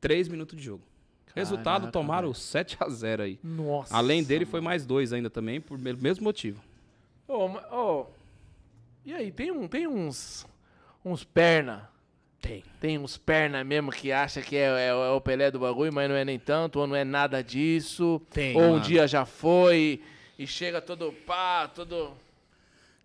[0.00, 0.82] Três minutos de jogo.
[1.34, 3.38] Resultado, Caraca, tomaram 7x0 aí.
[3.42, 3.96] Nossa.
[3.96, 6.62] Além dele, foi mais dois ainda também, por me- mesmo motivo.
[7.26, 8.06] Ô, ma- ô,
[9.04, 10.46] e aí, tem, um, tem uns.
[11.04, 11.90] Uns perna.
[12.40, 12.62] Tem.
[12.80, 16.08] Tem uns perna mesmo que acha que é, é- é o Pelé do bagulho, mas
[16.08, 18.20] não é nem tanto, ou não é nada disso.
[18.30, 18.82] Tem, Ou um mano.
[18.84, 20.02] dia já foi
[20.38, 22.12] e chega todo pá, todo.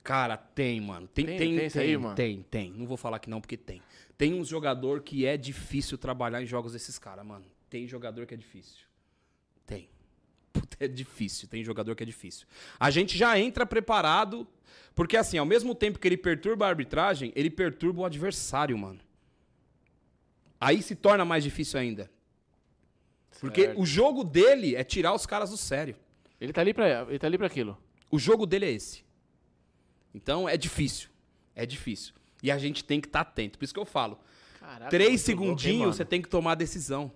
[0.03, 1.07] Cara, tem, mano.
[1.07, 2.15] Tem, Tem- tem, tem tem, aí, mano?
[2.15, 2.71] tem, tem.
[2.71, 3.81] Não vou falar que não, porque tem.
[4.17, 7.45] Tem uns jogador que é difícil trabalhar em jogos desses caras, mano.
[7.69, 8.79] Tem jogador que é difícil.
[10.51, 11.47] Puta, é difícil.
[11.47, 12.47] Tem jogador que é difícil.
[12.79, 14.47] A gente já entra preparado,
[14.95, 18.99] porque assim, ao mesmo tempo que ele perturba a arbitragem, ele perturba o adversário, mano.
[20.59, 22.09] Aí se torna mais difícil ainda.
[23.39, 23.79] Porque Certo.
[23.81, 25.95] o jogo dele é tirar os caras do sério.
[26.41, 27.77] Ele tá ali pra, ele tá ali pra aquilo.
[28.11, 29.03] O jogo dele é esse.
[30.13, 31.09] Então é difícil.
[31.55, 32.13] É difícil.
[32.41, 33.57] E a gente tem que estar atento.
[33.57, 34.19] Por isso que eu falo.
[34.59, 37.11] Caraca, três segundinhos você tem que tomar a decisão.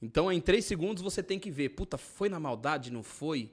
[0.00, 1.70] Então, em três segundos, você tem que ver.
[1.70, 3.50] Puta, foi na maldade, não foi?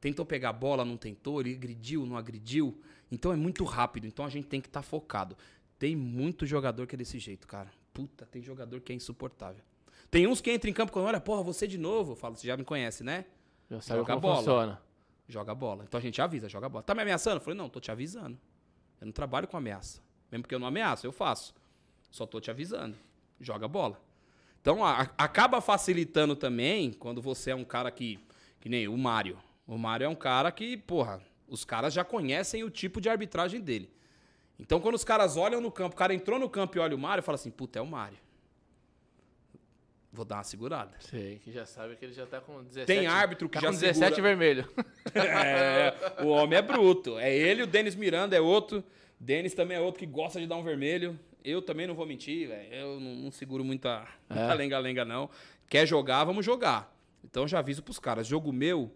[0.00, 1.40] Tentou pegar a bola, não tentou?
[1.40, 2.78] Ele agrediu, não agrediu?
[3.10, 4.06] Então é muito rápido.
[4.06, 5.36] Então a gente tem que estar focado.
[5.78, 7.70] Tem muito jogador que é desse jeito, cara.
[7.92, 9.62] Puta, tem jogador que é insuportável.
[10.10, 12.12] Tem uns que entram em campo quando olha, porra, você de novo.
[12.12, 13.24] Eu falo, você já me conhece, né?
[13.70, 14.36] Já sabe Joga como bola.
[14.36, 14.82] funciona.
[15.28, 15.84] Joga bola.
[15.84, 16.82] Então a gente avisa, joga bola.
[16.84, 17.36] Tá me ameaçando?
[17.36, 18.38] Eu falei, não, tô te avisando.
[19.00, 20.00] Eu não trabalho com ameaça.
[20.30, 21.54] Mesmo porque eu não ameaço, eu faço.
[22.10, 22.96] Só tô te avisando.
[23.40, 24.00] Joga bola.
[24.66, 28.18] Então a- acaba facilitando também quando você é um cara que.
[28.58, 29.38] Que nem o Mário.
[29.64, 33.60] O Mário é um cara que, porra, os caras já conhecem o tipo de arbitragem
[33.60, 33.88] dele.
[34.58, 36.98] Então quando os caras olham no campo, o cara entrou no campo e olha o
[36.98, 38.18] Mário, fala assim, puta, é o Mário.
[40.12, 40.94] Vou dar uma segurada.
[40.98, 42.86] Sei, que já sabe que ele já tá com 17.
[42.86, 44.68] Tem árbitro que tá já com 17 segura- vermelho.
[45.14, 47.16] É, o homem é bruto.
[47.20, 48.82] É ele, o Denis Miranda é outro.
[49.20, 51.16] Denis também é outro que gosta de dar um vermelho.
[51.48, 52.74] Eu também não vou mentir, velho.
[52.74, 54.52] Eu não, não seguro muita É.
[54.54, 55.30] lenga-lenga, não.
[55.68, 56.92] Quer jogar, vamos jogar.
[57.24, 58.26] Então já aviso pros caras.
[58.26, 58.92] Jogo meu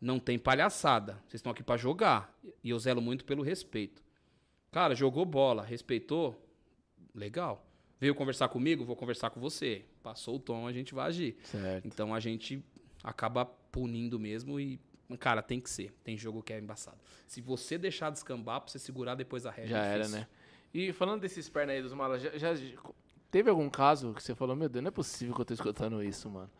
[0.00, 1.14] não tem palhaçada.
[1.26, 2.32] Vocês estão aqui pra jogar.
[2.62, 4.00] E eu zelo muito pelo respeito.
[4.70, 6.40] Cara, jogou bola, respeitou,
[7.12, 7.66] legal.
[8.00, 9.84] Veio conversar comigo, vou conversar com você.
[10.04, 11.36] Passou o tom, a gente vai agir.
[11.42, 11.84] Certo.
[11.86, 12.64] Então a gente
[13.02, 14.80] acaba punindo mesmo e,
[15.18, 15.92] cara, tem que ser.
[16.04, 16.98] Tem jogo que é embaçado.
[17.26, 19.70] Se você deixar descambar pra você segurar depois a regra.
[19.70, 20.28] Já é era, né?
[20.74, 22.54] E falando desses pernas aí dos malas, já, já
[23.30, 26.02] teve algum caso que você falou, meu Deus, não é possível que eu tô escutando
[26.02, 26.50] isso, mano.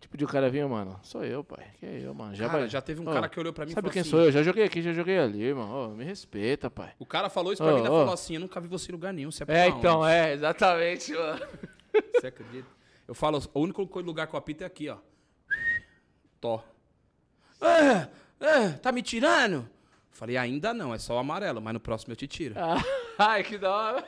[0.00, 1.66] Tipo de o cara vinha, mano, sou eu, pai.
[1.78, 2.34] Que é eu, mano.
[2.34, 4.00] Já, Cara, vai- já teve um cara que olhou pra mim e Sabe falou quem
[4.02, 4.10] assim...
[4.10, 4.30] sou eu?
[4.30, 5.94] Já joguei aqui, já joguei ali, mano.
[5.96, 6.92] Me respeita, pai.
[6.98, 9.14] O cara falou isso pra mim e falou assim, eu nunca vi você em lugar
[9.14, 9.78] nenhum, você é pra É, onde?
[9.78, 11.40] então, é, exatamente, mano.
[12.20, 12.66] Você acredita?
[13.06, 14.96] Eu falo, o único co- lugar que eu apito é aqui, ó.
[16.40, 16.62] Tó.
[17.60, 18.08] É,
[18.44, 19.68] é, tá me tirando?
[20.10, 22.54] Falei, ainda não, é só o amarelo, mas no próximo eu te tiro.
[23.18, 24.04] Ai, que da hora.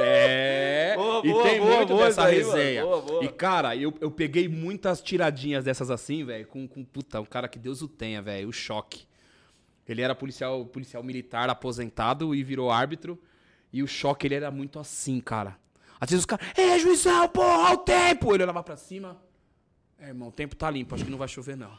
[0.00, 2.84] É, Boa, e boa, tem boa, muito boa dessa resenha.
[2.84, 3.24] Boa, boa.
[3.24, 7.48] E, cara, eu, eu peguei muitas tiradinhas dessas assim, velho, com, com, puta, um cara
[7.48, 9.06] que Deus o tenha, velho, o choque.
[9.86, 13.18] Ele era policial, policial militar aposentado e virou árbitro.
[13.72, 15.56] E o choque, ele era muito assim, cara.
[16.00, 18.34] Às vezes os caras, é, juizão, porra, o tempo!
[18.34, 19.20] Ele olhava pra cima.
[19.98, 21.72] É, irmão, o tempo tá limpo, acho que não vai chover, não.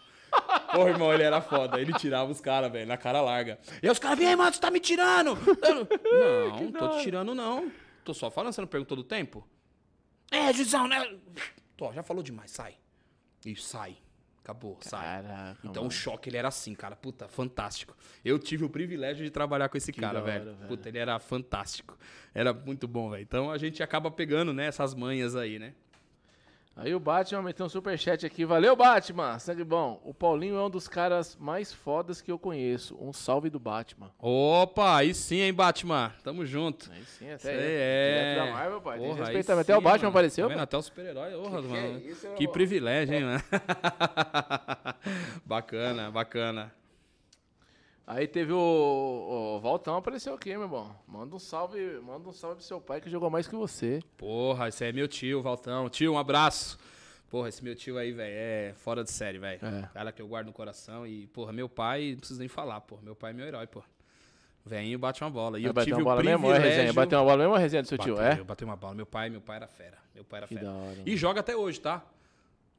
[0.71, 1.79] Porra, irmão, ele era foda.
[1.79, 3.59] Ele tirava os caras, velho, na cara larga.
[3.81, 5.37] E aí os caras, vem mano, você tá me tirando!
[5.63, 7.71] Eu, não, tô te tirando, não.
[8.03, 9.47] Tô só falando, você não perguntou do tempo?
[10.31, 11.15] É, juizão, né?
[11.75, 12.75] Tô, já falou demais, sai.
[13.45, 13.97] E sai.
[14.43, 15.23] Acabou, sai.
[15.23, 15.87] Caraca, Então mano.
[15.87, 16.95] o choque, ele era assim, cara.
[16.95, 17.95] Puta, fantástico.
[18.25, 20.55] Eu tive o privilégio de trabalhar com esse cara, da hora, velho.
[20.55, 20.67] velho.
[20.67, 21.97] Puta, ele era fantástico.
[22.33, 23.21] Era muito bom, velho.
[23.21, 25.73] Então a gente acaba pegando, né, essas manhas aí, né?
[26.81, 28.45] Aí o Batman meteu um superchat aqui.
[28.45, 29.37] Valeu, Batman.
[29.39, 29.99] Sangue bom.
[30.03, 32.97] O Paulinho é um dos caras mais fodas que eu conheço.
[33.01, 34.11] Um salve do Batman.
[34.17, 36.13] Opa, aí sim, hein, Batman.
[36.23, 36.89] Tamo junto.
[36.91, 37.63] Aí sim, até aí aí.
[37.65, 38.31] é.
[38.33, 38.97] Direto da Marvel, pai.
[38.99, 39.61] Porra, aí respeitamento.
[39.61, 40.09] Até o Batman mano.
[40.09, 40.63] apareceu, Tá vendo?
[40.63, 41.31] Até o super-herói.
[41.31, 41.87] Porra, Que que mano.
[41.87, 43.43] é isso, que privilégio, hein, mano?
[45.45, 46.71] bacana, bacana.
[48.09, 50.95] Aí teve o, o Valtão apareceu aqui, meu irmão.
[51.07, 54.01] Manda um salve, manda um salve pro seu pai que jogou mais que você.
[54.17, 55.87] Porra, esse é meu tio, Valtão.
[55.89, 56.79] Tio, um abraço.
[57.29, 59.63] Porra, esse meu tio aí, velho, é fora de série, velho.
[59.63, 59.87] É.
[59.93, 61.05] Cara que eu guardo no coração.
[61.05, 63.03] E, porra, meu pai, não preciso nem falar, porra.
[63.03, 63.85] Meu pai é meu herói, porra.
[64.65, 65.59] Vem bate uma bola.
[65.59, 66.47] E eu bater tive uma o bola mesmo?
[66.47, 66.77] É privilégio...
[66.77, 66.93] resenha.
[66.93, 68.15] Bateu uma bola mesmo é resenha do seu tio?
[68.15, 68.43] Bateu, É?
[68.43, 68.95] Bateu uma bola.
[68.95, 69.99] Meu pai, meu pai era fera.
[70.15, 70.73] Meu pai era fera.
[71.05, 72.03] E joga até hoje, tá?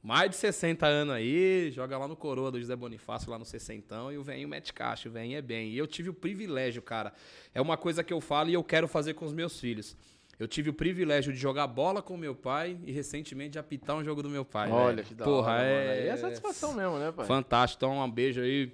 [0.03, 3.95] Mais de 60 anos aí, joga lá no Coroa do José Bonifácio, lá no 60
[4.13, 5.71] e o venho mete caixa, o venho é bem.
[5.71, 7.13] E eu tive o privilégio, cara.
[7.55, 9.95] É uma coisa que eu falo e eu quero fazer com os meus filhos.
[10.39, 14.03] Eu tive o privilégio de jogar bola com meu pai e recentemente de apitar um
[14.03, 14.71] jogo do meu pai.
[14.71, 15.07] Olha velho.
[15.07, 15.87] que da Porra, hora, é...
[15.87, 16.01] mano.
[16.01, 17.27] Aí é satisfação mesmo, né, pai?
[17.27, 17.85] Fantástico.
[17.85, 18.73] Então, um beijo aí.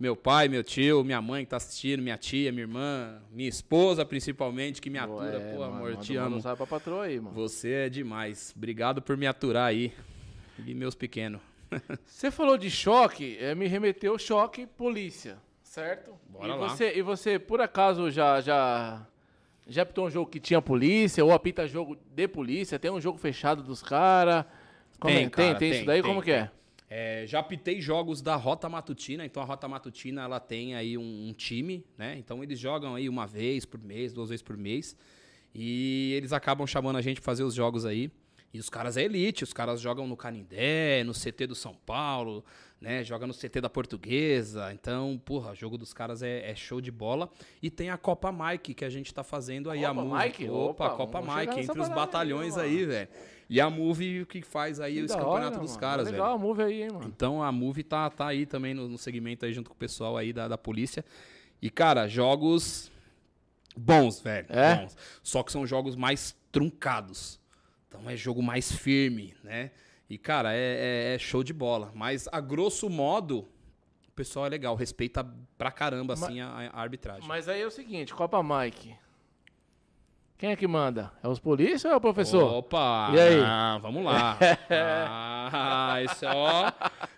[0.00, 4.04] Meu pai, meu tio, minha mãe que tá assistindo, minha tia, minha irmã, minha esposa
[4.06, 5.36] principalmente, que me atura.
[5.36, 6.40] é, Pô, mano, amor, te amo.
[6.42, 7.34] pra patroa aí, mano.
[7.34, 8.54] Você é demais.
[8.56, 9.92] Obrigado por me aturar aí.
[10.64, 11.40] E meus pequenos.
[12.04, 16.14] Você falou de choque, é, me remeteu choque polícia, certo?
[16.28, 16.68] Bora e lá.
[16.68, 19.06] Você, e você, por acaso, já, já,
[19.66, 23.18] já apitou um jogo que tinha polícia, ou apita jogo de polícia, tem um jogo
[23.18, 24.44] fechado dos caras?
[25.00, 26.00] Tem, tem, cara, tem, tem, isso daí?
[26.00, 26.50] tem, Como que é?
[26.88, 31.28] É, já pitei jogos da Rota Matutina, então a Rota Matutina ela tem aí um,
[31.28, 32.16] um time, né?
[32.16, 34.96] Então eles jogam aí uma vez por mês, duas vezes por mês.
[35.52, 38.10] E eles acabam chamando a gente pra fazer os jogos aí.
[38.56, 42.42] E os caras é elite, os caras jogam no Canindé, no CT do São Paulo,
[42.80, 43.04] né?
[43.04, 44.72] Joga no CT da Portuguesa.
[44.72, 47.28] Então, porra, o jogo dos caras é, é show de bola.
[47.62, 50.24] E tem a Copa Mike que a gente tá fazendo aí a Move.
[50.24, 50.48] Mike?
[50.48, 52.66] Opa, Opa, Copa Mike, entre os aí, batalhões mano.
[52.66, 53.08] aí, velho.
[53.50, 55.80] E a Move que faz aí os campeonatos dos mano.
[55.80, 56.16] caras, velho.
[56.16, 57.12] Legal a move aí, hein, mano.
[57.14, 60.16] Então a Move tá, tá aí também no, no segmento aí junto com o pessoal
[60.16, 61.04] aí da, da polícia.
[61.60, 62.90] E, cara, jogos
[63.76, 64.46] bons, velho.
[64.48, 64.76] É?
[64.76, 64.96] Bons.
[65.22, 67.38] Só que são jogos mais truncados.
[67.98, 69.70] Então é jogo mais firme, né?
[70.08, 70.56] E, cara, é,
[71.12, 71.90] é- é show de bola.
[71.94, 73.48] Mas, a grosso modo,
[74.08, 74.74] o pessoal é legal.
[74.76, 75.26] Respeita
[75.58, 77.26] pra caramba, assim, a, a arbitragem.
[77.26, 78.94] Mas aí é o seguinte, Copa Mike.
[80.38, 81.10] Quem é que manda?
[81.22, 82.42] É os polícia ou é o professor?
[82.56, 83.08] Opa!
[83.14, 83.40] E aí?
[83.42, 84.36] Ah, vamos lá.
[84.70, 86.70] ah, isso ó.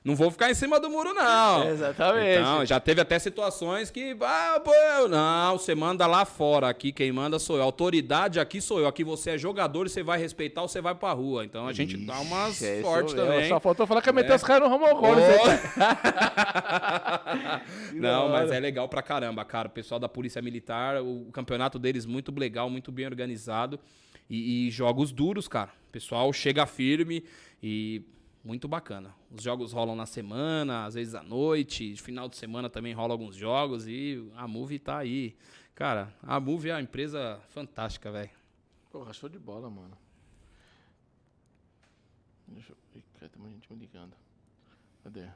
[0.05, 1.69] Não vou ficar em cima do muro, não.
[1.69, 2.39] Exatamente.
[2.41, 4.17] Então, já teve até situações que.
[4.23, 5.09] Ah, pô, eu.
[5.09, 6.69] Não, você manda lá fora.
[6.69, 7.65] Aqui quem manda sou eu.
[7.65, 8.87] Autoridade aqui sou eu.
[8.87, 11.45] Aqui você é jogador e você vai respeitar ou você vai pra rua.
[11.45, 13.15] Então a gente dá umas Ixi, é mesmo.
[13.17, 13.49] também.
[13.49, 14.37] Só faltou falar que ia meter É.
[14.37, 14.79] os caras no.
[14.79, 15.25] Gomes.
[15.25, 15.39] aí.
[17.95, 19.67] Não, mas é legal pra caramba, cara.
[19.67, 23.79] O pessoal da Polícia Militar, o campeonato deles muito legal, muito bem organizado.
[24.29, 25.73] E, e jogos duros, cara.
[25.89, 27.25] O pessoal chega firme
[27.63, 28.03] e
[28.45, 29.15] muito bacana.
[29.31, 33.35] Os jogos rolam na semana, às vezes à noite, final de semana também rola alguns
[33.37, 35.37] jogos e a Move tá aí.
[35.75, 38.31] Cara, a Move é uma empresa fantástica, velho.
[38.91, 39.97] Porra, show de bola, mano.
[42.47, 43.03] Deixa eu...
[43.19, 44.15] Cara, tem uma gente me ligando.
[45.03, 45.29] Cadê?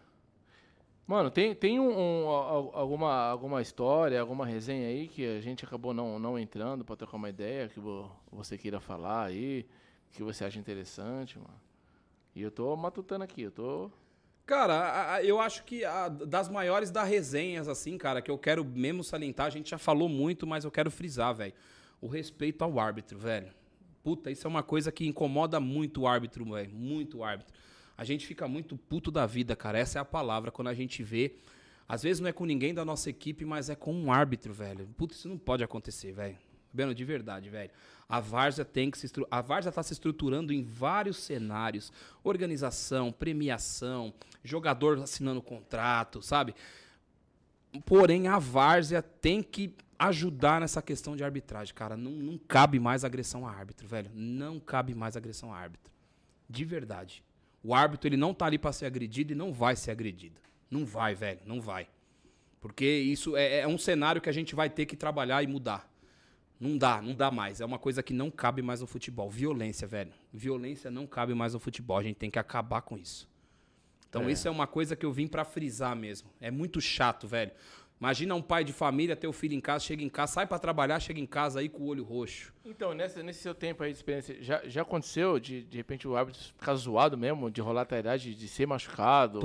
[1.13, 5.63] Mano, tem, tem um, um- al- alguma, alguma história, alguma resenha aí que a gente
[5.63, 9.67] acabou não, não entrando pra trocar uma ideia, que vo- você queira falar aí,
[10.11, 11.61] que você acha interessante, mano?
[12.35, 13.91] E eu tô matutando aqui, eu tô...
[14.47, 15.83] Cara, eu acho que
[16.27, 20.09] das maiores das resenhas, assim, cara, que eu quero mesmo salientar, a gente já falou
[20.09, 21.53] muito, mas eu quero frisar, velho.
[22.01, 23.53] O respeito ao árbitro, velho.
[24.03, 26.71] Puta, isso é uma coisa que incomoda muito o árbitro, velho.
[26.73, 27.53] Muito o árbitro.
[27.97, 29.79] A gente fica muito puto da vida, cara.
[29.79, 30.51] Essa é a palavra.
[30.51, 31.37] Quando a gente vê.
[31.89, 34.89] Às vezes não é com ninguém da nossa equipe, mas é com um árbitro, velho.
[34.97, 36.39] Puta, isso não pode acontecer, velho.
[36.73, 37.71] Beno, de verdade, velho.
[38.09, 39.27] A Várzea tem que se estru...
[39.31, 41.93] A Várzea tá se estruturando em vários cenários.
[42.25, 46.55] Organização, premiação, jogador assinando contrato, sabe?
[47.85, 51.97] Porém, a Várzea tem que ajudar nessa questão de arbitragem, cara.
[51.97, 54.11] Não, não cabe mais agressão a árbitro, velho.
[54.15, 55.93] Não cabe mais agressão a árbitro.
[56.49, 57.23] De verdade.
[57.63, 60.41] O árbitro, ele não tá ali pra ser agredido e não vai ser agredido.
[60.71, 61.41] Não vai, velho.
[61.47, 61.89] Não vai.
[62.61, 65.91] Porque isso é, é um cenário que a gente vai ter que trabalhar e mudar.
[66.59, 67.61] Não dá, não dá mais.
[67.61, 69.29] É uma coisa que não cabe mais no futebol.
[69.29, 70.13] Violência, velho.
[70.33, 71.99] Violência não cabe mais no futebol.
[71.99, 73.29] A gente tem que acabar com isso.
[74.09, 76.29] Então, isso é uma coisa que eu vim pra frisar mesmo.
[76.39, 77.51] É muito chato, velho.
[78.03, 80.59] Imagina um pai de família ter o filho em casa, chega em casa, sai pra
[80.59, 82.53] trabalhar, chega em casa aí com o olho roxo.
[82.65, 86.17] Então, nessa, nesse seu tempo aí de experiência, já, já aconteceu de, de repente, o
[86.17, 89.39] árbitro ficar zoado mesmo, de rolar taidade, de ser machucado?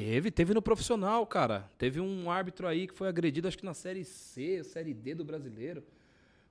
[0.00, 1.68] Teve, teve no profissional, cara.
[1.76, 5.24] Teve um árbitro aí que foi agredido, acho que na Série C, Série D do
[5.24, 5.80] brasileiro.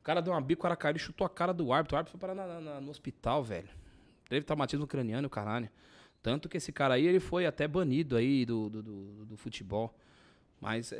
[0.01, 1.95] O cara deu uma bico, o cara caiu e chutou a cara do árbitro.
[1.95, 3.69] O árbitro foi parar na- na- no hospital, velho.
[4.27, 5.69] Teve traumatismo craniano, caralho.
[6.21, 9.95] Tanto que esse cara aí, ele foi até banido aí do, do, do- do futebol.
[10.59, 10.93] Mas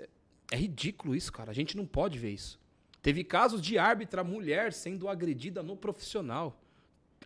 [0.52, 1.52] é, é ridículo isso, cara.
[1.52, 2.60] A gente não pode ver isso.
[3.02, 6.60] Teve casos de árbitra mulher sendo agredida no profissional.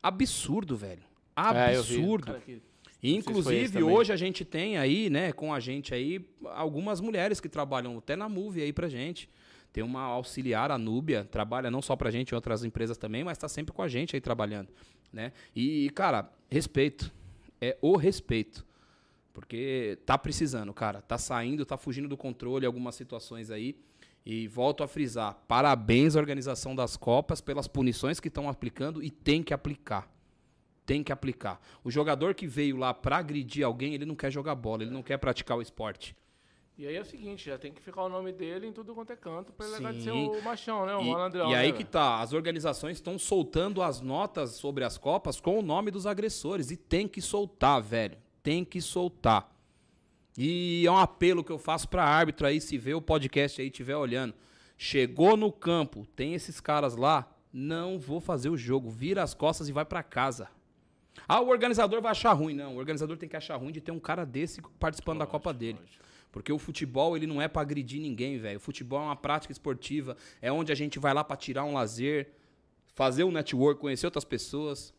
[0.01, 1.03] Absurdo, velho.
[1.35, 1.41] É.
[1.77, 2.25] Absurdo.
[2.25, 2.61] Cara que-
[3.03, 7.47] E, Inclusive, hoje a gente tem aí, né, com a gente aí, algumas mulheres que
[7.47, 9.29] trabalham até na Move aí pra gente.
[9.71, 13.37] Tem uma auxiliar, a Núbia, trabalha não só pra gente, em outras empresas também, mas
[13.37, 14.69] tá sempre com a gente aí trabalhando,
[15.13, 15.31] né?
[15.55, 17.13] E, cara, respeito.
[17.61, 18.65] É o respeito.
[19.37, 20.99] Porque tá precisando, cara.
[20.99, 23.77] Tá saindo, tá fugindo do controle algumas situações aí.
[24.25, 29.11] E volto a frisar, parabéns à organização das Copas pelas punições que estão aplicando e
[29.11, 30.11] tem que aplicar
[30.87, 31.59] tem que aplicar.
[31.83, 35.03] O jogador que veio lá pra agredir alguém, ele não quer jogar bola, ele não
[35.03, 36.15] quer praticar o esporte.
[36.77, 39.11] E aí é o seguinte, já tem que ficar o nome dele em tudo quanto
[39.11, 40.95] é canto pra ele de ser o machão, né?
[40.95, 41.51] O E, malandrão.
[41.51, 45.59] e aí né, que tá, as organizações estão soltando as notas sobre as copas com
[45.59, 48.17] o nome dos agressores e tem que soltar, velho.
[48.47, 49.53] Tem que soltar.
[50.37, 53.67] E é um apelo que eu faço pra árbitro aí, se vê o podcast aí,
[53.67, 54.33] estiver olhando.
[54.77, 58.89] Chegou no campo, tem esses caras lá, não vou fazer o jogo.
[58.89, 60.47] Vira as costas e vai pra casa.
[61.27, 62.53] Ah, o organizador vai achar ruim.
[62.53, 65.53] Não, o organizador tem que achar ruim de ter um cara desse participando da Copa
[65.53, 65.79] dele.
[66.31, 68.59] Porque o futebol, ele não é pra agredir ninguém, velho.
[68.59, 71.73] O futebol é uma prática esportiva, é onde a gente vai lá pra tirar um
[71.73, 72.31] lazer,
[72.95, 74.93] fazer um network, conhecer outras pessoas.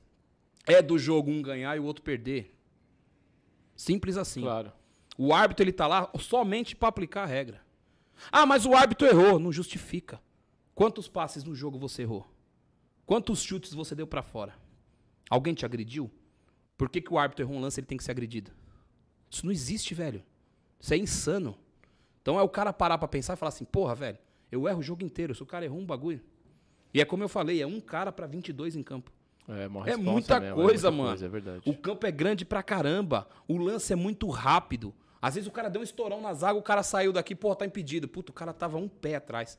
[0.67, 2.58] É do jogo um ganhar e o outro perder.
[3.79, 4.41] Simples assim.
[4.41, 4.73] Claro.
[5.17, 7.63] O árbitro ele tá lá somente para aplicar a regra.
[8.31, 10.21] Ah, mas o árbitro errou, não justifica.
[10.75, 12.29] Quantos passes no jogo você errou?
[13.07, 14.55] Quantos chutes você deu para fora?
[15.31, 16.11] Alguém te agrediu?
[16.77, 18.51] Por que, que o árbitro errou um lance, ele tem que ser agredido?
[19.31, 20.25] Isso não existe, velho.
[20.81, 21.57] Isso é insano.
[22.21, 24.19] Então é o cara parar pra pensar e falar assim, porra, velho,
[24.51, 26.21] eu erro o jogo inteiro, se o cara errou um bagulho.
[26.93, 29.13] E é como eu falei, é um cara pra 22 em campo.
[29.49, 31.09] É, É muita mesmo, coisa, muita mano.
[31.09, 31.63] coisa, é verdade.
[31.71, 33.27] O campo é grande pra caramba.
[33.49, 34.95] O lance é muito rápido.
[35.21, 37.65] Às vezes o cara deu um estourão na zaga, o cara saiu daqui, pô, tá
[37.65, 38.07] impedido.
[38.07, 39.59] Puta, o cara tava um pé atrás.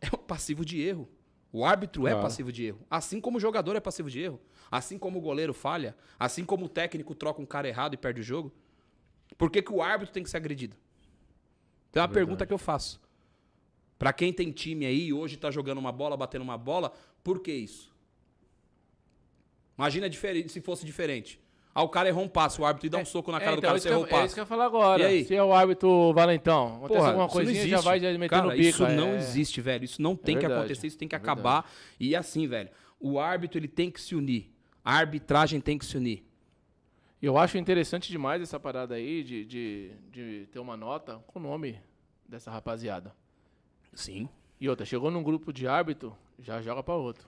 [0.00, 1.08] É um passivo de erro.
[1.50, 2.80] O árbitro é passivo de erro.
[2.90, 4.40] Assim como o jogador é passivo de erro.
[4.70, 5.96] Assim como o goleiro falha.
[6.18, 8.52] Assim como o técnico troca um cara errado e perde o jogo.
[9.38, 10.76] Por que, que o árbitro tem que ser agredido?
[11.90, 13.00] Então é uma pergunta que eu faço.
[13.98, 17.38] Pra quem tem time aí e hoje tá jogando uma bola, batendo uma bola, por
[17.40, 17.93] que isso?
[19.76, 21.40] Imagina diferente- se fosse diferente.
[21.76, 23.54] Ah, o cara errou um passo, o árbitro e dá um soco na cara É,
[23.56, 24.34] do então, cara, isso você que eu- errou o É isso passo.
[24.34, 25.02] que eu ia falar agora.
[25.02, 25.24] E aí?
[25.24, 27.84] Se é o árbitro Valentão, acontece Porra, alguma coisinha, já existe.
[27.84, 28.62] vai já metendo Cara, o bico.
[28.62, 29.16] isso não é.
[29.16, 29.84] existe, velho.
[29.84, 31.68] Isso não tem que verdade, acontecer, isso tem que é acabar.
[31.98, 32.70] E assim, velho,
[33.00, 34.52] o árbitro ele tem que se unir.
[34.84, 36.24] A arbitragem tem que se unir.
[37.20, 41.42] Eu acho interessante demais essa parada aí de, de, de ter uma nota com o
[41.42, 41.80] nome
[42.28, 43.12] dessa rapaziada.
[43.94, 44.28] Sim.
[44.60, 47.26] E outra, chegou num grupo de árbitro, já joga pra outro.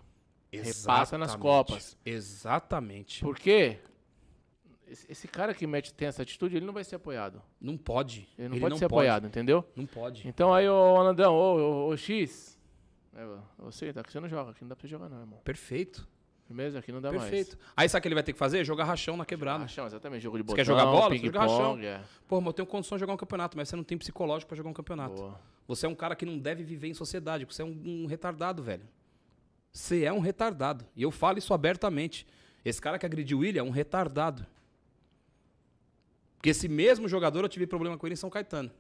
[0.53, 1.97] Repassa nas Copas.
[2.05, 3.21] Exatamente.
[3.23, 3.79] Por quê?
[4.87, 7.43] Esse, cara que mete, tem essa atitude, ele não vai ser apoiado.
[7.61, 8.29] Não pode.
[8.39, 9.65] Ele não pode ser apoiado, entendeu?
[9.75, 10.27] Não pode.
[10.29, 12.57] Então aí, ô Alandrão, ô, ô, ô X.
[13.13, 13.27] É,
[13.59, 15.41] você, tá que você não joga, aqui não dá pra você jogar, não, irmão.
[15.43, 16.09] Perfeito.
[16.47, 16.79] Firmeza?
[16.79, 17.59] Aqui não dá Perfeito.
[17.77, 18.65] Aí sabe o que ele vai ter que fazer?
[18.65, 19.29] Jogar rachão na mais.
[19.29, 19.63] quebrada.
[19.63, 21.17] Rachão, exatamente, jogo de Você botão, quer jogar bola?
[21.17, 21.79] Você joga rachão.
[21.81, 22.05] é.
[22.29, 24.57] Pô, mas eu tenho condição de jogar um campeonato, mas você não tem psicológico pra
[24.57, 25.17] jogar um campeonato.
[25.17, 25.41] Boa.
[25.67, 28.63] Você é um cara que não deve viver em sociedade, você é um, um retardado,
[28.63, 28.87] velho.
[29.77, 30.87] Você é um retardado.
[30.97, 32.27] E eu falo isso abertamente.
[32.65, 34.47] Esse cara que agrediu o William é um retardado.
[36.37, 38.71] Porque esse mesmo jogador eu tive problema com ele em São Caetano.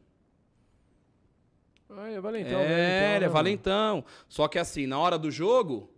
[1.91, 2.61] Ah, é valentão.
[2.61, 4.05] é, valentão, ele é né, valentão.
[4.27, 5.93] Só que assim, na hora do jogo,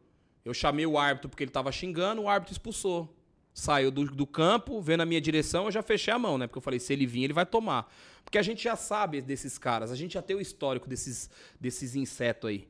[0.45, 3.16] eu chamei o árbitro porque ele tava xingando, o árbitro expulsou.
[3.55, 6.49] Saiu do, do campo, veio na minha direção, eu já fechei a mão, né?
[6.49, 7.89] Porque eu falei, se ele vir, ele vai tomar.
[8.25, 11.31] Porque a gente já sabe desses caras, a gente já tem o histórico desses,
[11.61, 12.69] desses insetos aí.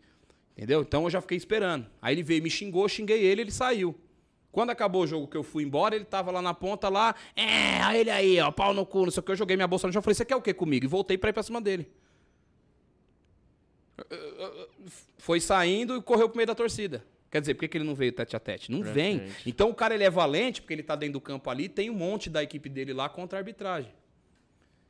[0.58, 0.82] Entendeu?
[0.82, 1.86] Então eu já fiquei esperando.
[2.02, 3.94] Aí ele veio, me xingou, xinguei ele, ele saiu.
[4.50, 7.78] Quando acabou o jogo que eu fui embora, ele tava lá na ponta lá, é,
[7.86, 9.30] olha ele aí, ó, pau no cu, não sei o que.
[9.30, 10.84] Eu joguei minha bolsa no chão, falei, você quer o que comigo?
[10.84, 11.88] E voltei pra ir pra cima dele.
[15.16, 17.06] Foi saindo e correu pro meio da torcida.
[17.30, 18.72] Quer dizer, por que, que ele não veio tete a tete?
[18.72, 19.28] Não vem.
[19.46, 21.94] Então o cara ele é valente porque ele tá dentro do campo ali, tem um
[21.94, 23.92] monte da equipe dele lá contra a arbitragem.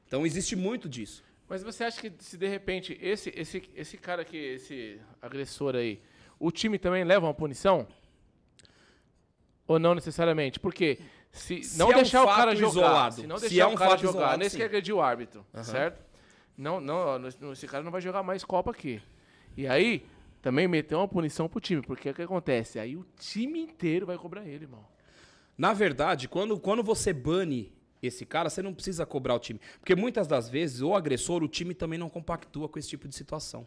[0.07, 1.23] Então existe muito disso.
[1.49, 6.01] Mas você acha que se de repente esse, esse, esse cara aqui, esse agressor aí,
[6.39, 7.87] o time também leva uma punição?
[9.67, 10.61] Ou não necessariamente?
[10.61, 10.99] Porque
[11.31, 13.65] se, Se não é um deixar o fato cara jogar, isolado, se não se deixar
[13.65, 14.57] é o um cara fato jogar, isolado, nesse sim.
[14.59, 16.05] que agredir o árbitro, certo?
[16.57, 19.01] Não, não, não, esse cara não vai jogar mais Copa aqui.
[19.57, 20.05] E aí,
[20.43, 22.79] também meteu uma punição pro time, porque o que acontece?
[22.79, 24.85] Aí o time inteiro vai cobrar ele, irmão.
[25.57, 27.73] Na verdade, quando, quando você bane
[28.03, 29.61] esse cara, você não precisa cobrar o time.
[29.81, 33.15] Porque muitas das vezes, o agressor, o time também não compactua com esse tipo de
[33.15, 33.67] situação.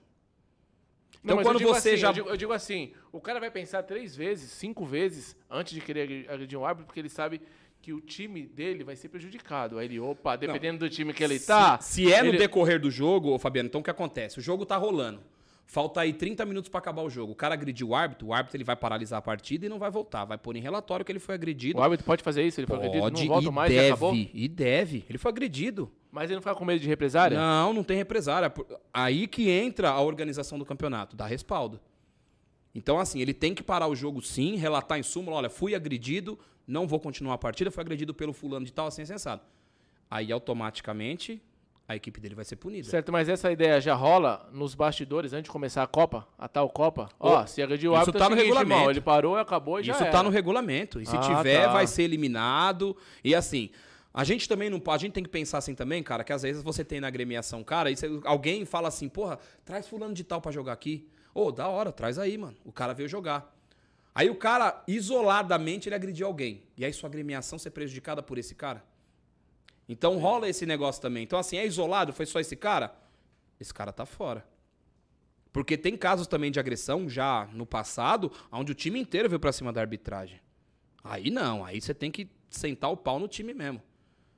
[1.24, 2.10] Então, Não, quando você assim, já.
[2.10, 5.82] Eu digo, eu digo assim, o cara vai pensar três vezes, cinco vezes, antes de
[5.82, 7.42] querer agredir- um árbitro, porque ele sabe
[7.80, 9.78] que o time dele vai ser prejudicado.
[9.78, 11.80] Aí ele, opa, dependendo do time que ele tá...
[11.80, 14.40] Se, se é no ele- decorrer do jogo, ô Fabiano, então o que acontece?
[14.40, 15.22] O jogo tá rolando.
[15.72, 17.32] Falta aí 30 minutos pra acabar o jogo.
[17.32, 19.90] O cara agrediu o árbitro, o árbitro ele vai paralisar a partida e não vai
[19.90, 20.26] voltar.
[20.26, 21.80] Vai pôr em relatório que ele foi agredido.
[21.80, 22.60] O árbitro pode fazer isso?
[22.60, 24.14] Ele foi agredido, Pode não volta e mais e deve, acabou?
[24.14, 25.06] e deve.
[25.08, 25.90] Ele foi agredido.
[26.12, 27.40] Mas ele não fica com medo de represária?
[27.40, 28.54] Não, não tem represária.
[28.94, 31.80] Aí que entra a organização do campeonato, dá respaldo.
[32.76, 36.38] Então, assim, ele tem que parar o jogo sim, relatar em súmula, olha, fui agredido,
[36.68, 39.42] não vou continuar a partida, fui agredido pelo fulano de tal, assim, sensado.
[40.10, 41.42] Aí, automaticamente,
[41.92, 42.88] a equipe dele vai ser punida.
[42.90, 46.70] Certo, mas essa ideia já rola nos bastidores antes de começar a Copa, a tal
[46.70, 47.10] Copa?
[47.20, 48.74] Ó, se agrediu o isso árbitro, tá é no seguinte, regulamento.
[48.80, 50.12] irmão, ele parou, acabou e já Isso era.
[50.12, 51.00] tá no regulamento.
[51.02, 51.74] E se Ah, tiver, tá.
[51.74, 52.96] vai ser eliminado.
[53.24, 53.70] E assim,
[54.14, 55.04] a gente também não pode.
[55.04, 57.64] A gente tem que pensar assim também, cara, que às vezes você tem na agremiação,
[57.64, 61.08] cara, e você- alguém fala assim, porra, traz fulano de tal pra jogar aqui.
[61.34, 62.56] Ô, da hora, traz aí, mano.
[62.66, 63.56] O cara veio jogar.
[64.14, 66.64] Aí o cara, isoladamente, ele agrediu alguém.
[66.78, 68.84] E aí sua agremiação ser prejudicada por esse cara.
[69.92, 71.24] Então rola esse negócio também.
[71.24, 72.96] Então, assim, é isolado, foi só esse cara?
[73.60, 74.46] Esse cara tá fora.
[75.52, 79.52] Porque tem casos também de agressão já no passado, onde o time inteiro veio pra
[79.52, 80.40] cima da arbitragem.
[81.04, 83.82] Aí não, aí você tem que sentar o pau no time mesmo.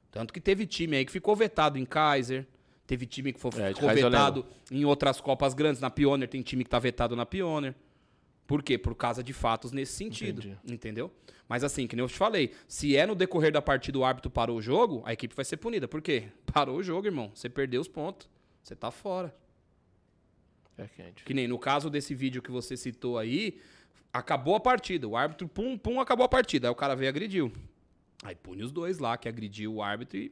[0.10, 2.48] Tanto que teve time aí que ficou vetado em Kaiser,
[2.88, 6.64] teve time que foi, É, ficou vetado em outras Copas grandes, na Pioneer, tem time
[6.64, 7.76] que tá vetado na Pioneer.
[8.46, 8.78] Por quê?
[8.78, 10.42] Por causa de fatos nesse sentido.
[10.42, 10.74] Entendi.
[10.74, 11.12] Entendeu?
[11.48, 14.32] Mas assim, que nem eu te falei, se é no decorrer da partida o árbitro
[14.32, 15.88] parou o jogo, a equipe vai ser punida.
[15.88, 16.30] Por quê?
[16.52, 17.32] Parou o jogo, irmão.
[17.34, 18.30] Você perdeu os pontos.
[18.64, 19.36] Você tá fora.
[20.78, 21.24] É quente.
[21.24, 23.60] Que nem no caso desse vídeo que você citou aí,
[24.12, 25.08] acabou a partida.
[25.08, 26.68] O árbitro, pum, pum, acabou a partida.
[26.68, 27.52] Aí o cara veio e agrediu.
[28.24, 30.32] Aí pune os dois lá, que agrediu o árbitro e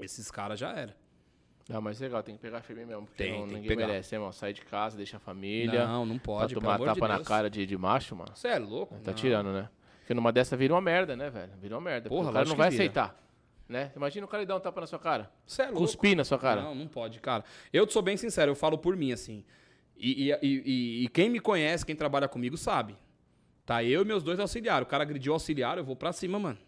[0.00, 0.96] esses caras já era.
[1.68, 3.86] Não, mas legal, tem que pegar firme mesmo, porque Tem, não- tem ninguém pegar.
[3.86, 4.32] merece, hein, irmão.
[4.32, 5.86] Sai de casa, deixa a família.
[5.86, 8.32] Não, não pode, Pra tomar amor de tapa na cara de, de macho, mano.
[8.34, 8.94] Você é louco?
[8.96, 9.14] Tá Não.
[9.14, 9.70] tirando, né?
[10.00, 11.52] Porque numa dessa vira uma merda, né, velho?
[11.60, 12.10] Vira uma merda.
[12.10, 12.82] Porra, o cara não vai vira.
[12.82, 13.18] aceitar.
[13.66, 13.90] Né?
[13.96, 15.30] Imagina o cara dar um tapa na sua cara.
[15.46, 15.80] Você é louco.
[15.80, 16.60] Cuspir na sua cara.
[16.60, 17.42] Não, não pode, cara.
[17.72, 19.42] Eu sou bem sincero, eu falo por mim, assim.
[19.96, 22.94] E, e- e- e- e quem me conhece, quem trabalha comigo, sabe.
[23.64, 24.86] Tá eu e meus dois auxiliares.
[24.86, 26.58] O cara agrediu o auxiliar, eu vou pra cima, mano.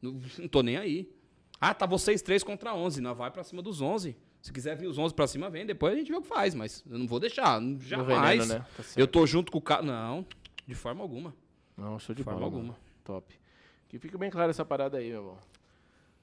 [0.00, 1.12] Não, não tô nem aí.
[1.60, 3.02] Ah, tá vocês três contra 11.
[3.02, 4.16] Não, vai pra cima dos 11.
[4.40, 5.66] Se quiser vir os 11 pra cima, vem.
[5.66, 6.54] Depois a gente vê o que faz.
[6.54, 7.60] Mas eu não vou deixar.
[7.80, 8.38] Jamais.
[8.38, 8.66] veneno, né?
[8.76, 9.82] Tá eu tô junto com o cara.
[9.82, 10.24] Não,
[10.66, 11.34] de forma alguma.
[11.76, 12.52] Não, show de De forma bola.
[12.52, 12.72] alguma.
[12.72, 12.78] mano.
[13.04, 13.34] Top.
[13.88, 15.38] Que fique bem claro essa parada aí, meu irmão.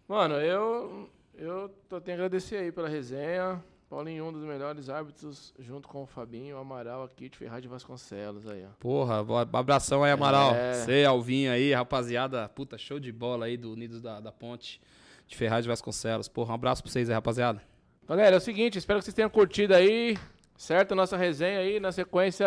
[0.07, 1.09] Mano, eu.
[1.37, 3.61] Eu tô, tenho a agradecer aí pela resenha.
[3.89, 8.47] Paulinho, um dos melhores árbitros, junto com o Fabinho, Amaral aqui de Ferraz de Vasconcelos
[8.47, 8.69] aí, ó.
[8.79, 9.19] Porra,
[9.53, 10.55] abração aí, Amaral.
[10.55, 10.73] É.
[10.73, 12.49] Você, Alvinho aí, rapaziada.
[12.49, 14.81] Puta, show de bola aí do Unidos da, da Ponte
[15.27, 16.27] de Ferraz de Vasconcelos.
[16.27, 17.61] Porra, um abraço pra vocês aí, rapaziada.
[18.07, 20.15] Galera, é o seguinte, espero que vocês tenham curtido aí,
[20.55, 20.91] certo?
[20.91, 22.45] A nossa resenha aí, na sequência.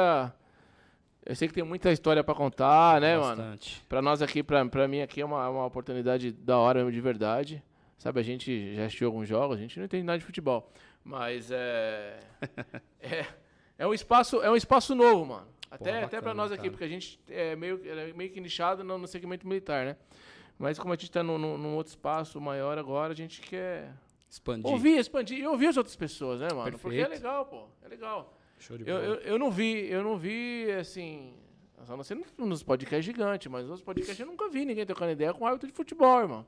[1.26, 3.42] Eu sei que tem muita história pra contar, né, mano?
[3.42, 3.84] Bastante.
[3.88, 7.00] Pra nós aqui, pra, pra mim aqui é uma, uma oportunidade da hora mesmo, de
[7.00, 7.62] verdade.
[7.98, 10.70] Sabe, a gente já assistiu alguns jogos, a gente não entende nada de futebol.
[11.02, 12.20] Mas é.
[13.02, 13.26] é,
[13.78, 15.48] é um espaço, é um espaço novo, mano.
[15.68, 16.70] Até, até pra bacana, nós aqui, cara.
[16.70, 19.96] porque a gente é meio, é meio que nichado no, no segmento militar, né?
[20.56, 23.92] Mas como a gente tá num- num outro espaço maior agora, a gente quer
[24.30, 24.70] Expandir.
[24.70, 26.78] ouvir, expandir e ouvir as outras pessoas, né, mano?
[26.78, 27.22] Porque é Perfeito.
[27.22, 27.62] legal, pô.
[27.82, 28.34] É legal.
[28.58, 29.06] Show de Eu, bola.
[29.06, 31.32] eu, eu não vi, eu não vi, assim.
[31.84, 35.32] Só não sei nos podcasts gigantes, mas nos podcasts eu nunca vi ninguém trocando ideia
[35.32, 36.44] com árbitro de futebol, irmão.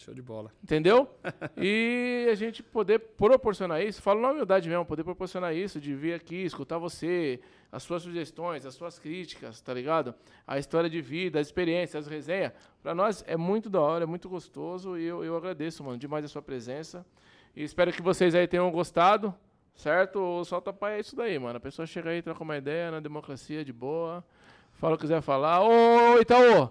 [0.00, 0.50] Show de bola.
[0.62, 1.08] Entendeu?
[1.56, 6.14] e a gente poder proporcionar isso, falo na humildade mesmo, poder proporcionar isso, de vir
[6.14, 7.38] aqui, escutar você,
[7.70, 10.14] as suas sugestões, as suas críticas, tá ligado?
[10.46, 12.52] A história de vida, as experiências, as resenhas.
[12.82, 16.24] Pra nós é muito da hora, é muito gostoso e eu, eu agradeço, mano, demais
[16.24, 17.04] a sua presença.
[17.54, 19.34] E espero que vocês aí tenham gostado,
[19.74, 20.18] certo?
[20.18, 21.58] O Solta Pai é isso daí, mano.
[21.58, 24.24] A pessoa chega aí, troca uma ideia na democracia, de boa.
[24.72, 25.60] Fala o que quiser falar.
[25.60, 26.70] Ô, Itaú!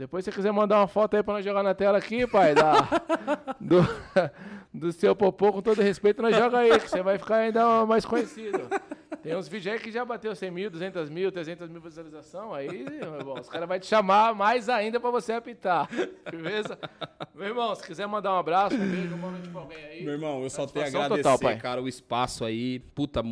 [0.00, 2.54] Depois, se você quiser mandar uma foto aí pra nós jogar na tela aqui, pai,
[2.54, 2.72] da,
[3.60, 3.86] do,
[4.72, 8.06] do seu popô, com todo respeito, nós joga aí, que você vai ficar ainda mais
[8.06, 8.60] conhecido.
[9.22, 12.82] Tem uns vídeos aí que já bateu 100 mil, 200 mil, 300 mil visualização, aí,
[12.82, 15.86] meu irmão, os caras vão te chamar mais ainda pra você apitar,
[16.30, 16.78] beleza?
[17.34, 20.02] Meu irmão, se quiser mandar um abraço, um beijo, um momento pra alguém aí.
[20.02, 21.58] Meu irmão, eu só tenho a agradecer, total, pai.
[21.58, 22.78] cara, o espaço aí.
[22.94, 23.22] Puta,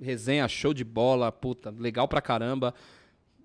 [0.00, 2.72] resenha, show de bola, puta, legal pra caramba.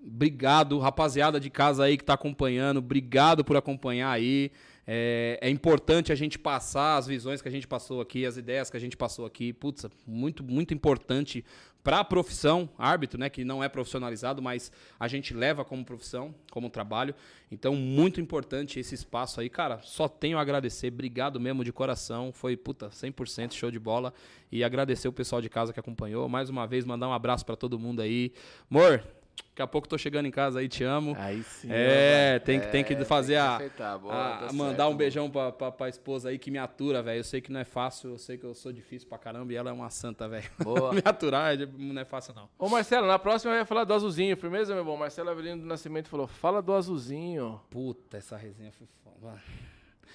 [0.04, 2.78] Obrigado, rapaziada de casa aí que tá acompanhando.
[2.78, 4.52] Obrigado por acompanhar aí.
[4.86, 8.70] É, é importante a gente passar as visões que a gente passou aqui, as ideias
[8.70, 9.54] que a gente passou aqui.
[9.54, 11.46] Putz, muito, muito importante
[11.84, 13.30] para a profissão, árbitro, né?
[13.30, 17.14] Que não é profissionalizado, mas a gente leva como profissão, como trabalho.
[17.52, 19.50] Então, muito importante esse espaço aí.
[19.50, 20.92] Cara, só tenho a agradecer.
[20.92, 22.32] Obrigado mesmo de coração.
[22.32, 24.14] Foi, puta, 100% show de bola.
[24.52, 26.28] E agradecer o pessoal de casa que acompanhou.
[26.28, 28.32] Mais uma vez, mandar um abraço para todo mundo aí.
[28.70, 29.04] Amor,
[29.50, 31.16] daqui a pouco tô chegando em casa aí, te amo.
[31.20, 31.68] Aí sim.
[31.72, 34.90] É, tem que, tem que fazer tem que a, aceitar, boa, a- tá mandar certo,
[34.92, 37.20] um beijão pra, pra, pra esposa aí que me atura, velho.
[37.20, 39.56] Eu sei que não é fácil, eu sei que eu sou difícil pra caramba e
[39.56, 40.50] ela é uma santa, velho.
[40.64, 40.94] Boa.
[40.94, 42.50] me aturar é- não é fácil, não.
[42.58, 44.98] Ô Marcelo, na próxima eu ia falar do azulzinho, firmeza, meu irmão?
[44.98, 47.60] Marcelo Avelino do Nascimento falou: fala do azulzinho.
[47.70, 49.34] Puta, essa resenha foi foda.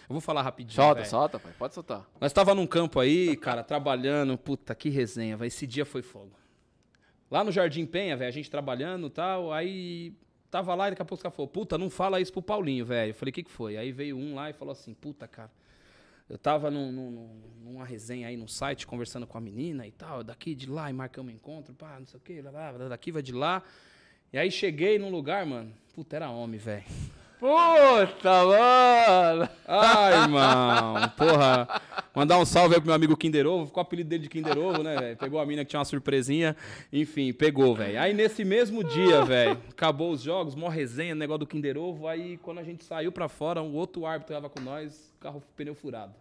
[0.09, 0.77] Eu vou falar rapidinho.
[0.77, 1.11] Solta, velho.
[1.11, 2.07] solta, pai, pode soltar.
[2.21, 4.39] Nós tava num campo aí, cara, trabalhando.
[4.39, 5.49] Puta, que resenha, velho.
[5.49, 6.31] Esse dia foi fogo.
[7.31, 9.53] Lá no Jardim Penha, velho, a gente trabalhando e tal.
[9.53, 10.13] Aí
[10.51, 12.85] tava lá e daqui a pouco os caras falaram, puta, não fala isso pro Paulinho,
[12.85, 13.11] velho.
[13.11, 13.77] Eu falei, o que que foi?
[13.77, 15.51] Aí veio um lá e falou assim, puta, cara.
[16.29, 17.41] Eu tava num- num- num-
[17.73, 20.93] numa resenha aí no site, conversando com a menina e tal, daqui de lá, e
[20.93, 23.63] marcamos um encontro, pá, não sei o quê, lá, lá, daqui vai de lá.
[24.33, 26.85] E aí cheguei num lugar, mano, puta, era homem, velho.
[27.39, 29.49] Puta, mano!
[29.69, 31.69] Ai, irmão, porra.
[32.15, 33.67] Mandar um salve aí pro meu amigo Kinder Ovo.
[33.67, 35.17] Ficou o apelido dele de Kinder Ovo, né, velho?
[35.19, 36.57] Pegou a mina que tinha uma surpresinha.
[36.91, 38.01] Enfim, pegou, velho.
[38.01, 42.09] Aí nesse mesmo dia, velho, acabou os jogos, mó resenha, negócio do Kinder Ovo.
[42.09, 45.75] Aí quando a gente saiu pra fora, um outro árbitro tava com nós, carro pneu
[45.75, 46.15] furado.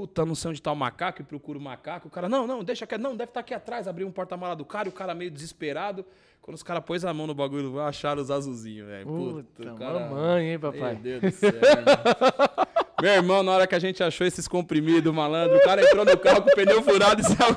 [0.00, 2.08] Puta, não sei onde tá o macaco, e procura o macaco.
[2.08, 3.86] O cara, não, não, deixa que não, deve estar aqui atrás.
[3.86, 6.06] Abriu um porta-mala do cara, e o cara meio desesperado.
[6.40, 9.06] Quando os caras pôs a mão no bagulho, acharam os azulzinhos, velho.
[9.06, 10.94] Puta, o cara- mamãe, hein, papai?
[10.94, 12.66] meu Deus do céu, irmão.
[13.02, 16.16] Meu irmão, na hora que a gente achou esses comprimidos, malandro, o cara entrou no
[16.16, 17.56] carro com o pneu furado e saiu.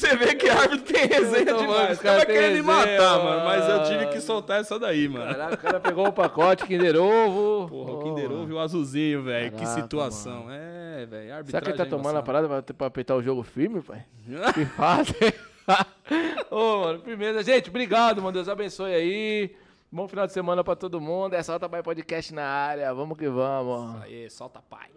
[0.00, 1.90] Você vê que árbitro tem resenha mano, demais.
[1.90, 3.44] os Os caras caras têm querendo me matar, mano.
[3.44, 4.10] Mas eu tive mano.
[4.12, 5.26] que soltar essa daí, mano.
[5.26, 7.68] Caraca, o cara pegou o pacote, Kinder Ovo.
[7.68, 9.52] Porra, o Kinder Ovo e o azulzinho, velho.
[9.52, 10.46] Que situação.
[10.50, 11.22] É, velho.
[11.24, 13.82] Será Arbitragem que ele tá é tomando a parada pra, pra apertar o jogo firme,
[13.82, 14.02] pai?
[14.54, 15.14] que fácil.
[16.50, 18.32] Ô, mano, primeiro, gente, obrigado, mano.
[18.32, 19.54] Deus abençoe aí.
[19.92, 21.34] Bom final de semana pra todo mundo.
[21.34, 22.94] Essa Alta Bai Podcast na área.
[22.94, 24.00] Vamos que vamos.
[24.02, 24.88] Aí, solta pai.